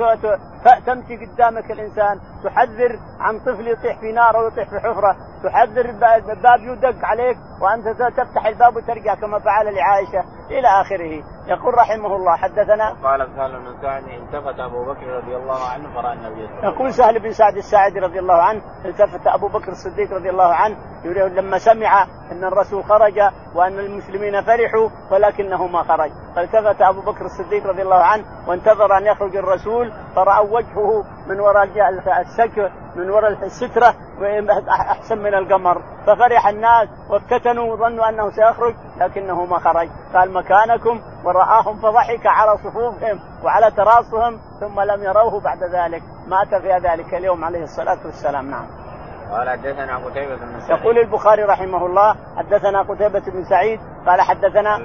تمشي 0.86 1.26
قدامك 1.26 1.70
الإنسان. 1.70 2.20
تحذر 2.44 2.98
عن 3.20 3.38
طفل 3.40 3.68
يطيح 3.68 4.00
في 4.00 4.12
نار 4.12 4.36
أو 4.36 4.46
يطيح 4.46 4.68
في 4.70 4.80
حفرة. 4.80 5.16
تحذر 5.44 5.90
باب 6.42 6.60
يدق 6.60 7.04
عليك 7.04 7.36
وأنت 7.60 7.88
تفتح 7.88 8.46
الباب 8.46 8.76
وترجع 8.76 9.14
كما 9.14 9.38
فعل 9.38 9.74
لعائشة. 9.74 10.24
إلى 10.50 10.68
آخره. 10.80 11.22
يقول 11.46 11.74
رحمه 11.74 12.16
الله 12.16 12.36
حدثنا 12.36 12.94
قال 13.02 13.28
سهل 13.36 13.52
بن 13.52 13.82
سعد 13.82 14.02
التفت 14.04 14.60
أبو 14.60 14.84
بكر 14.84 15.06
رضي 15.06 15.36
الله 15.36 15.68
عنه 15.72 15.94
فرأى 15.94 16.12
النبي 16.12 16.34
صلى 16.34 16.44
الله 16.44 16.58
عليه 16.58 16.58
وسلم. 16.58 16.74
يقول 16.74 16.92
سهل 16.92 17.18
بن 17.22 17.32
سعد 17.32 17.56
الساعدي 17.56 17.98
رضي 17.98 18.18
الله 18.18 18.34
عنه 18.34 18.62
التفت 18.84 19.26
أبو 19.26 19.48
بكر 19.48 19.68
الصديق 19.68 20.12
رضي 20.12 20.30
الله 20.30 20.54
عنه 20.54 20.76
لما 21.04 21.58
سمع 21.58 22.06
أن 22.32 22.44
الرسول 22.44 22.84
خرج 22.84 23.18
وأن 23.54 23.78
المسلمين 23.78 24.42
فرحوا 24.42 24.88
ولكنه 25.10 25.66
ما 25.66 25.82
خرج. 25.82 26.10
فالتفت 26.36 26.82
أبو 26.82 27.00
بكر 27.00 27.24
الصديق 27.24 27.66
رضي 27.66 27.82
الله 27.82 28.02
عنه 28.02 28.24
وانتظر 28.48 28.98
أن 28.98 29.06
يخرج 29.06 29.36
الرسول 29.36 29.92
فراوا 30.16 30.56
وجهه 30.56 31.04
من 31.26 31.40
وراء 31.40 31.68
السك 32.20 32.72
من 32.96 33.10
وراء 33.10 33.32
السترة 33.32 33.94
احسن 34.70 35.18
من 35.18 35.34
القمر. 35.34 35.82
ففرح 36.06 36.48
الناس 36.48 36.88
وافتتنوا 37.10 37.72
وظنوا 37.72 38.08
أنه 38.08 38.30
سيخرج 38.30 38.74
لكنه 38.98 39.44
ما 39.44 39.58
خرج. 39.58 39.88
قال 40.14 40.32
مكانكم 40.32 41.00
ورآهم 41.24 41.76
فضحك 41.76 42.26
على 42.26 42.58
صفوفهم 42.58 43.20
وعلى 43.44 43.70
تراصهم 43.70 44.40
ثم 44.60 44.80
لم 44.80 45.02
يروه 45.02 45.40
بعد 45.40 45.62
ذلك. 45.62 46.02
مات 46.26 46.54
في 46.54 46.72
ذلك 46.88 47.14
اليوم 47.14 47.44
عليه 47.44 47.62
الصلاة 47.62 47.98
والسلام. 48.04 48.50
نعم. 48.50 48.66
قال 49.32 49.48
حدثنا 49.48 49.96
قتيبة 49.96 50.36
بن 50.36 50.60
سعيد. 50.60 50.80
يقول 50.80 50.98
البخاري 50.98 51.42
رحمه 51.42 51.86
الله 51.86 52.16
حدثنا 52.36 52.82
قتيبة 52.82 53.22
بن 53.32 53.44
سعيد 53.44 53.80
قال 54.06 54.20
حدثنا 54.20 54.76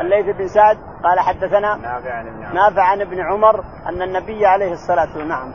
الليث 0.00 0.36
بن 0.36 0.48
سعد 0.48 0.78
قال 1.04 1.20
حدثنا 1.20 1.76
نافع 1.76 2.12
عن 2.12 2.26
ابن 2.26 2.44
عمر. 2.44 2.54
نافع 2.54 2.82
عن 2.82 3.00
ابن 3.00 3.20
عمر 3.20 3.64
أن 3.86 4.02
النبي 4.02 4.46
عليه 4.46 4.72
الصلاة 4.72 5.00
والسلام. 5.00 5.28
نعم. 5.28 5.52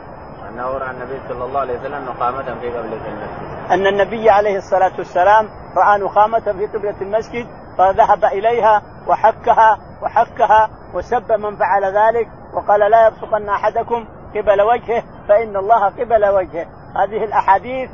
انه 0.54 0.78
راى 0.78 0.90
النبي 0.90 1.20
صلى 1.28 1.44
الله 1.44 1.60
عليه 1.60 1.78
وسلم 1.78 2.04
نقامة 2.04 2.60
في 2.60 2.70
قبلة 2.70 3.06
المسجد 3.08 3.70
أن 3.70 3.86
النبي 3.86 4.30
عليه 4.30 4.56
الصلاة 4.56 4.92
والسلام 4.98 5.48
رأى 5.76 5.98
نخامه 5.98 6.40
في 6.40 6.66
قبلة 6.66 6.94
المسجد 7.00 7.46
فذهب 7.78 8.24
إليها 8.24 8.82
وحكها 9.08 9.78
وحكها 10.02 10.70
وسب 10.94 11.32
من 11.32 11.56
فعل 11.56 11.84
ذلك 11.84 12.28
وقال 12.54 12.80
لا 12.90 13.06
يبصقن 13.06 13.48
أحدكم 13.48 14.06
قبل 14.36 14.62
وجهه 14.62 15.02
فإن 15.28 15.56
الله 15.56 15.84
قبل 15.84 16.26
وجهه. 16.26 16.66
هذه 16.96 17.24
الأحاديث 17.24 17.90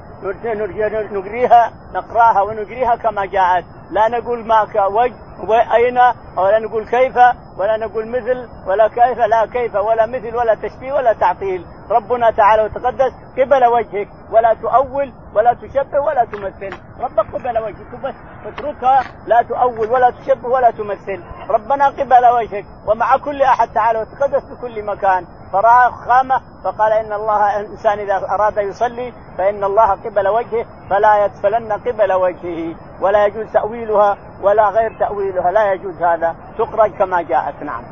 نقريها 1.13 1.73
نقرأها 1.95 2.43
ونقريها 2.43 2.97
كما 2.97 3.27
جاءت. 3.27 3.65
لا 3.91 4.09
نقول 4.09 4.47
ما 4.47 4.87
وجه 4.87 5.15
وأين؟ 5.49 5.99
ولا 6.37 6.59
نقول 6.59 6.85
كيف 6.89 7.17
ولا 7.59 7.77
نقول 7.77 8.09
مثل 8.09 8.49
ولا 8.67 8.89
كيف 8.89 9.19
لا 9.19 9.47
كيف 9.47 9.75
ولا 9.75 10.07
مثل 10.07 10.37
ولا 10.37 10.55
تشبيه 10.55 10.93
ولا 10.93 11.13
تعطيل. 11.13 11.67
ربنا 11.91 12.31
تعالى 12.31 12.63
وتقدس 12.63 13.13
قبل 13.39 13.65
وجهك 13.65 14.09
ولا 14.33 14.55
تؤول 14.55 15.13
ولا 15.35 15.53
تشبه 15.55 16.01
ولا 16.01 16.25
تمثل. 16.25 16.77
ربك 17.01 17.35
قبل 17.35 17.59
وجهك 17.59 18.01
بس 18.05 18.15
اتركها 18.47 19.03
لا 19.27 19.43
تؤول 19.43 19.91
ولا 19.91 20.11
تشبه 20.11 20.49
ولا 20.49 20.71
تمثل. 20.71 21.25
ربنا 21.51 21.89
قبل 21.89 22.27
وجهك 22.27 22.65
ومع 22.87 23.17
كل 23.17 23.43
أحد 23.43 23.69
تعالى 23.69 23.99
وتقدس 23.99 24.45
في 24.45 24.61
كل 24.61 24.83
مكان. 24.83 25.27
فراى 25.53 25.91
خامة 26.07 26.41
فقال 26.65 26.93
إن 26.93 27.13
الله 27.13 27.61
الانسان 27.61 27.99
إذا 27.99 28.17
أراد 28.17 28.57
يصلي 28.59 29.13
فإن 29.39 29.65
الله 29.65 29.91
قبل 29.91 30.29
وجهه 30.29 30.67
فلا 30.91 31.25
يدفلن 31.25 31.73
قبل 31.73 32.13
وجهه 32.13 32.75
ولا 33.01 33.27
يجوز 33.27 33.53
تأويلها. 33.53 34.17
ولا 34.43 34.69
غير 34.69 34.93
تأويلها 34.99 35.51
لا 35.51 35.73
يجوز 35.73 36.03
هذا 36.03 36.35
تخرج 36.59 36.91
كما 36.91 37.23
جاءت 37.23 37.63
نعم. 37.63 37.83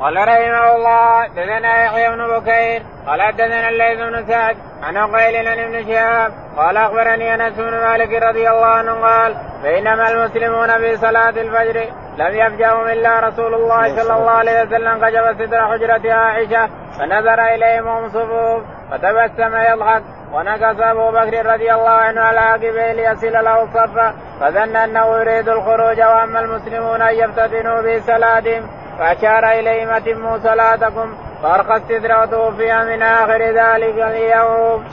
قال 0.00 0.16
رحمه 0.16 0.76
الله 0.76 1.26
دثنا 1.26 1.84
يحيى 1.84 2.08
بن 2.08 2.26
بكير 2.26 2.82
قال 3.06 3.32
دثنا 3.32 3.68
الليث 3.68 3.98
بن 4.00 4.26
سعد 4.26 4.56
عن 4.82 4.96
عقيل 4.96 5.48
عن 5.48 5.58
ابن 5.58 5.86
شهاب 5.86 6.32
قال 6.56 6.76
أخبرني 6.76 7.34
أنس 7.34 7.54
بن 7.56 7.70
مالك 7.70 8.22
رضي 8.22 8.50
الله 8.50 8.66
عنه 8.66 8.92
قال 8.92 9.36
بينما 9.62 10.10
المسلمون 10.10 10.78
في 10.78 10.96
صلاة 10.96 11.28
الفجر 11.28 11.84
لم 12.16 12.34
يفجأهم 12.34 12.88
إلا 12.88 13.20
رسول 13.20 13.54
الله 13.54 14.02
صلى 14.02 14.14
الله 14.14 14.30
عليه 14.30 14.62
وسلم 14.62 14.98
كشف 14.98 15.46
ستر 15.46 15.66
حجرة 15.68 16.12
عائشة 16.12 16.68
فنظر 16.98 17.54
إليهم 17.54 17.86
وهم 17.86 18.08
صفوف 18.08 18.62
فتبسم 18.90 19.56
يضحك 19.56 20.02
ونكص 20.32 20.80
أبو 20.80 21.10
بكر 21.10 21.46
رضي 21.46 21.72
الله 21.72 21.90
عنه 21.90 22.20
على 22.20 22.40
عقبه 22.40 22.92
ليصل 22.92 23.32
له 23.32 23.62
الصف 23.62 24.14
فظن 24.40 24.76
أنه 24.76 25.06
يريد 25.20 25.48
الخروج 25.48 26.00
وأما 26.00 26.40
المسلمون 26.40 27.02
أن 27.02 27.14
يفتتنوا 27.14 27.80
بصلاتهم 27.80 28.62
فأشار 28.98 29.44
اليهم 29.44 29.88
اتموا 29.88 30.38
صلاتكم 30.38 31.14
فأرقى 31.42 31.76
الستر 31.76 32.22
وتوفي 32.22 32.72
من 32.72 33.02
آخر 33.02 33.42
ذلك 33.42 33.98
اليوم. 33.98 34.84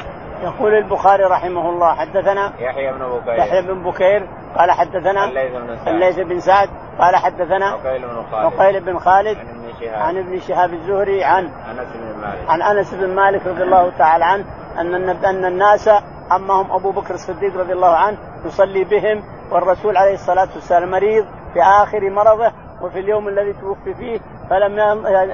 يقول 0.43 0.73
البخاري 0.73 1.23
رحمه 1.23 1.69
الله 1.69 1.95
حدثنا 1.95 2.53
يحيى 2.59 2.91
بن 2.91 2.99
بكير. 2.99 3.35
يحيى 3.35 3.61
بن 3.61 3.83
بكير 3.83 4.27
قال 4.57 4.71
حدثنا 4.71 5.25
الليث 5.25 5.51
بن 5.51 5.77
سعد. 5.77 5.87
الليث 5.87 6.19
بن 6.19 6.39
سعد 6.39 6.69
قال 6.99 7.15
حدثنا 7.15 7.65
عقيل 7.65 8.01
بن 8.01 8.23
خالد. 8.31 8.53
عقيل 8.53 8.79
بن 8.79 8.99
خالد 8.99 9.37
عن 9.37 9.47
ابن 9.47 9.69
شهاب. 9.79 10.01
عن 10.01 10.17
ابن 10.17 10.39
شهاب 10.39 10.73
الزهري 10.73 11.23
عن 11.23 11.45
أنس 11.45 11.87
بن 11.95 12.21
مالك. 12.21 12.49
عن 12.49 12.61
أنس 12.61 12.93
بن 12.93 13.15
مالك 13.15 13.47
رضي 13.47 13.63
الله 13.63 13.91
تعالى 13.97 14.25
عنه 14.25 14.45
أن 14.79 15.09
أن 15.09 15.45
الناس 15.45 15.89
أمهم 16.31 16.71
أبو 16.71 16.91
بكر 16.91 17.13
الصديق 17.13 17.57
رضي 17.57 17.73
الله 17.73 17.95
عنه 17.95 18.17
يصلي 18.45 18.83
بهم 18.83 19.23
والرسول 19.51 19.97
عليه 19.97 20.13
الصلاة 20.13 20.49
والسلام 20.55 20.91
مريض 20.91 21.25
في 21.53 21.61
آخر 21.61 22.09
مرضه 22.09 22.51
وفي 22.81 22.99
اليوم 22.99 23.27
الذي 23.27 23.53
توفي 23.53 23.93
فيه 23.93 24.19
فلم 24.49 24.79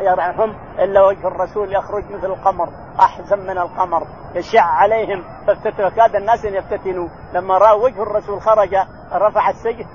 يرعهم 0.06 0.56
إلا 0.80 1.06
وجه 1.06 1.28
الرسول 1.28 1.74
يخرج 1.74 2.04
مثل 2.12 2.26
القمر 2.28 2.70
احسن 3.00 3.40
من 3.40 3.58
القمر 3.58 4.08
يشع 4.36 4.62
عليهم 4.64 5.24
فافتتنوا 5.48 5.90
كاد 5.90 6.16
الناس 6.16 6.46
أن 6.46 6.54
يفتتنوا. 6.54 7.08
لما 7.34 7.58
راوا 7.58 7.84
وجه 7.84 8.04
الرسول 8.04 8.42
خرج 8.42 8.76
رفع 9.14 9.50
السجن 9.50 9.86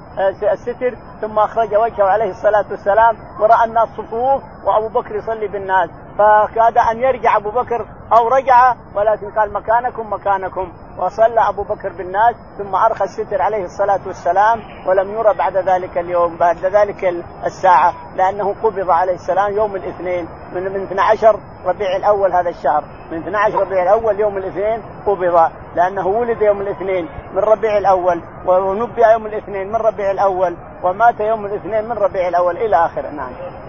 الستر 0.53 0.97
ثم 1.21 1.39
أخرج 1.39 1.75
وجهه 1.75 2.05
عليه 2.05 2.31
الصلاة 2.31 2.65
والسلام 2.71 3.17
ورأى 3.41 3.65
الناس 3.65 3.89
صفوف 3.89 4.43
وأبو 4.65 4.89
بكر 5.01 5.17
يصلي 5.17 5.49
بالناس. 5.49 5.91
فكاد 6.21 6.79
أن 6.79 6.99
يرجع 6.99 7.37
أبو 7.37 7.51
بكر 7.51 7.87
أو 8.13 8.29
رجع 8.29 8.75
ولكن 8.95 9.31
قال 9.31 9.53
مكانكم 9.53 10.13
مكانكم. 10.13 10.73
وصلى 10.99 11.49
أبو 11.49 11.63
بكر 11.63 11.89
بالناس 11.89 12.35
ثم 12.59 12.75
أرخى 12.75 13.05
الستر 13.05 13.43
عليه 13.43 13.65
الصلاة 13.65 14.01
والسلام 14.07 14.63
ولم 14.87 15.11
يرى 15.11 15.35
بعد 15.35 15.57
ذلك 15.57 15.99
اليوم 15.99 16.37
بعد 16.37 16.57
ذلك 16.57 17.05
الساعة 17.47 17.95
لأنه 18.17 18.55
قبض 18.63 18.91
عليه 18.91 19.15
السلام 19.15 19.53
يوم 19.53 19.77
الاثنين. 19.77 20.29
من 20.53 20.63
من 20.73 20.83
12 20.83 21.41
ربيع 21.67 21.97
الأول 21.97 22.33
هذا 22.33 22.51
الشهر. 22.51 22.85
من 23.13 23.19
12 23.19 23.59
ربيع 23.61 23.83
الأول 23.83 24.21
يوم 24.21 24.37
الاثنين 24.37 24.83
قبض 25.07 25.51
لأنه 25.77 26.07
ولد 26.07 26.43
يوم 26.43 26.61
الاثنين 26.61 27.09
من 27.33 27.39
ربيع 27.39 27.79
الأول 27.79 28.23
ونبئ 28.47 29.13
يوم 29.13 29.27
الاثنين 29.27 29.69
من 29.69 29.77
ربيع 29.77 30.11
الأول 30.11 30.57
ومات 30.83 31.21
يوم 31.21 31.47
الاثنين 31.47 31.85
من 31.85 31.93
ربيع 31.93 32.29
الأول 32.29 32.57
إلى 32.57 32.77
اخره 32.77 33.11
نعم. 33.11 33.60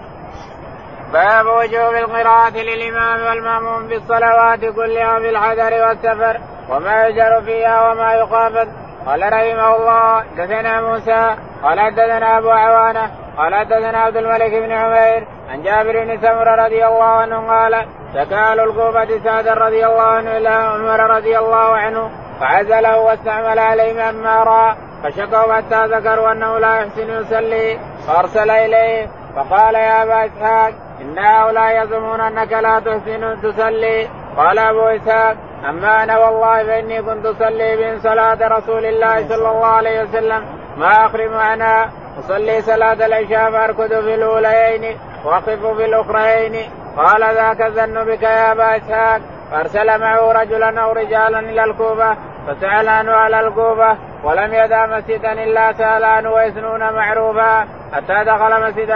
باب 1.12 1.46
وجوب 1.46 1.94
القراءة 1.94 2.56
للإمام 2.56 3.26
والمأموم 3.26 3.88
في 3.88 3.96
الصلوات 3.96 4.60
كلها 4.60 5.18
في 5.18 5.30
الحذر 5.30 5.86
والسفر 5.86 6.40
وما 6.70 7.06
يجر 7.06 7.42
فيها 7.44 7.90
وما 7.90 8.12
يخافت 8.12 8.68
قال 9.06 9.22
رحمه 9.22 9.76
الله 9.76 10.24
دثنا 10.36 10.80
موسى 10.80 11.36
قال 11.62 11.80
حدثنا 11.80 12.38
أبو 12.38 12.50
عوانة 12.50 13.10
قال 13.36 13.54
حدثنا 13.54 13.98
عبد 13.98 14.16
الملك 14.16 14.50
بن 14.50 14.72
عمير 14.72 15.26
عن 15.50 15.62
جابر 15.62 16.04
بن 16.04 16.20
سمرة 16.20 16.64
رضي 16.64 16.86
الله 16.86 17.04
عنه 17.04 17.48
قال 17.48 17.86
شكا 18.14 18.36
أهل 18.36 18.60
الكوفة 18.60 19.18
سعد 19.24 19.48
رضي 19.48 19.86
الله 19.86 20.02
عنه 20.02 20.36
إلى 20.36 20.48
عمر 20.48 21.00
رضي 21.16 21.38
الله 21.38 21.76
عنه 21.76 22.10
فعزله 22.40 22.98
واستعمل 22.98 23.58
عليه 23.58 23.92
مما 23.92 24.42
رأى 24.42 24.76
فشكوا 25.02 25.52
حتى 25.54 25.86
ذكروا 25.86 26.32
أنه 26.32 26.58
لا 26.58 26.76
يحسن 26.76 27.10
يصلي 27.10 27.78
فأرسل 28.06 28.50
إليه 28.50 29.21
فقال 29.36 29.74
يا 29.74 30.02
أبا 30.02 30.26
إسحاق 30.26 30.72
إن 31.00 31.18
هؤلاء 31.18 31.84
يزعمون 31.84 32.20
أنك 32.20 32.52
لا 32.52 32.80
تحسن 32.80 33.42
تصلي. 33.42 34.08
قال 34.36 34.58
أبو 34.58 34.80
إسحاق 34.80 35.36
أما 35.68 36.02
أنا 36.02 36.18
والله 36.18 36.64
فإني 36.64 37.02
كنت 37.02 37.26
أصلي 37.26 37.76
بهم 37.76 37.98
صلاة 37.98 38.38
رسول 38.48 38.86
الله 38.86 39.28
صلى 39.28 39.48
الله 39.48 39.66
عليه 39.66 40.02
وسلم. 40.02 40.44
ما 40.76 41.06
أخرم 41.06 41.34
عنها 41.34 41.90
أصلي 42.18 42.62
صلاة 42.62 43.06
العشاء 43.06 43.50
فأركض 43.50 43.88
في 43.88 44.14
الأوليين 44.14 44.98
وأقف 45.24 45.66
في 45.66 45.84
الأخرين 45.84 46.70
قال 46.96 47.34
ذاك 47.34 47.62
الظن 47.62 48.04
بك 48.04 48.22
يا 48.22 48.52
أبا 48.52 48.76
إسحاق. 48.76 49.20
فأرسل 49.50 50.00
معه 50.00 50.32
رجلا 50.32 50.80
أو 50.80 50.92
رجالا 50.92 51.38
إلى 51.38 51.64
الكوفة 51.64 52.16
فسأل 52.46 52.88
عنه 52.88 53.12
على 53.12 53.40
الكوفة 53.40 53.96
ولم 54.24 54.54
يدع 54.54 54.86
مسجدا 54.86 55.32
إلا 55.32 55.72
سأل 55.72 56.04
عنه 56.04 56.32
ويثنون 56.32 56.92
معروفا. 56.92 57.66
حتى 57.92 58.24
دخل 58.24 58.68
مسجد 58.68 58.90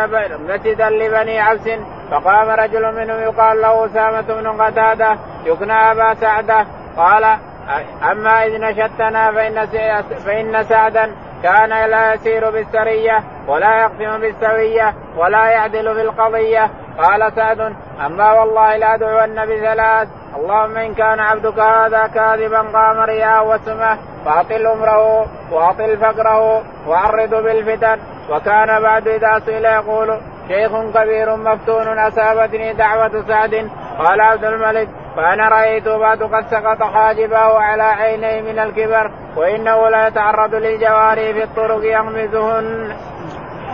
مسجدا 0.49 0.90
لبني 0.90 1.40
عبس 1.40 1.70
فقام 2.11 2.51
رجل 2.51 2.94
منهم 2.94 3.20
يقال 3.20 3.61
له 3.61 3.86
أسامة 3.86 4.20
بن 4.20 4.62
قتادة 4.62 5.16
يكنى 5.47 5.72
أبا 5.72 6.14
سعدة. 6.14 6.66
قال 6.97 7.24
أما 8.12 8.44
إذ 8.47 8.61
نشدتنا 8.61 9.32
فإن 9.32 9.66
فإن 10.26 10.64
سعدا 10.64 11.12
كان 11.42 11.90
لا 11.90 12.14
يسير 12.14 12.51
بالسرية 12.51 13.24
ولا 13.49 13.80
يقسم 13.80 14.20
بالسوية 14.20 14.94
ولا 15.16 15.47
يعدل 15.47 15.94
بالقضية. 15.94 16.70
قال 16.99 17.32
سعد 17.36 17.74
أما 18.07 18.32
والله 18.32 18.76
لا 18.76 18.94
ادعون 18.94 19.47
بثلاث 19.47 20.09
اللهم 20.37 20.76
إن 20.76 20.95
كان 20.95 21.20
عبدك 21.20 21.59
هذا 21.59 22.07
كاذبا 22.07 22.59
قام 22.59 23.01
رياء 23.01 23.49
وسمه 23.49 23.99
فأطل 24.24 24.66
امره 24.66 25.26
وأطل 25.53 25.97
فقره 25.97 26.62
وعرض 26.89 27.34
بالفتن 27.34 27.99
وكان 28.30 28.82
بعد 28.82 29.09
إذا 29.09 29.39
سئل 29.47 29.64
يقول 29.64 30.18
شيخ 30.49 30.72
كبير 30.95 31.37
مفتون 31.37 31.99
اصابتني 31.99 32.72
دعوة 32.72 33.24
سعد 33.28 33.70
قال 33.99 34.20
عبد 34.20 34.45
الملك 34.45 34.89
فأنا 35.16 35.49
رأيت 35.49 35.89
بعد 35.89 36.22
قد 36.22 36.45
سقط 36.51 36.82
حاجبه 36.82 37.59
على 37.59 37.82
عينيه 37.82 38.41
من 38.41 38.59
الكبر 38.59 39.11
وإنه 39.37 39.89
لا 39.89 40.07
يتعرض 40.07 40.55
للجواري 40.55 41.34
في 41.34 41.43
الطرق 41.43 41.84
يغمزهن. 41.84 42.97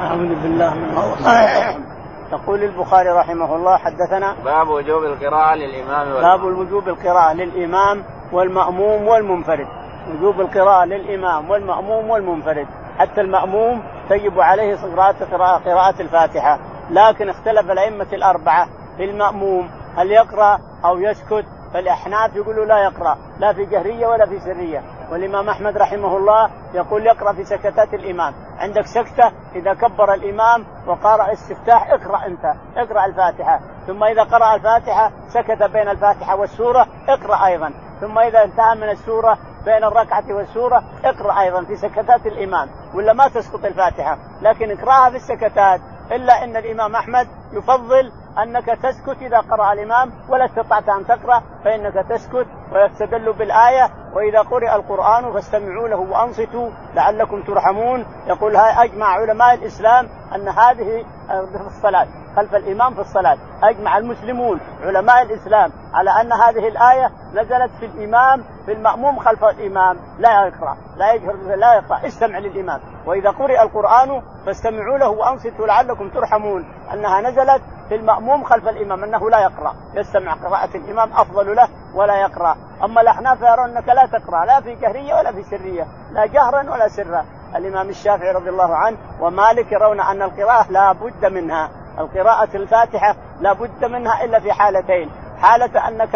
أعوذ 0.03 0.43
بالله 0.43 0.75
من 0.75 1.92
يقول 2.33 2.65
البخاري 2.65 3.09
رحمه 3.09 3.57
الله 3.57 3.77
حدثنا 3.77 4.37
باب 4.45 4.69
وجوب 4.69 5.05
القراءة 5.05 5.55
للإمام 5.55 6.13
باب 6.23 6.45
وجوب 6.45 6.89
القراءة 6.89 7.33
للإمام 7.33 8.05
والمأموم 8.33 9.09
والمنفرد. 9.09 9.67
وجوب 10.11 10.41
القراءة 10.41 10.85
للإمام 10.85 11.51
والمأموم 11.51 12.11
والمنفرد. 12.11 12.67
حتى 12.99 13.21
المأموم 13.21 13.83
تجب 14.11 14.41
عليه 14.41 14.77
قراءة 14.77 15.25
قراءة 15.65 16.03
الفاتحة. 16.03 16.59
لكن 16.91 17.29
اختلف 17.29 17.71
الأئمة 17.71 18.07
الأربعة 18.13 18.69
في 18.97 19.05
المأموم. 19.05 19.71
هل 19.97 20.11
يقرأ 20.11 20.59
أو 20.85 20.99
يسكت؟ 20.99 21.45
فالأحناف 21.75 22.37
يقولوا 22.37 22.65
لا 22.65 22.79
يقرأ 22.85 23.19
لا 23.39 23.53
في 23.53 23.65
جهرية 23.65 24.07
ولا 24.07 24.27
في 24.27 24.41
سرية. 24.41 24.83
والإمام 25.11 25.49
أحمد 25.49 25.77
رحمه 25.77 26.17
الله 26.17 26.51
يقول 26.75 27.07
يقرأ 27.07 27.33
في 27.33 27.45
سكتات 27.45 27.95
الإمام. 27.95 28.35
عندك 28.59 28.87
سكتة 28.87 29.33
إذا 29.55 29.75
كبر 29.75 30.15
الإمام 30.15 30.67
وقرأ 30.87 31.27
الاستفتاح 31.27 31.91
اقرأ 31.91 32.27
أنت 32.27 32.55
اقرأ 32.77 33.07
الفاتحة. 33.07 33.61
ثم 33.87 34.05
إذا 34.05 34.23
قرأ 34.23 34.55
الفاتحة 34.55 35.11
سكت 35.29 35.63
بين 35.63 35.89
الفاتحة 35.89 36.37
والسورة 36.37 36.87
اقرأ 37.09 37.47
أيضا. 37.47 37.73
ثم 38.03 38.19
إذا 38.19 38.45
انتهى 38.45 38.75
من 38.75 38.89
السورة 38.91 39.39
بين 39.65 39.85
الركعة 39.85 40.25
والسورة 40.31 40.83
اقرأ 41.05 41.41
أيضا 41.41 41.65
في 41.65 41.77
سكتات 41.77 42.27
الإمام. 42.27 42.69
ولا 42.95 43.13
ما 43.13 43.29
تسقط 43.29 43.65
الفاتحة 43.65 44.19
لكن 44.43 44.71
اقرأها 44.71 45.11
في 45.11 45.17
السكتات. 45.17 45.81
إلا 46.13 46.45
أن 46.45 46.57
الإمام 46.57 46.97
أحمد 46.97 47.29
يفضل 47.53 48.13
أنك 48.43 48.67
تسكت 48.67 49.23
إذا 49.23 49.39
قرأ 49.39 49.73
الإمام 49.73 50.13
ولا 50.29 50.45
استطعت 50.45 50.89
أن 50.89 51.07
تقرأ 51.07 51.43
فإنك 51.65 51.95
تسكت 52.09 52.47
ويستدل 52.73 53.33
بالآية. 53.33 53.91
وإذا 54.15 54.41
قرئ 54.41 54.75
القرآن 54.75 55.33
فاستمعوا 55.33 55.89
له 55.89 55.97
وأنصتوا 55.97 56.71
لعلكم 56.95 57.43
ترحمون. 57.43 58.07
يقول 58.27 58.57
هاي 58.57 58.85
أجمع 58.85 59.07
علماء 59.07 59.55
الإسلام 59.55 60.09
أن 60.35 60.49
هذه 60.49 61.05
في 61.29 61.67
الصلاة 61.67 62.07
خلف 62.37 62.55
الإمام 62.55 62.95
في 62.95 63.01
الصلاة 63.01 63.39
أجمع 63.63 63.99
المسلمون 63.99 64.61
علماء 64.83 65.23
الإسلام. 65.23 65.82
على 65.95 66.11
أن 66.11 66.33
هذه 66.33 66.69
الآية 66.69 67.11
نزلت 67.35 67.71
في 67.81 67.87
الإمام 67.87 68.45
في 68.67 68.73
المأموم 68.73 69.19
خلف 69.19 69.45
الإمام. 69.45 69.97
لا 70.19 70.47
يقرأ 70.47 70.77
لا 70.97 71.13
يجهر 71.13 71.35
لا 71.57 71.75
يقرأ 71.75 72.07
استمع 72.07 72.39
للإمام. 72.39 72.81
وإذا 73.07 73.31
قرئ 73.31 73.63
القرآن 73.63 74.23
فاستمعوا 74.47 74.99
له 74.99 75.09
وأنصتوا 75.09 75.67
لعلكم 75.67 76.09
ترحمون 76.09 76.65
أنها 76.93 77.21
نزلت 77.21 77.63
في 77.89 77.95
المأموم 77.95 78.45
خلف 78.45 78.69
الإمام 78.69 79.05
أنه 79.05 79.31
لا 79.31 79.41
يقرأ. 79.41 79.75
يستمع 79.95 80.35
قراءة 80.35 80.77
الإمام 80.77 81.13
أفضل 81.13 81.57
له 81.57 81.69
ولا 81.95 82.21
يقرأ. 82.21 82.57
أما 82.85 83.01
الأحناف 83.01 83.41
يرون 83.43 83.77
أنك 83.77 83.89
لا 83.89 84.07
تقرأ 84.07 84.45
لا 84.45 84.61
في 84.61 84.75
جهرية 84.75 85.15
ولا 85.15 85.33
في 85.33 85.43
سرية 85.43 85.87
لا 86.13 86.27
جهرا 86.27 86.71
ولا 86.71 86.89
سرا. 86.89 87.25
الإمام 87.57 87.89
الشافعي 87.89 88.33
رضي 88.33 88.51
الله 88.51 88.77
عنه 88.77 88.97
ومالك 89.21 89.73
يرون 89.73 90.01
أن 90.01 90.23
القراءة 90.23 90.71
لا 90.71 90.93
بد 90.93 91.27
منها. 91.27 91.71
القراءة 91.99 92.57
الفاتحة 92.57 93.15
لا 93.41 93.53
بد 93.53 93.85
منها 93.85 94.25
إلا 94.25 94.41
في 94.41 94.53
حالتين. 94.53 95.11
حالة 95.43 95.89
أنك 95.89 96.15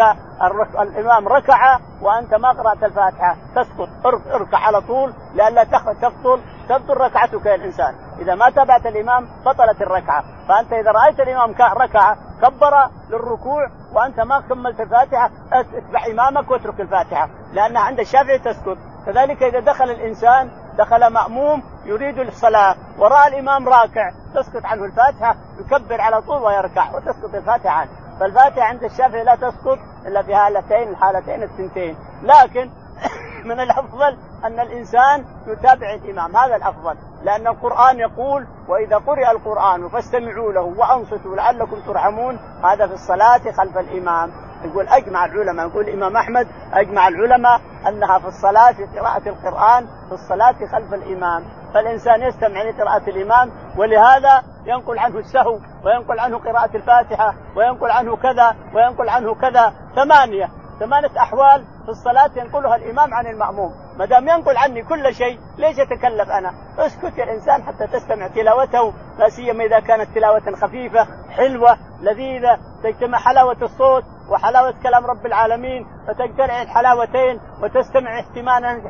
الإمام 0.79 1.27
ركع 1.27 1.79
وأنت 2.01 2.33
ما 2.33 2.49
قرأت 2.49 2.83
الفاتحة. 2.83 3.35
تسقط 3.55 3.89
اركع 4.33 4.57
على 4.57 4.81
طول 4.81 5.13
لئلا 5.35 5.63
تبطل 5.63 6.41
تبطل 6.69 6.97
ركعتك 6.97 7.45
يا 7.45 7.55
الإنسان. 7.55 7.95
إذا 8.19 8.35
ما 8.35 8.49
تابعت 8.49 8.85
الإمام 8.85 9.27
بطلت 9.45 9.81
الركعة. 9.81 10.23
فأنت 10.47 10.73
إذا 10.73 10.91
رأيت 10.91 11.19
الإمام 11.19 11.55
ركع 11.81 12.15
كبر 12.41 12.89
للركوع 13.09 13.67
وأنت 13.93 14.19
ما 14.19 14.39
كملت 14.39 14.79
الفاتحة 14.79 15.29
اتبع 15.53 16.05
إمامك 16.11 16.51
واترك 16.51 16.81
الفاتحة. 16.81 17.29
لأنها 17.53 17.81
عند 17.81 17.99
الشافعي 17.99 18.39
تسقط 18.39 18.77
كذلك 19.05 19.43
إذا 19.43 19.59
دخل 19.59 19.89
الإنسان 19.89 20.51
دخل 20.77 21.13
مأموم 21.13 21.63
يريد 21.85 22.19
الصلاة 22.19 22.75
ورأى 22.97 23.27
الإمام 23.27 23.69
راكع 23.69 24.11
تسقط 24.35 24.65
عنه 24.65 24.85
الفاتحة 24.85 25.35
يكبر 25.59 26.01
على 26.01 26.21
طول 26.21 26.41
ويركع 26.43 26.95
وتسقط 26.95 27.35
الفاتحة 27.35 27.69
عنه. 27.69 28.06
فالفاتحة 28.19 28.63
عند 28.63 28.83
الشافعي 28.83 29.23
لا 29.23 29.35
تسقط 29.35 29.79
إلا 30.05 30.21
في 30.21 30.35
هالتين 30.35 30.89
الحالتين 30.89 31.43
الثنتين. 31.43 31.97
لكن 32.23 32.69
من 33.49 33.59
الأفضل 33.59 34.17
أن 34.43 34.59
الإنسان 34.59 35.25
يتابع 35.47 35.93
الإمام 35.93 36.37
هذا 36.37 36.55
الأفضل. 36.55 36.95
لأن 37.23 37.47
القرآن 37.47 37.99
يقول 37.99 38.47
وإذا 38.67 38.97
قرئ 38.97 39.31
القرآن 39.31 39.89
فاستمعوا 39.89 40.53
له 40.53 40.61
وأنصتوا 40.61 41.35
لعلكم 41.35 41.79
ترحمون 41.85 42.39
هذا 42.63 42.87
في 42.87 42.93
الصلاة 42.93 43.51
خلف 43.57 43.77
الإمام. 43.77 44.31
يقول 44.65 44.87
أجمع 44.87 45.25
العلماء 45.25 45.67
يقول 45.67 45.89
الإمام 45.89 46.17
أحمد 46.17 46.47
أجمع 46.73 47.07
العلماء 47.07 47.61
أنها 47.87 48.19
في 48.19 48.27
الصلاة 48.27 48.71
في 48.71 48.85
قراءة 48.99 49.29
القرآن 49.29 49.87
في 50.07 50.13
الصلاة 50.13 50.55
خلف 50.71 50.93
الإمام. 50.93 51.43
فالإنسان 51.73 52.21
يستمع 52.21 52.61
لقراءة 52.63 53.09
الإمام 53.09 53.51
ولهذا 53.77 54.43
ينقل 54.67 54.99
عنه 54.99 55.17
السهو 55.17 55.59
وينقل 55.85 56.19
عنه 56.19 56.37
قراءة 56.37 56.77
الفاتحة 56.77 57.33
وينقل 57.55 57.91
عنه 57.91 58.15
كذا 58.15 58.55
وينقل 58.73 59.09
عنه 59.09 59.35
كذا. 59.35 59.73
ثمانية 59.95 60.49
ثمانية 60.79 61.19
أحوال 61.19 61.65
في 61.85 61.89
الصلاة 61.89 62.31
ينقلها 62.35 62.75
الإمام 62.75 63.13
عن 63.13 63.27
المأموم. 63.27 63.71
ما 63.97 64.05
دام 64.05 64.27
ينقل 64.27 64.57
عني 64.57 64.83
كل 64.83 65.13
شيء 65.13 65.39
ليش 65.57 65.77
يتكلف 65.77 66.29
أنا؟ 66.29 66.51
اسكت 66.79 67.17
يا 67.17 67.23
الإنسان 67.23 67.63
حتى 67.63 67.87
تستمع 67.87 68.27
تلاوته 68.27 68.93
لا 69.19 69.29
سيما 69.29 69.63
إذا 69.63 69.79
كانت 69.79 70.15
تلاوة 70.15 70.55
خفيفة 70.61 71.07
حلوة 71.29 71.77
لذيذة. 72.01 72.59
تجتمع 72.83 73.17
حلاوة 73.17 73.57
الصوت 73.61 74.03
وحلاوة 74.29 74.73
كلام 74.83 75.05
رب 75.05 75.25
العالمين 75.25 75.87
فتجتمع 76.07 76.61
الحلاوتين 76.61 77.39
وتستمع 77.63 78.19
اهتماما 78.19 78.81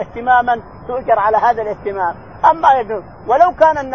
اهتماما 0.00 0.62
تؤجر 0.88 1.18
على 1.18 1.36
هذا 1.36 1.62
الاهتمام. 1.62 2.14
اما 2.50 3.00
ولو 3.26 3.52
كان 3.52 3.94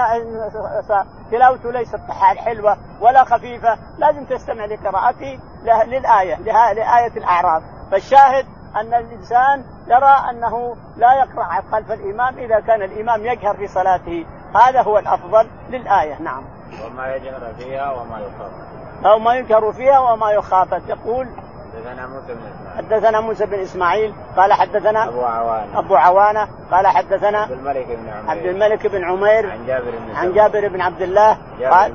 تلاوته 1.32 1.72
ليست 1.72 2.00
حلوة 2.38 2.78
ولا 3.02 3.24
خفيفة 3.24 3.78
لازم 3.97 4.26
تستمع 4.26 4.66
لقراءته 4.66 5.39
للآية 5.88 6.36
لآية 6.74 7.18
الاعراض 7.18 7.62
فالشاهد 7.91 8.45
أن 8.76 8.93
الإنسان 8.93 9.64
يرى 9.88 10.16
أنه 10.30 10.76
لا 10.97 11.14
يقرأ 11.14 11.62
خلف 11.72 11.91
الإمام 11.91 12.38
إذا 12.38 12.60
كان 12.60 12.82
الإمام 12.82 13.26
يجهر 13.26 13.58
في 13.58 13.68
صلاته. 13.68 14.26
هذا 14.56 14.82
هو 14.82 14.97
الأفضل 14.97 15.47
للآية. 15.70 16.22
نعم. 16.22 16.43
وما 16.86 17.16
يجهر 17.16 17.54
فيها 17.58 17.91
وما 17.91 18.20
يخاف. 18.20 18.52
أو 19.06 19.20
ما 19.20 19.36
يجهر 19.36 19.72
فيها 19.72 20.00
وما 20.00 20.32
يخافت 20.32 20.89
يقول 20.89 21.28
حدثنا 21.90 22.08
موسى 22.08 22.26
بن 22.34 22.40
إسماعيل. 22.44 22.78
حدثنا 22.78 23.22
موسى 23.22 23.46
بن 23.46 23.60
إسماعيل 23.60 24.14
قال 24.38 24.54
حدثنا 24.54 25.08
أبو 25.08 25.22
عوانة. 25.22 25.80
أبو 25.80 25.96
عوانة 25.96 26.48
قال 26.72 26.88
حدثنا 26.88 27.40
عبد 27.40 27.52
الملك 27.52 27.88
بن 27.88 28.10
عمير. 28.10 28.30
عبد 28.30 28.46
الملك 28.46 28.88
بن 28.88 29.04
عمير 29.04 29.52
عن 29.52 29.66
جابر 29.66 29.92
بن 29.92 30.16
عن 30.16 30.34
جابر 30.34 30.68
بن 30.68 30.82
عبد 30.82 31.02
الله 31.02 31.38
قال 31.70 31.94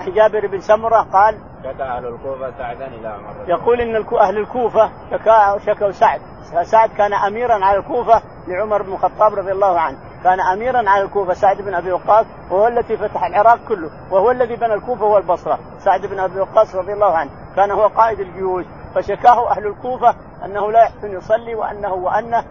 عن 0.00 0.12
جابر 0.12 0.46
بن 0.46 0.60
سمرة 0.60 1.06
قال 1.12 1.38
شكا 1.64 1.84
أهل 1.84 2.06
الكوفة 2.06 2.52
سعدا 2.58 2.86
إلى 2.86 3.08
عمر 3.08 3.48
يقول 3.48 3.80
إن 3.80 4.04
أهل 4.20 4.38
الكوفة 4.38 4.90
شكا 5.10 5.58
شكوا 5.66 5.90
سعد. 5.90 6.20
سعد 6.62 6.90
كان 6.90 7.12
اميرا 7.12 7.64
على 7.64 7.78
الكوفة 7.78 8.22
لعمر 8.48 8.82
بن 8.82 8.92
الخطاب 8.92 9.34
رضي 9.34 9.52
الله 9.52 9.80
عنه. 9.80 9.98
كان 10.24 10.40
اميرا 10.40 10.90
على 10.90 11.02
الكوفة 11.02 11.34
سعد 11.34 11.62
بن 11.62 11.74
أبي 11.74 11.92
وقاص 11.92 12.26
وهو 12.50 12.66
الذي 12.66 12.96
فتح 12.96 13.24
العراق 13.24 13.58
كله 13.68 13.90
وهو 14.10 14.30
الذي 14.30 14.56
بنى 14.56 14.74
الكوفة 14.74 15.04
والبصرة. 15.04 15.58
سعد 15.78 16.06
بن 16.06 16.18
أبي 16.18 16.40
وقاص 16.40 16.74
رضي 16.74 16.92
الله 16.92 17.16
عنه. 17.16 17.30
كان 17.56 17.70
هو 17.70 17.86
قائد 17.86 18.20
الجيوش. 18.20 18.64
فشكاه 18.94 19.50
أهل 19.50 19.66
الكوفة 19.66 20.14
أنه 20.44 20.72
لا 20.72 20.82
يحسن 20.82 21.12
يصلي 21.12 21.54
وأنه 21.54 21.92
وأنه 21.92 22.44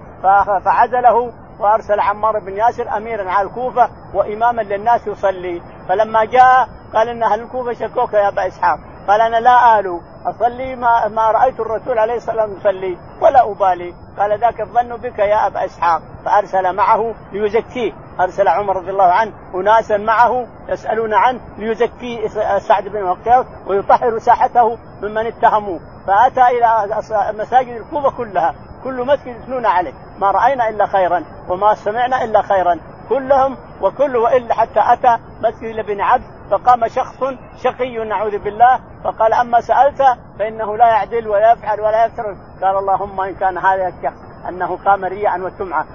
فعزله 0.66 1.34
وأرسل 1.60 2.00
عمار 2.00 2.40
بن 2.40 2.58
ياسر 2.58 2.98
اميرا 2.98 3.32
على 3.32 3.48
الكوفة 3.48 3.90
واماما 4.14 4.62
للناس 4.62 5.08
يصلي. 5.08 5.62
فلما 5.90 6.26
جاء 6.26 6.68
قال 6.94 7.10
إن 7.10 7.24
أهل 7.24 7.42
الكوفة 7.42 7.74
شكوك 7.74 8.14
يا 8.14 8.28
أبا 8.28 8.48
إسحاق. 8.48 8.80
قال 9.08 9.22
أنا 9.22 9.40
لا 9.40 9.80
آل 9.80 10.00
أصلي 10.26 10.76
ما, 10.76 11.08
ما 11.08 11.32
رأيت 11.32 11.60
الرسول 11.60 12.00
عليه 12.00 12.16
الصلاة 12.16 12.46
والسلام 12.46 12.58
يصلي 12.58 12.98
ولا 13.22 13.52
أبالي. 13.52 13.94
قال 14.20 14.40
ذاك 14.40 14.62
الظن 14.62 14.98
بك 14.98 15.20
يا 15.20 15.48
أبا 15.48 15.66
إسحاق. 15.66 16.02
فأرسل 16.26 16.76
معه 16.76 17.16
ليزكيه. 17.32 17.94
أرسل 18.20 18.48
عمر 18.48 18.76
رضي 18.76 18.92
الله 18.92 19.12
عنه 19.12 19.32
اناسا 19.56 19.98
معه 19.98 20.48
يسألون 20.70 21.14
عنه 21.14 21.40
ليزكي 21.58 22.30
سعد 22.60 22.84
بن 22.84 23.04
وقاص 23.04 23.46
ويطهر 23.68 24.20
ساحته 24.20 24.78
ممن 25.02 25.28
اتهموه. 25.28 25.80
فأتى 26.08 26.42
إلى 26.42 26.88
مساجد 27.34 27.76
الكوفة 27.76 28.18
كلها. 28.18 28.56
كل 28.84 29.06
مسجد 29.06 29.28
يثنون 29.28 29.66
عليه. 29.66 29.94
ما 30.20 30.32
رأينا 30.32 30.70
إلا 30.70 30.86
خيرا 30.86 31.24
وما 31.50 31.74
سمعنا 31.74 32.24
إلا 32.24 32.42
خيرا. 32.42 32.80
كلهم 33.10 33.58
وكل 33.82 34.18
وإلا 34.18 34.54
حتى 34.54 34.80
أتى 34.80 35.18
مسجد 35.44 35.86
بن 35.86 36.02
عبد 36.02 36.24
فقام 36.52 36.88
شخص 36.88 37.24
شقي 37.64 37.98
نعوذ 38.06 38.38
بالله 38.38 38.80
فقال 39.04 39.34
أما 39.34 39.62
سألت 39.62 40.02
فإنه 40.40 40.78
لا 40.78 40.88
يعدل 40.88 41.28
ولا 41.28 41.52
يفعل 41.52 41.82
ولا 41.82 42.06
يفعل 42.06 42.38
قال 42.62 42.78
اللهم 42.78 43.22
إن 43.22 43.36
كان 43.36 43.58
هذا 43.58 43.88
الشخص 43.88 44.18
أنه 44.50 44.78
قام 44.86 45.06
رياء 45.06 45.40
وسمعه 45.40 45.86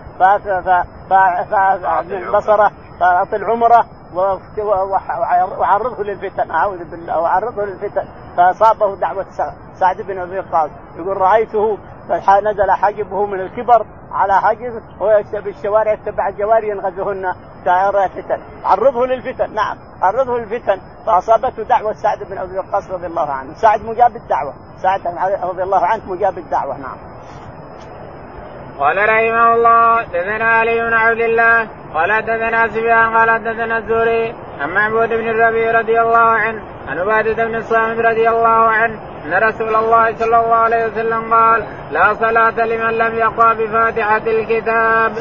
بصره 2.33 2.71
فاطل 3.01 3.45
عمره 3.45 3.87
وعرضه 5.59 6.05
للفتن 6.05 6.51
أعوذ 6.51 6.91
بالله 6.91 7.21
وعرضه 7.21 7.65
للفتن. 7.65 8.05
فأصابه 8.37 8.97
دعوة 8.97 9.27
سعد 9.75 10.03
بن 10.03 10.19
أبي 10.19 10.39
وقاص. 10.39 10.71
يقول 10.97 11.17
رأيته 11.17 11.79
نزل 12.43 12.71
حاجبه 12.71 13.27
من 13.27 13.41
الكبر 13.41 13.87
على 14.13 14.41
حاجب 14.41 14.83
ويكتب 15.01 15.47
الشوارع 15.47 15.93
يتبع 15.93 16.29
الجواري 16.29 16.69
ينغزهن 16.69 17.35
دائرة 17.65 18.05
الفتن. 18.05 18.41
عرضه 18.65 19.07
للفتن 19.07 19.55
نعم 19.55 19.77
عرضه 20.03 20.39
للفتن. 20.39 20.81
فأصابته 21.07 21.63
دعوة 21.63 21.93
سعد 21.93 22.19
بن 22.31 22.39
أبي 22.39 22.59
وقاص 22.59 22.91
رضي 22.91 23.07
الله 23.07 23.31
عنه. 23.31 23.55
سعد 23.55 23.85
مجاب 23.85 24.17
الدعوة. 24.17 24.55
سعد 24.83 25.07
رضي 25.43 25.63
الله 25.63 25.87
عنه 25.87 26.03
مجاب 26.07 26.39
الدعوة 26.39 26.77
نعم. 26.79 27.12
قال 28.79 28.97
رحمه 28.97 29.55
الله 29.55 30.03
دثنا 30.03 30.45
علي 30.45 30.81
بن 30.81 30.93
عبد 30.93 31.21
الله 31.21 31.69
قال 31.95 32.23
دثنا 32.23 32.69
سفيان 32.69 33.17
قال 33.17 33.45
دثنا 33.45 33.79
الزهري 33.79 34.35
عن 34.61 34.69
معبود 34.71 35.09
بن 35.09 35.29
الربيع 35.29 35.71
رضي 35.81 36.01
الله 36.01 36.19
عنه 36.19 36.63
عن 36.89 36.99
عبادة 36.99 37.45
بن 37.45 37.55
الصامت 37.55 37.99
رضي 37.99 38.29
الله 38.29 38.49
عنه 38.49 38.99
أن 39.25 39.35
رسول 39.35 39.77
الله 39.77 40.17
صلى 40.17 40.41
الله 40.41 40.55
عليه 40.55 40.87
وسلم 40.87 41.35
قال 41.35 41.65
لا 41.91 42.15
صلاة 42.15 42.67
لمن 42.67 42.99
لم 42.99 43.15
يقرأ 43.15 43.53
بفاتحة 43.53 44.23
الكتاب. 44.27 45.13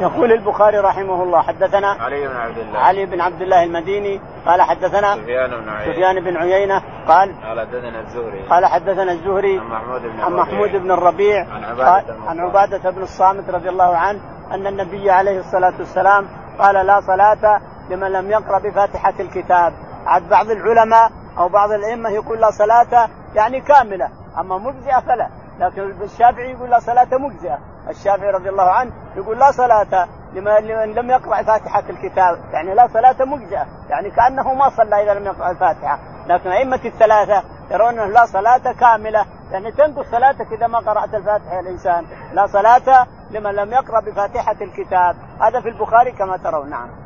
يقول 0.00 0.32
البخاري 0.32 0.78
رحمه 0.78 1.22
الله 1.22 1.42
حدثنا 1.42 1.96
علي 2.00 2.28
بن 2.28 2.36
عبد 2.36 2.58
الله. 2.58 2.78
علي 2.78 3.06
بن 3.06 3.20
عبد 3.20 3.42
الله 3.42 3.64
المديني 3.64 4.20
قال 4.46 4.62
حدثنا 4.62 5.14
سفيان 5.14 5.50
بن 5.50 5.68
عيينة. 5.68 5.92
سفيان 5.92 6.24
بن 6.24 6.36
عيينة 6.36 6.82
قال 7.08 7.34
قال 7.42 7.60
حدثنا 7.60 8.00
الزهري. 8.00 8.42
قال 8.50 8.66
حدثنا 8.66 9.12
الزهري 9.12 9.58
عن 9.58 9.66
محمود 9.66 10.02
بن 10.02 10.20
عن 10.20 10.32
محمود 10.32 10.72
بن 10.76 10.90
الربيع. 10.90 11.46
عن 11.54 11.64
عبادة 11.64 12.14
عن 12.28 12.40
عبادة 12.40 12.90
بن 12.90 13.02
الصامت 13.02 13.50
رضي 13.50 13.68
الله 13.68 13.96
عنه 13.96 14.20
أن 14.52 14.66
النبي 14.66 15.10
عليه 15.10 15.38
الصلاة 15.38 15.74
والسلام 15.78 16.28
قال 16.58 16.86
لا 16.86 17.00
صلاة 17.00 17.60
لمن 17.90 18.12
لم 18.12 18.30
يقرأ 18.30 18.58
بفاتحة 18.58 19.14
الكتاب. 19.20 19.72
عاد 20.06 20.28
بعض 20.28 20.50
العلماء 20.50 21.10
أو 21.38 21.48
بعض 21.48 21.72
الأئمة 21.72 22.10
يقول 22.10 22.40
لا 22.40 22.50
صلاة 22.50 23.08
يعني 23.34 23.60
كاملة 23.60 24.08
أما 24.38 24.58
مجزئة 24.58 25.00
فلا. 25.00 25.28
لكن 25.58 26.02
الشافعي 26.02 26.50
يقول 26.50 26.70
لا 26.70 26.78
صلاة 26.78 27.18
مجزئة. 27.18 27.58
الشافعي 27.88 28.30
رضي 28.30 28.48
الله 28.48 28.70
عنه 28.70 28.92
يقول 29.16 29.38
لا 29.38 29.50
صلاة 29.50 30.08
لمن 30.34 30.94
لم 30.94 31.10
يقرأ 31.10 31.42
فاتحة 31.42 31.82
الكتاب. 31.90 32.38
يعني 32.52 32.74
لا 32.74 32.88
صلاة 32.88 33.24
مجزئة. 33.24 33.66
يعني 33.88 34.10
كأنه 34.10 34.54
ما 34.54 34.68
صلى 34.68 35.02
إذا 35.02 35.14
لم 35.14 35.26
يقرأ 35.26 35.50
الفاتحة. 35.50 35.98
لكن 36.26 36.50
أئمة 36.50 36.80
الثلاثة 36.84 37.42
يرون 37.70 37.98
أنه 37.98 38.06
لا 38.06 38.26
صلاة 38.26 38.72
كاملة. 38.72 39.26
يعني 39.52 39.72
تنقص 39.72 40.10
صلاتك 40.10 40.52
إذا 40.52 40.66
ما 40.66 40.78
قرأت 40.78 41.14
الفاتحة 41.14 41.60
الإنسان. 41.60 42.06
لا 42.32 42.46
صلاة 42.46 43.06
لمن 43.30 43.54
لم 43.54 43.72
يقرأ 43.72 44.00
بفاتحة 44.00 44.56
الكتاب. 44.60 45.16
هذا 45.40 45.60
في 45.60 45.68
البخاري 45.68 46.12
كما 46.12 46.36
ترون. 46.36 46.70
نعم. 46.70 47.03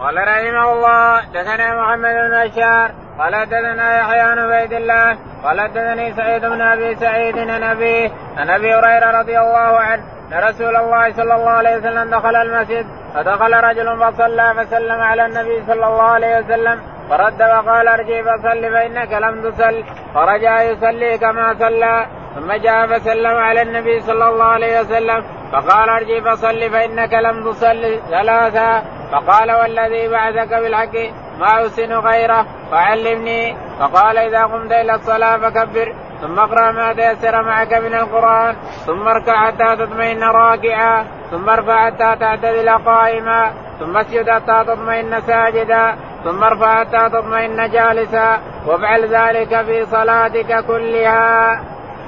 قال 0.00 0.16
رحمه 0.16 0.72
الله 0.72 1.20
دثنا 1.34 1.74
محمد 1.80 2.14
بن 2.14 2.48
بشار 2.48 2.90
قال 3.18 3.46
دثنا 3.46 3.98
يحيى 3.98 4.34
بن 4.34 4.38
عبيد 4.38 4.72
الله 4.72 5.16
قال 5.44 5.72
دثني 5.72 6.12
سعيد 6.12 6.44
بن 6.44 6.60
أبي 6.60 6.94
سعيد 6.94 7.38
عن 7.38 7.62
أبيه 7.62 8.10
عن 8.36 8.50
أبي 8.50 8.74
هريرة 8.74 9.20
رضي 9.20 9.38
الله 9.38 9.80
عنه 9.80 10.02
أن 10.32 10.48
رسول 10.48 10.76
الله 10.76 11.12
صلى 11.12 11.34
الله 11.34 11.50
عليه 11.50 11.76
وسلم 11.76 12.10
دخل 12.10 12.36
المسجد 12.36 12.86
فدخل 13.14 13.52
رجل 13.54 13.98
فصلى 14.00 14.54
فسلم 14.58 15.00
على 15.00 15.26
النبي 15.26 15.62
صلى 15.66 15.86
الله 15.86 16.02
عليه 16.02 16.38
وسلم 16.38 16.80
فرد 17.10 17.42
وقال 17.42 17.88
ارجع 17.88 18.22
فصل 18.22 18.62
فإنك 18.72 19.12
لم 19.12 19.50
تصل 19.50 19.84
فرجع 20.14 20.62
يصلي 20.62 21.18
كما 21.18 21.54
صلى 21.54 22.06
ثم 22.34 22.52
جاء 22.52 22.86
فسلم 22.86 23.36
على 23.36 23.62
النبي 23.62 24.00
صلى 24.00 24.28
الله 24.28 24.44
عليه 24.44 24.80
وسلم 24.80 25.24
فقال 25.52 25.88
ارجع 25.88 26.32
فصل 26.32 26.70
فإنك 26.70 27.14
لم 27.14 27.50
تصل 27.50 28.00
ثلاثا 28.10 28.95
فقال 29.12 29.52
والذي 29.52 30.08
بعثك 30.08 30.48
بالحق 30.48 30.96
ما 31.38 31.46
أحسن 31.46 31.92
غيره؟ 31.92 32.46
فعلمني. 32.70 33.56
فقال 33.80 34.18
إذا 34.18 34.44
قمت 34.44 34.72
إلى 34.72 34.94
الصلاة 34.94 35.36
فكبر 35.36 35.94
ثم 36.20 36.38
اقرأ 36.38 36.72
ما 36.72 36.92
تيسر 36.92 37.42
معك 37.42 37.72
من 37.74 37.94
القرآن 37.94 38.56
ثم 38.86 39.08
اركع 39.08 39.46
حتى 39.46 39.76
تطمئن 39.76 40.22
راكعا 40.22 41.06
ثم 41.30 41.50
ارفع 41.50 41.86
حتى 41.86 42.16
تعتدل 42.20 42.70
قائما 42.70 43.52
ثم 43.80 43.96
اسجد 43.96 44.30
حتى 44.30 44.64
تطمئن 44.66 45.20
ساجدا 45.20 45.96
ثم 46.24 46.44
ارفع 46.44 46.80
حتى 46.80 47.08
تطمئن 47.08 47.70
جالسا. 47.70 48.38
وافعل 48.66 49.04
ذلك 49.04 49.62
في 49.62 49.86
صلاتك 49.86 50.64
كلها. 50.66 51.60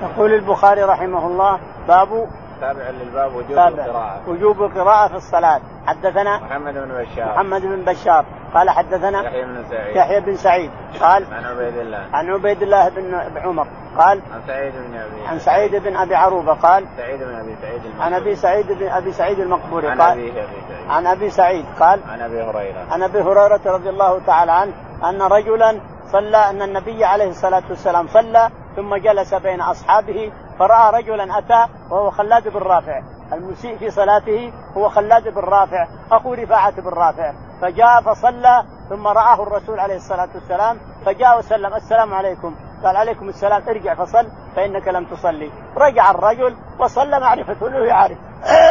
يقول 0.03 0.34
البخاري 0.34 0.82
رحمه 0.82 1.26
الله 1.26 1.59
باب 1.88 2.28
تابع 2.61 2.90
للباب 2.90 3.34
وجوب 3.34 3.59
القراءة. 3.59 4.20
وجوب 4.28 4.62
القراءة 4.62 5.09
في 5.09 5.16
الصلاة. 5.16 5.61
حدثنا 5.86 6.38
محمد 6.38 6.74
بن 6.74 7.04
بشار. 7.04 7.28
محمد 7.28 7.62
بن 7.62 7.84
بشار. 7.84 8.24
قال 8.54 8.70
حدثنا 8.70 9.22
يحيى 9.22 9.44
بن 9.44 9.64
سعيد. 9.70 9.96
يحيى 9.96 10.20
بن 10.20 10.36
سعيد. 10.36 10.70
قال 11.00 11.24
عن 11.32 11.44
عبيد 11.44 11.76
الله. 11.76 12.06
عن 12.12 12.30
عبيد 12.30 12.62
الله 12.62 12.88
بن 12.88 13.38
عمر. 13.38 13.66
قال 13.98 14.22
عن 14.34 14.40
سعيد 14.46 14.72
بن 14.72 14.96
أبي 14.96 15.26
عن 15.26 15.38
سعيد 15.38 15.76
بن 15.76 15.96
أبي 15.96 16.14
عروبة. 16.14 16.54
قال 16.54 16.84
سعيد 16.96 17.20
بن 17.22 17.34
أبي 17.34 17.56
سعيد 17.56 17.84
المقبوري. 17.84 18.04
عن 18.04 18.14
أبي 18.14 18.34
سعيد 18.34 18.72
بن 18.72 18.88
أبي 18.88 19.12
سعيد 19.12 19.40
المقبوري. 19.40 19.88
عن 19.88 20.00
قال 20.00 20.18
أبي 20.18 20.32
سعيد. 20.32 20.88
عن 20.88 21.06
أبي 21.06 21.30
سعيد. 21.30 21.64
قال 21.80 22.00
عن 22.09 22.20
أبي 22.20 22.42
هريرة. 22.42 22.86
عن 22.90 23.02
أبي 23.02 23.20
هريرة 23.20 23.61
رضي 23.66 23.88
الله 23.90 24.20
تعالى 24.26 24.52
عنه 24.52 24.72
أن 25.04 25.22
رجلا 25.22 25.80
صلى 26.12 26.36
أن 26.36 26.62
النبي 26.62 27.04
عليه 27.04 27.28
الصلاة 27.28 27.62
والسلام 27.68 28.06
صلى 28.06 28.50
ثم 28.76 28.96
جلس 28.96 29.34
بين 29.34 29.61
أصحابه 29.61 30.32
فرأى 30.59 31.02
رجلا 31.02 31.38
أتى 31.38 31.72
وهو 31.90 32.11
خلاد 32.11 32.48
بن 32.48 32.59
رافع. 32.59 33.02
المسيء 33.32 33.78
في 33.78 33.90
صلاته 33.90 34.52
هو 34.76 34.88
خلاد 34.88 35.28
بن 35.28 35.40
رافع. 35.40 35.86
أخو 36.12 36.34
رفاعة 36.34 36.80
بن 36.80 36.88
رافع. 36.88 37.32
فجاء 37.62 38.02
فصلى 38.02 38.64
ثم 38.88 39.06
رآه 39.06 39.42
الرسول 39.42 39.80
عليه 39.80 39.96
الصلاة 39.96 40.28
والسلام. 40.34 40.78
فجاء 41.06 41.38
وسلم 41.38 41.74
السلام 41.74 42.14
عليكم. 42.14 42.54
قال 42.84 42.96
عليكم 42.96 43.28
السلام 43.28 43.62
ارجع 43.68 43.94
فصل 43.94 44.26
فإنك 44.56 44.88
لم 44.88 45.04
تصلي. 45.04 45.50
رجع 45.76 46.11
الرجل 46.11 46.56
وصلى 46.78 47.20
معرفة 47.20 47.68
له 47.68 47.86
يعرف. 47.86 48.18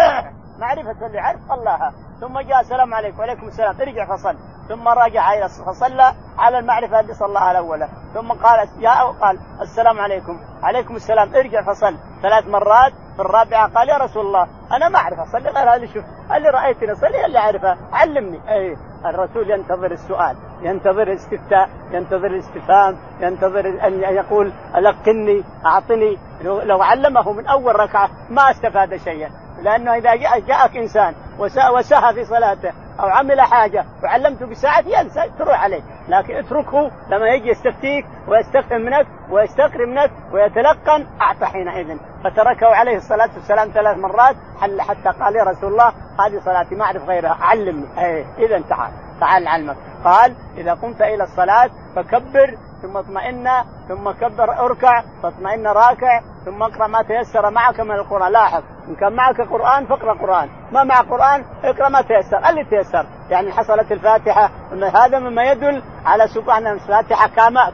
معرفة 0.61 1.05
اللي 1.05 1.17
يعرف 1.17 1.39
صلاها 1.49 2.06
ثم 2.21 2.39
جاء 2.39 2.59
السلام 2.59 2.93
عليكم. 2.93 3.19
وعليكم 3.19 3.47
السلام. 3.47 3.75
ارجع 3.81 4.05
فصل. 4.15 4.35
ثم 4.69 4.87
رجع 4.87 5.47
فصلى 5.47 6.13
على 6.37 6.59
المعرفة 6.59 6.99
اللي 6.99 7.13
صلاها 7.13 7.51
الأولى 7.51 7.87
ثم 8.13 8.31
قال 8.31 8.67
جاء 8.81 9.09
وقال 9.09 9.39
السلام 9.61 9.99
عليكم. 9.99 10.39
عليكم 10.63 10.95
السلام. 10.95 11.35
ارجع 11.35 11.61
فصل. 11.61 11.97
ثلاث 12.21 12.47
مرات. 12.47 12.93
في 13.15 13.23
الرابعة 13.23 13.73
قال 13.73 13.89
يا 13.89 13.97
رسول 13.97 14.25
الله 14.25 14.47
أنا 14.71 14.89
ما 14.89 14.99
أعرف 14.99 15.19
أصلي 15.19 15.49
غير 15.49 15.75
هذا 15.75 15.85
شوف 15.85 16.03
اللي 16.35 16.49
رأيتني 16.49 16.91
أصلي 16.91 17.25
اللي 17.25 17.39
أعرفه. 17.39 17.77
علمني. 17.93 18.39
أي 18.49 18.77
الرسول 19.05 19.51
ينتظر 19.51 19.91
السؤال. 19.91 20.37
ينتظر 20.61 21.03
الاستفتاء. 21.03 21.69
ينتظر 21.91 22.27
الاستفهام. 22.27 22.97
ينتظر 23.19 23.87
أن 23.87 23.93
يقول 24.03 24.53
ألقني 24.75 25.43
أعطني. 25.65 26.17
لو 26.43 26.81
علمه 26.81 27.31
من 27.31 27.47
أول 27.47 27.79
ركعة 27.79 28.09
ما 28.29 28.51
استفاد 28.51 28.95
شيئا. 28.95 29.46
لأنه 29.61 29.95
إذا 29.95 30.15
جاءك 30.39 30.77
إنسان 30.77 31.15
وسهى 31.39 32.13
في 32.13 32.25
صلاته 32.25 32.73
أو 32.99 33.05
عمل 33.05 33.41
حاجة 33.41 33.85
وعلمته 34.03 34.45
بساعة 34.45 34.83
ينسى 34.87 35.31
تروح 35.39 35.63
عليه. 35.63 35.81
لكن 36.07 36.35
اتركه 36.35 36.91
لما 37.09 37.27
يجي 37.27 37.49
يستفتيك 37.49 38.05
ويستفهم 38.27 38.81
منك 38.81 39.07
ويستقري 39.29 39.85
منك 39.85 40.11
ويتلقن 40.31 41.05
أعطى 41.21 41.45
حينئذ. 41.45 41.97
فتركه 42.23 42.67
عليه 42.67 42.97
الصلاة 42.97 43.29
والسلام 43.35 43.69
ثلاث 43.69 43.97
مرات 43.97 44.35
حتى 44.79 45.19
قال 45.19 45.35
يا 45.35 45.43
رسول 45.43 45.71
الله 45.71 45.87
هذه 46.19 46.39
صلاتي 46.45 46.75
ما 46.75 46.83
أعرف 46.85 47.09
غيرها. 47.09 47.37
علمني. 47.41 47.85
إيه 47.97 48.25
إذا 48.37 48.61
تعال 48.69 48.91
تعال 49.19 49.47
علمك 49.47 49.77
قال 50.03 50.35
إذا 50.57 50.73
قمت 50.73 51.01
إلى 51.01 51.23
الصلاة 51.23 51.69
فكبر 51.95 52.57
ثم 52.81 52.97
اطمئن 52.97 53.49
ثم 53.87 54.11
كبر 54.11 54.65
اركع 54.65 55.03
فاطمئن 55.23 55.67
راكع 55.67 56.21
ثم 56.45 56.63
اقرأ 56.63 56.87
ما 56.87 57.01
تيسر 57.01 57.49
معك 57.51 57.79
من 57.79 57.91
القرآن. 57.91 58.31
لاحظ 58.31 58.63
إن 58.87 58.95
كان 58.95 59.13
معك 59.13 59.41
قرآن 59.41 59.85
فاقرأ 59.85 60.13
قرآن 60.13 60.49
ما 60.71 60.83
مع 60.83 61.01
قرآن 61.01 61.45
اقرأ 61.63 61.89
ما 61.89 62.01
تيسر. 62.01 62.49
اللي 62.49 62.63
تيسر 62.63 63.05
يعني 63.29 63.51
حصلت 63.51 63.91
الفاتحة. 63.91 64.49
هذا 64.93 65.19
مما 65.19 65.43
يدل 65.43 65.83
على 66.05 66.27
سبحان 66.27 66.67
الفاتحة 66.67 67.27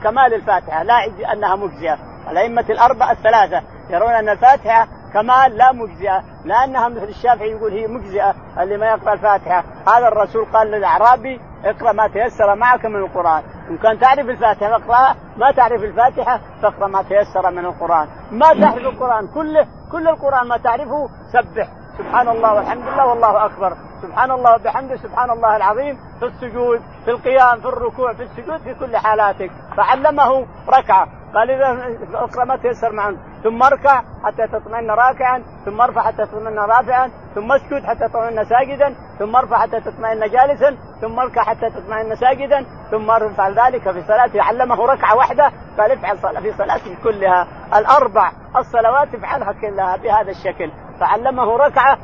كمال 0.04 0.34
الفاتحة 0.34 0.84
لا 0.84 0.96
أنها 1.34 1.56
مجزية. 1.56 1.98
الأئمة 2.32 2.66
الأربعة 2.70 3.12
الثلاثة 3.12 3.62
يرون 3.90 4.12
أن 4.12 4.30
الفاتحة 4.30 4.88
كمال 5.14 5.58
لا 5.58 5.72
مجزئة 5.72 6.24
لأنها 6.46 6.88
مثل 6.88 7.04
الشافعي 7.04 7.52
يقول 7.52 7.72
هي 7.72 7.88
مجزئة 7.88 8.36
اللي 8.60 8.78
ما 8.78 8.86
يقرأ 8.86 9.14
الفاتحة. 9.14 9.64
هذا 9.88 10.08
الرسول 10.08 10.46
قال 10.46 10.68
للأعرابي 10.68 11.42
اقرأ 11.66 11.92
ما 11.92 12.08
تيسر 12.08 12.56
معك 12.56 12.86
من 12.86 12.96
القرآن. 12.96 13.44
إن 13.70 13.78
كان 13.78 14.00
تعرف 14.00 14.30
الفاتحة 14.30 14.80
فاقرأها 14.80 15.16
ما 15.38 15.52
تعرف 15.52 15.84
الفاتحة 15.84 16.40
فاقرأ 16.62 16.88
ما 16.88 17.02
تيسر 17.02 17.52
من 17.52 17.66
القرآن. 17.66 18.08
ما 18.32 18.54
تعرف 18.54 18.78
القرآن 18.78 19.28
كله 19.28 19.68
كل 19.92 20.08
القرآن 20.08 20.48
ما 20.48 20.58
تعرفه 20.58 21.10
سبح. 21.34 21.68
سبحان 21.98 22.28
الله 22.28 22.54
والحمد 22.54 22.88
لله 22.88 23.06
والله 23.06 23.46
أكبر. 23.46 23.74
سبحان 24.02 24.32
الله 24.32 24.56
وبحمده 24.56 24.96
سبحان 24.96 25.30
الله 25.30 25.56
العظيم. 25.56 25.98
في 26.20 26.26
السجود 26.26 26.82
في 27.06 27.12
القيام 27.12 27.60
في 27.62 27.68
الركوع 27.68 28.14
في 28.14 28.24
السجود 28.24 28.58
في 28.58 28.74
كل 28.74 28.98
حالاتك. 28.98 29.52
فعلمه 29.78 30.46
ركعة. 30.70 31.08
قال 31.36 31.52
إذا 31.52 31.98
اقرأ 32.14 32.46
ما 32.46 32.56
تيسر 32.56 32.92
معنا 32.92 33.18
ثم 33.44 33.64
اركع 33.64 34.02
حتى 34.24 34.48
تطمئن 34.48 34.92
راكعا 34.92 35.44
ثم 35.66 35.82
ارفع 35.82 36.02
حتى 36.02 36.26
تطمئن 36.26 36.60
رافعا 36.60 37.12
ثم 37.36 37.52
اسجد 37.52 37.86
حتى 37.86 38.08
تطمئن 38.08 38.46
ساجدا 38.46 38.96
ثم 39.20 39.36
ارفع 39.36 39.58
حتى 39.62 39.82
تطمئن 39.82 40.20
جالسا 40.20 40.78
ثم 41.02 41.20
اركع 41.20 41.44
حتى 41.44 41.70
تطمئن 41.70 42.16
ساجدا 42.16 42.66
ثم 42.92 43.12
افعل 43.12 43.60
ذلك 43.60 43.92
في 43.92 44.02
صلاته. 44.02 44.44
علمه 44.44 44.86
ركعة 44.86 45.16
واحدة 45.16 45.52
قال 45.78 45.92
افعل 45.92 46.42
في 46.42 46.52
صلاتك 46.52 46.98
كلها. 47.04 47.48
الأربع 47.76 48.32
الصلوات 48.58 49.16
افعلها 49.16 49.52
كلها 49.52 49.98
بهذا 49.98 50.32
الشكل. 50.32 50.72
فعلمه 51.00 51.58
ركعة 51.58 51.98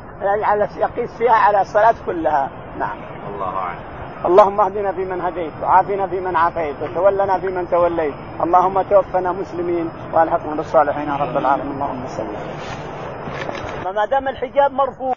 يقيس 0.76 1.18
فيها 1.18 1.32
على 1.32 1.60
الصلاة 1.60 1.94
كلها. 2.06 2.50
نعم. 2.78 2.98
الله 3.34 3.58
أعلم. 3.58 3.89
اللهم 4.26 4.60
اهدنا 4.60 4.92
فيمن 4.92 5.20
هديت 5.20 5.52
وعافنا 5.62 6.06
فيمن 6.06 6.36
عافيت 6.36 6.76
وتولنا 6.82 7.38
فيمن 7.38 7.70
توليت. 7.70 8.14
اللهم 8.44 8.82
توفنا 8.82 9.32
مسلمين 9.32 9.90
وألحقنا 10.12 10.54
بالصالحين 10.54 11.08
يا 11.08 11.16
رب 11.16 11.36
العالمين. 11.36 11.72
اللهم 11.72 12.06
صل 12.06 12.26
ما 13.94 14.04
دام 14.04 14.28
الحجاب 14.28 14.72
مرفوع 14.72 15.14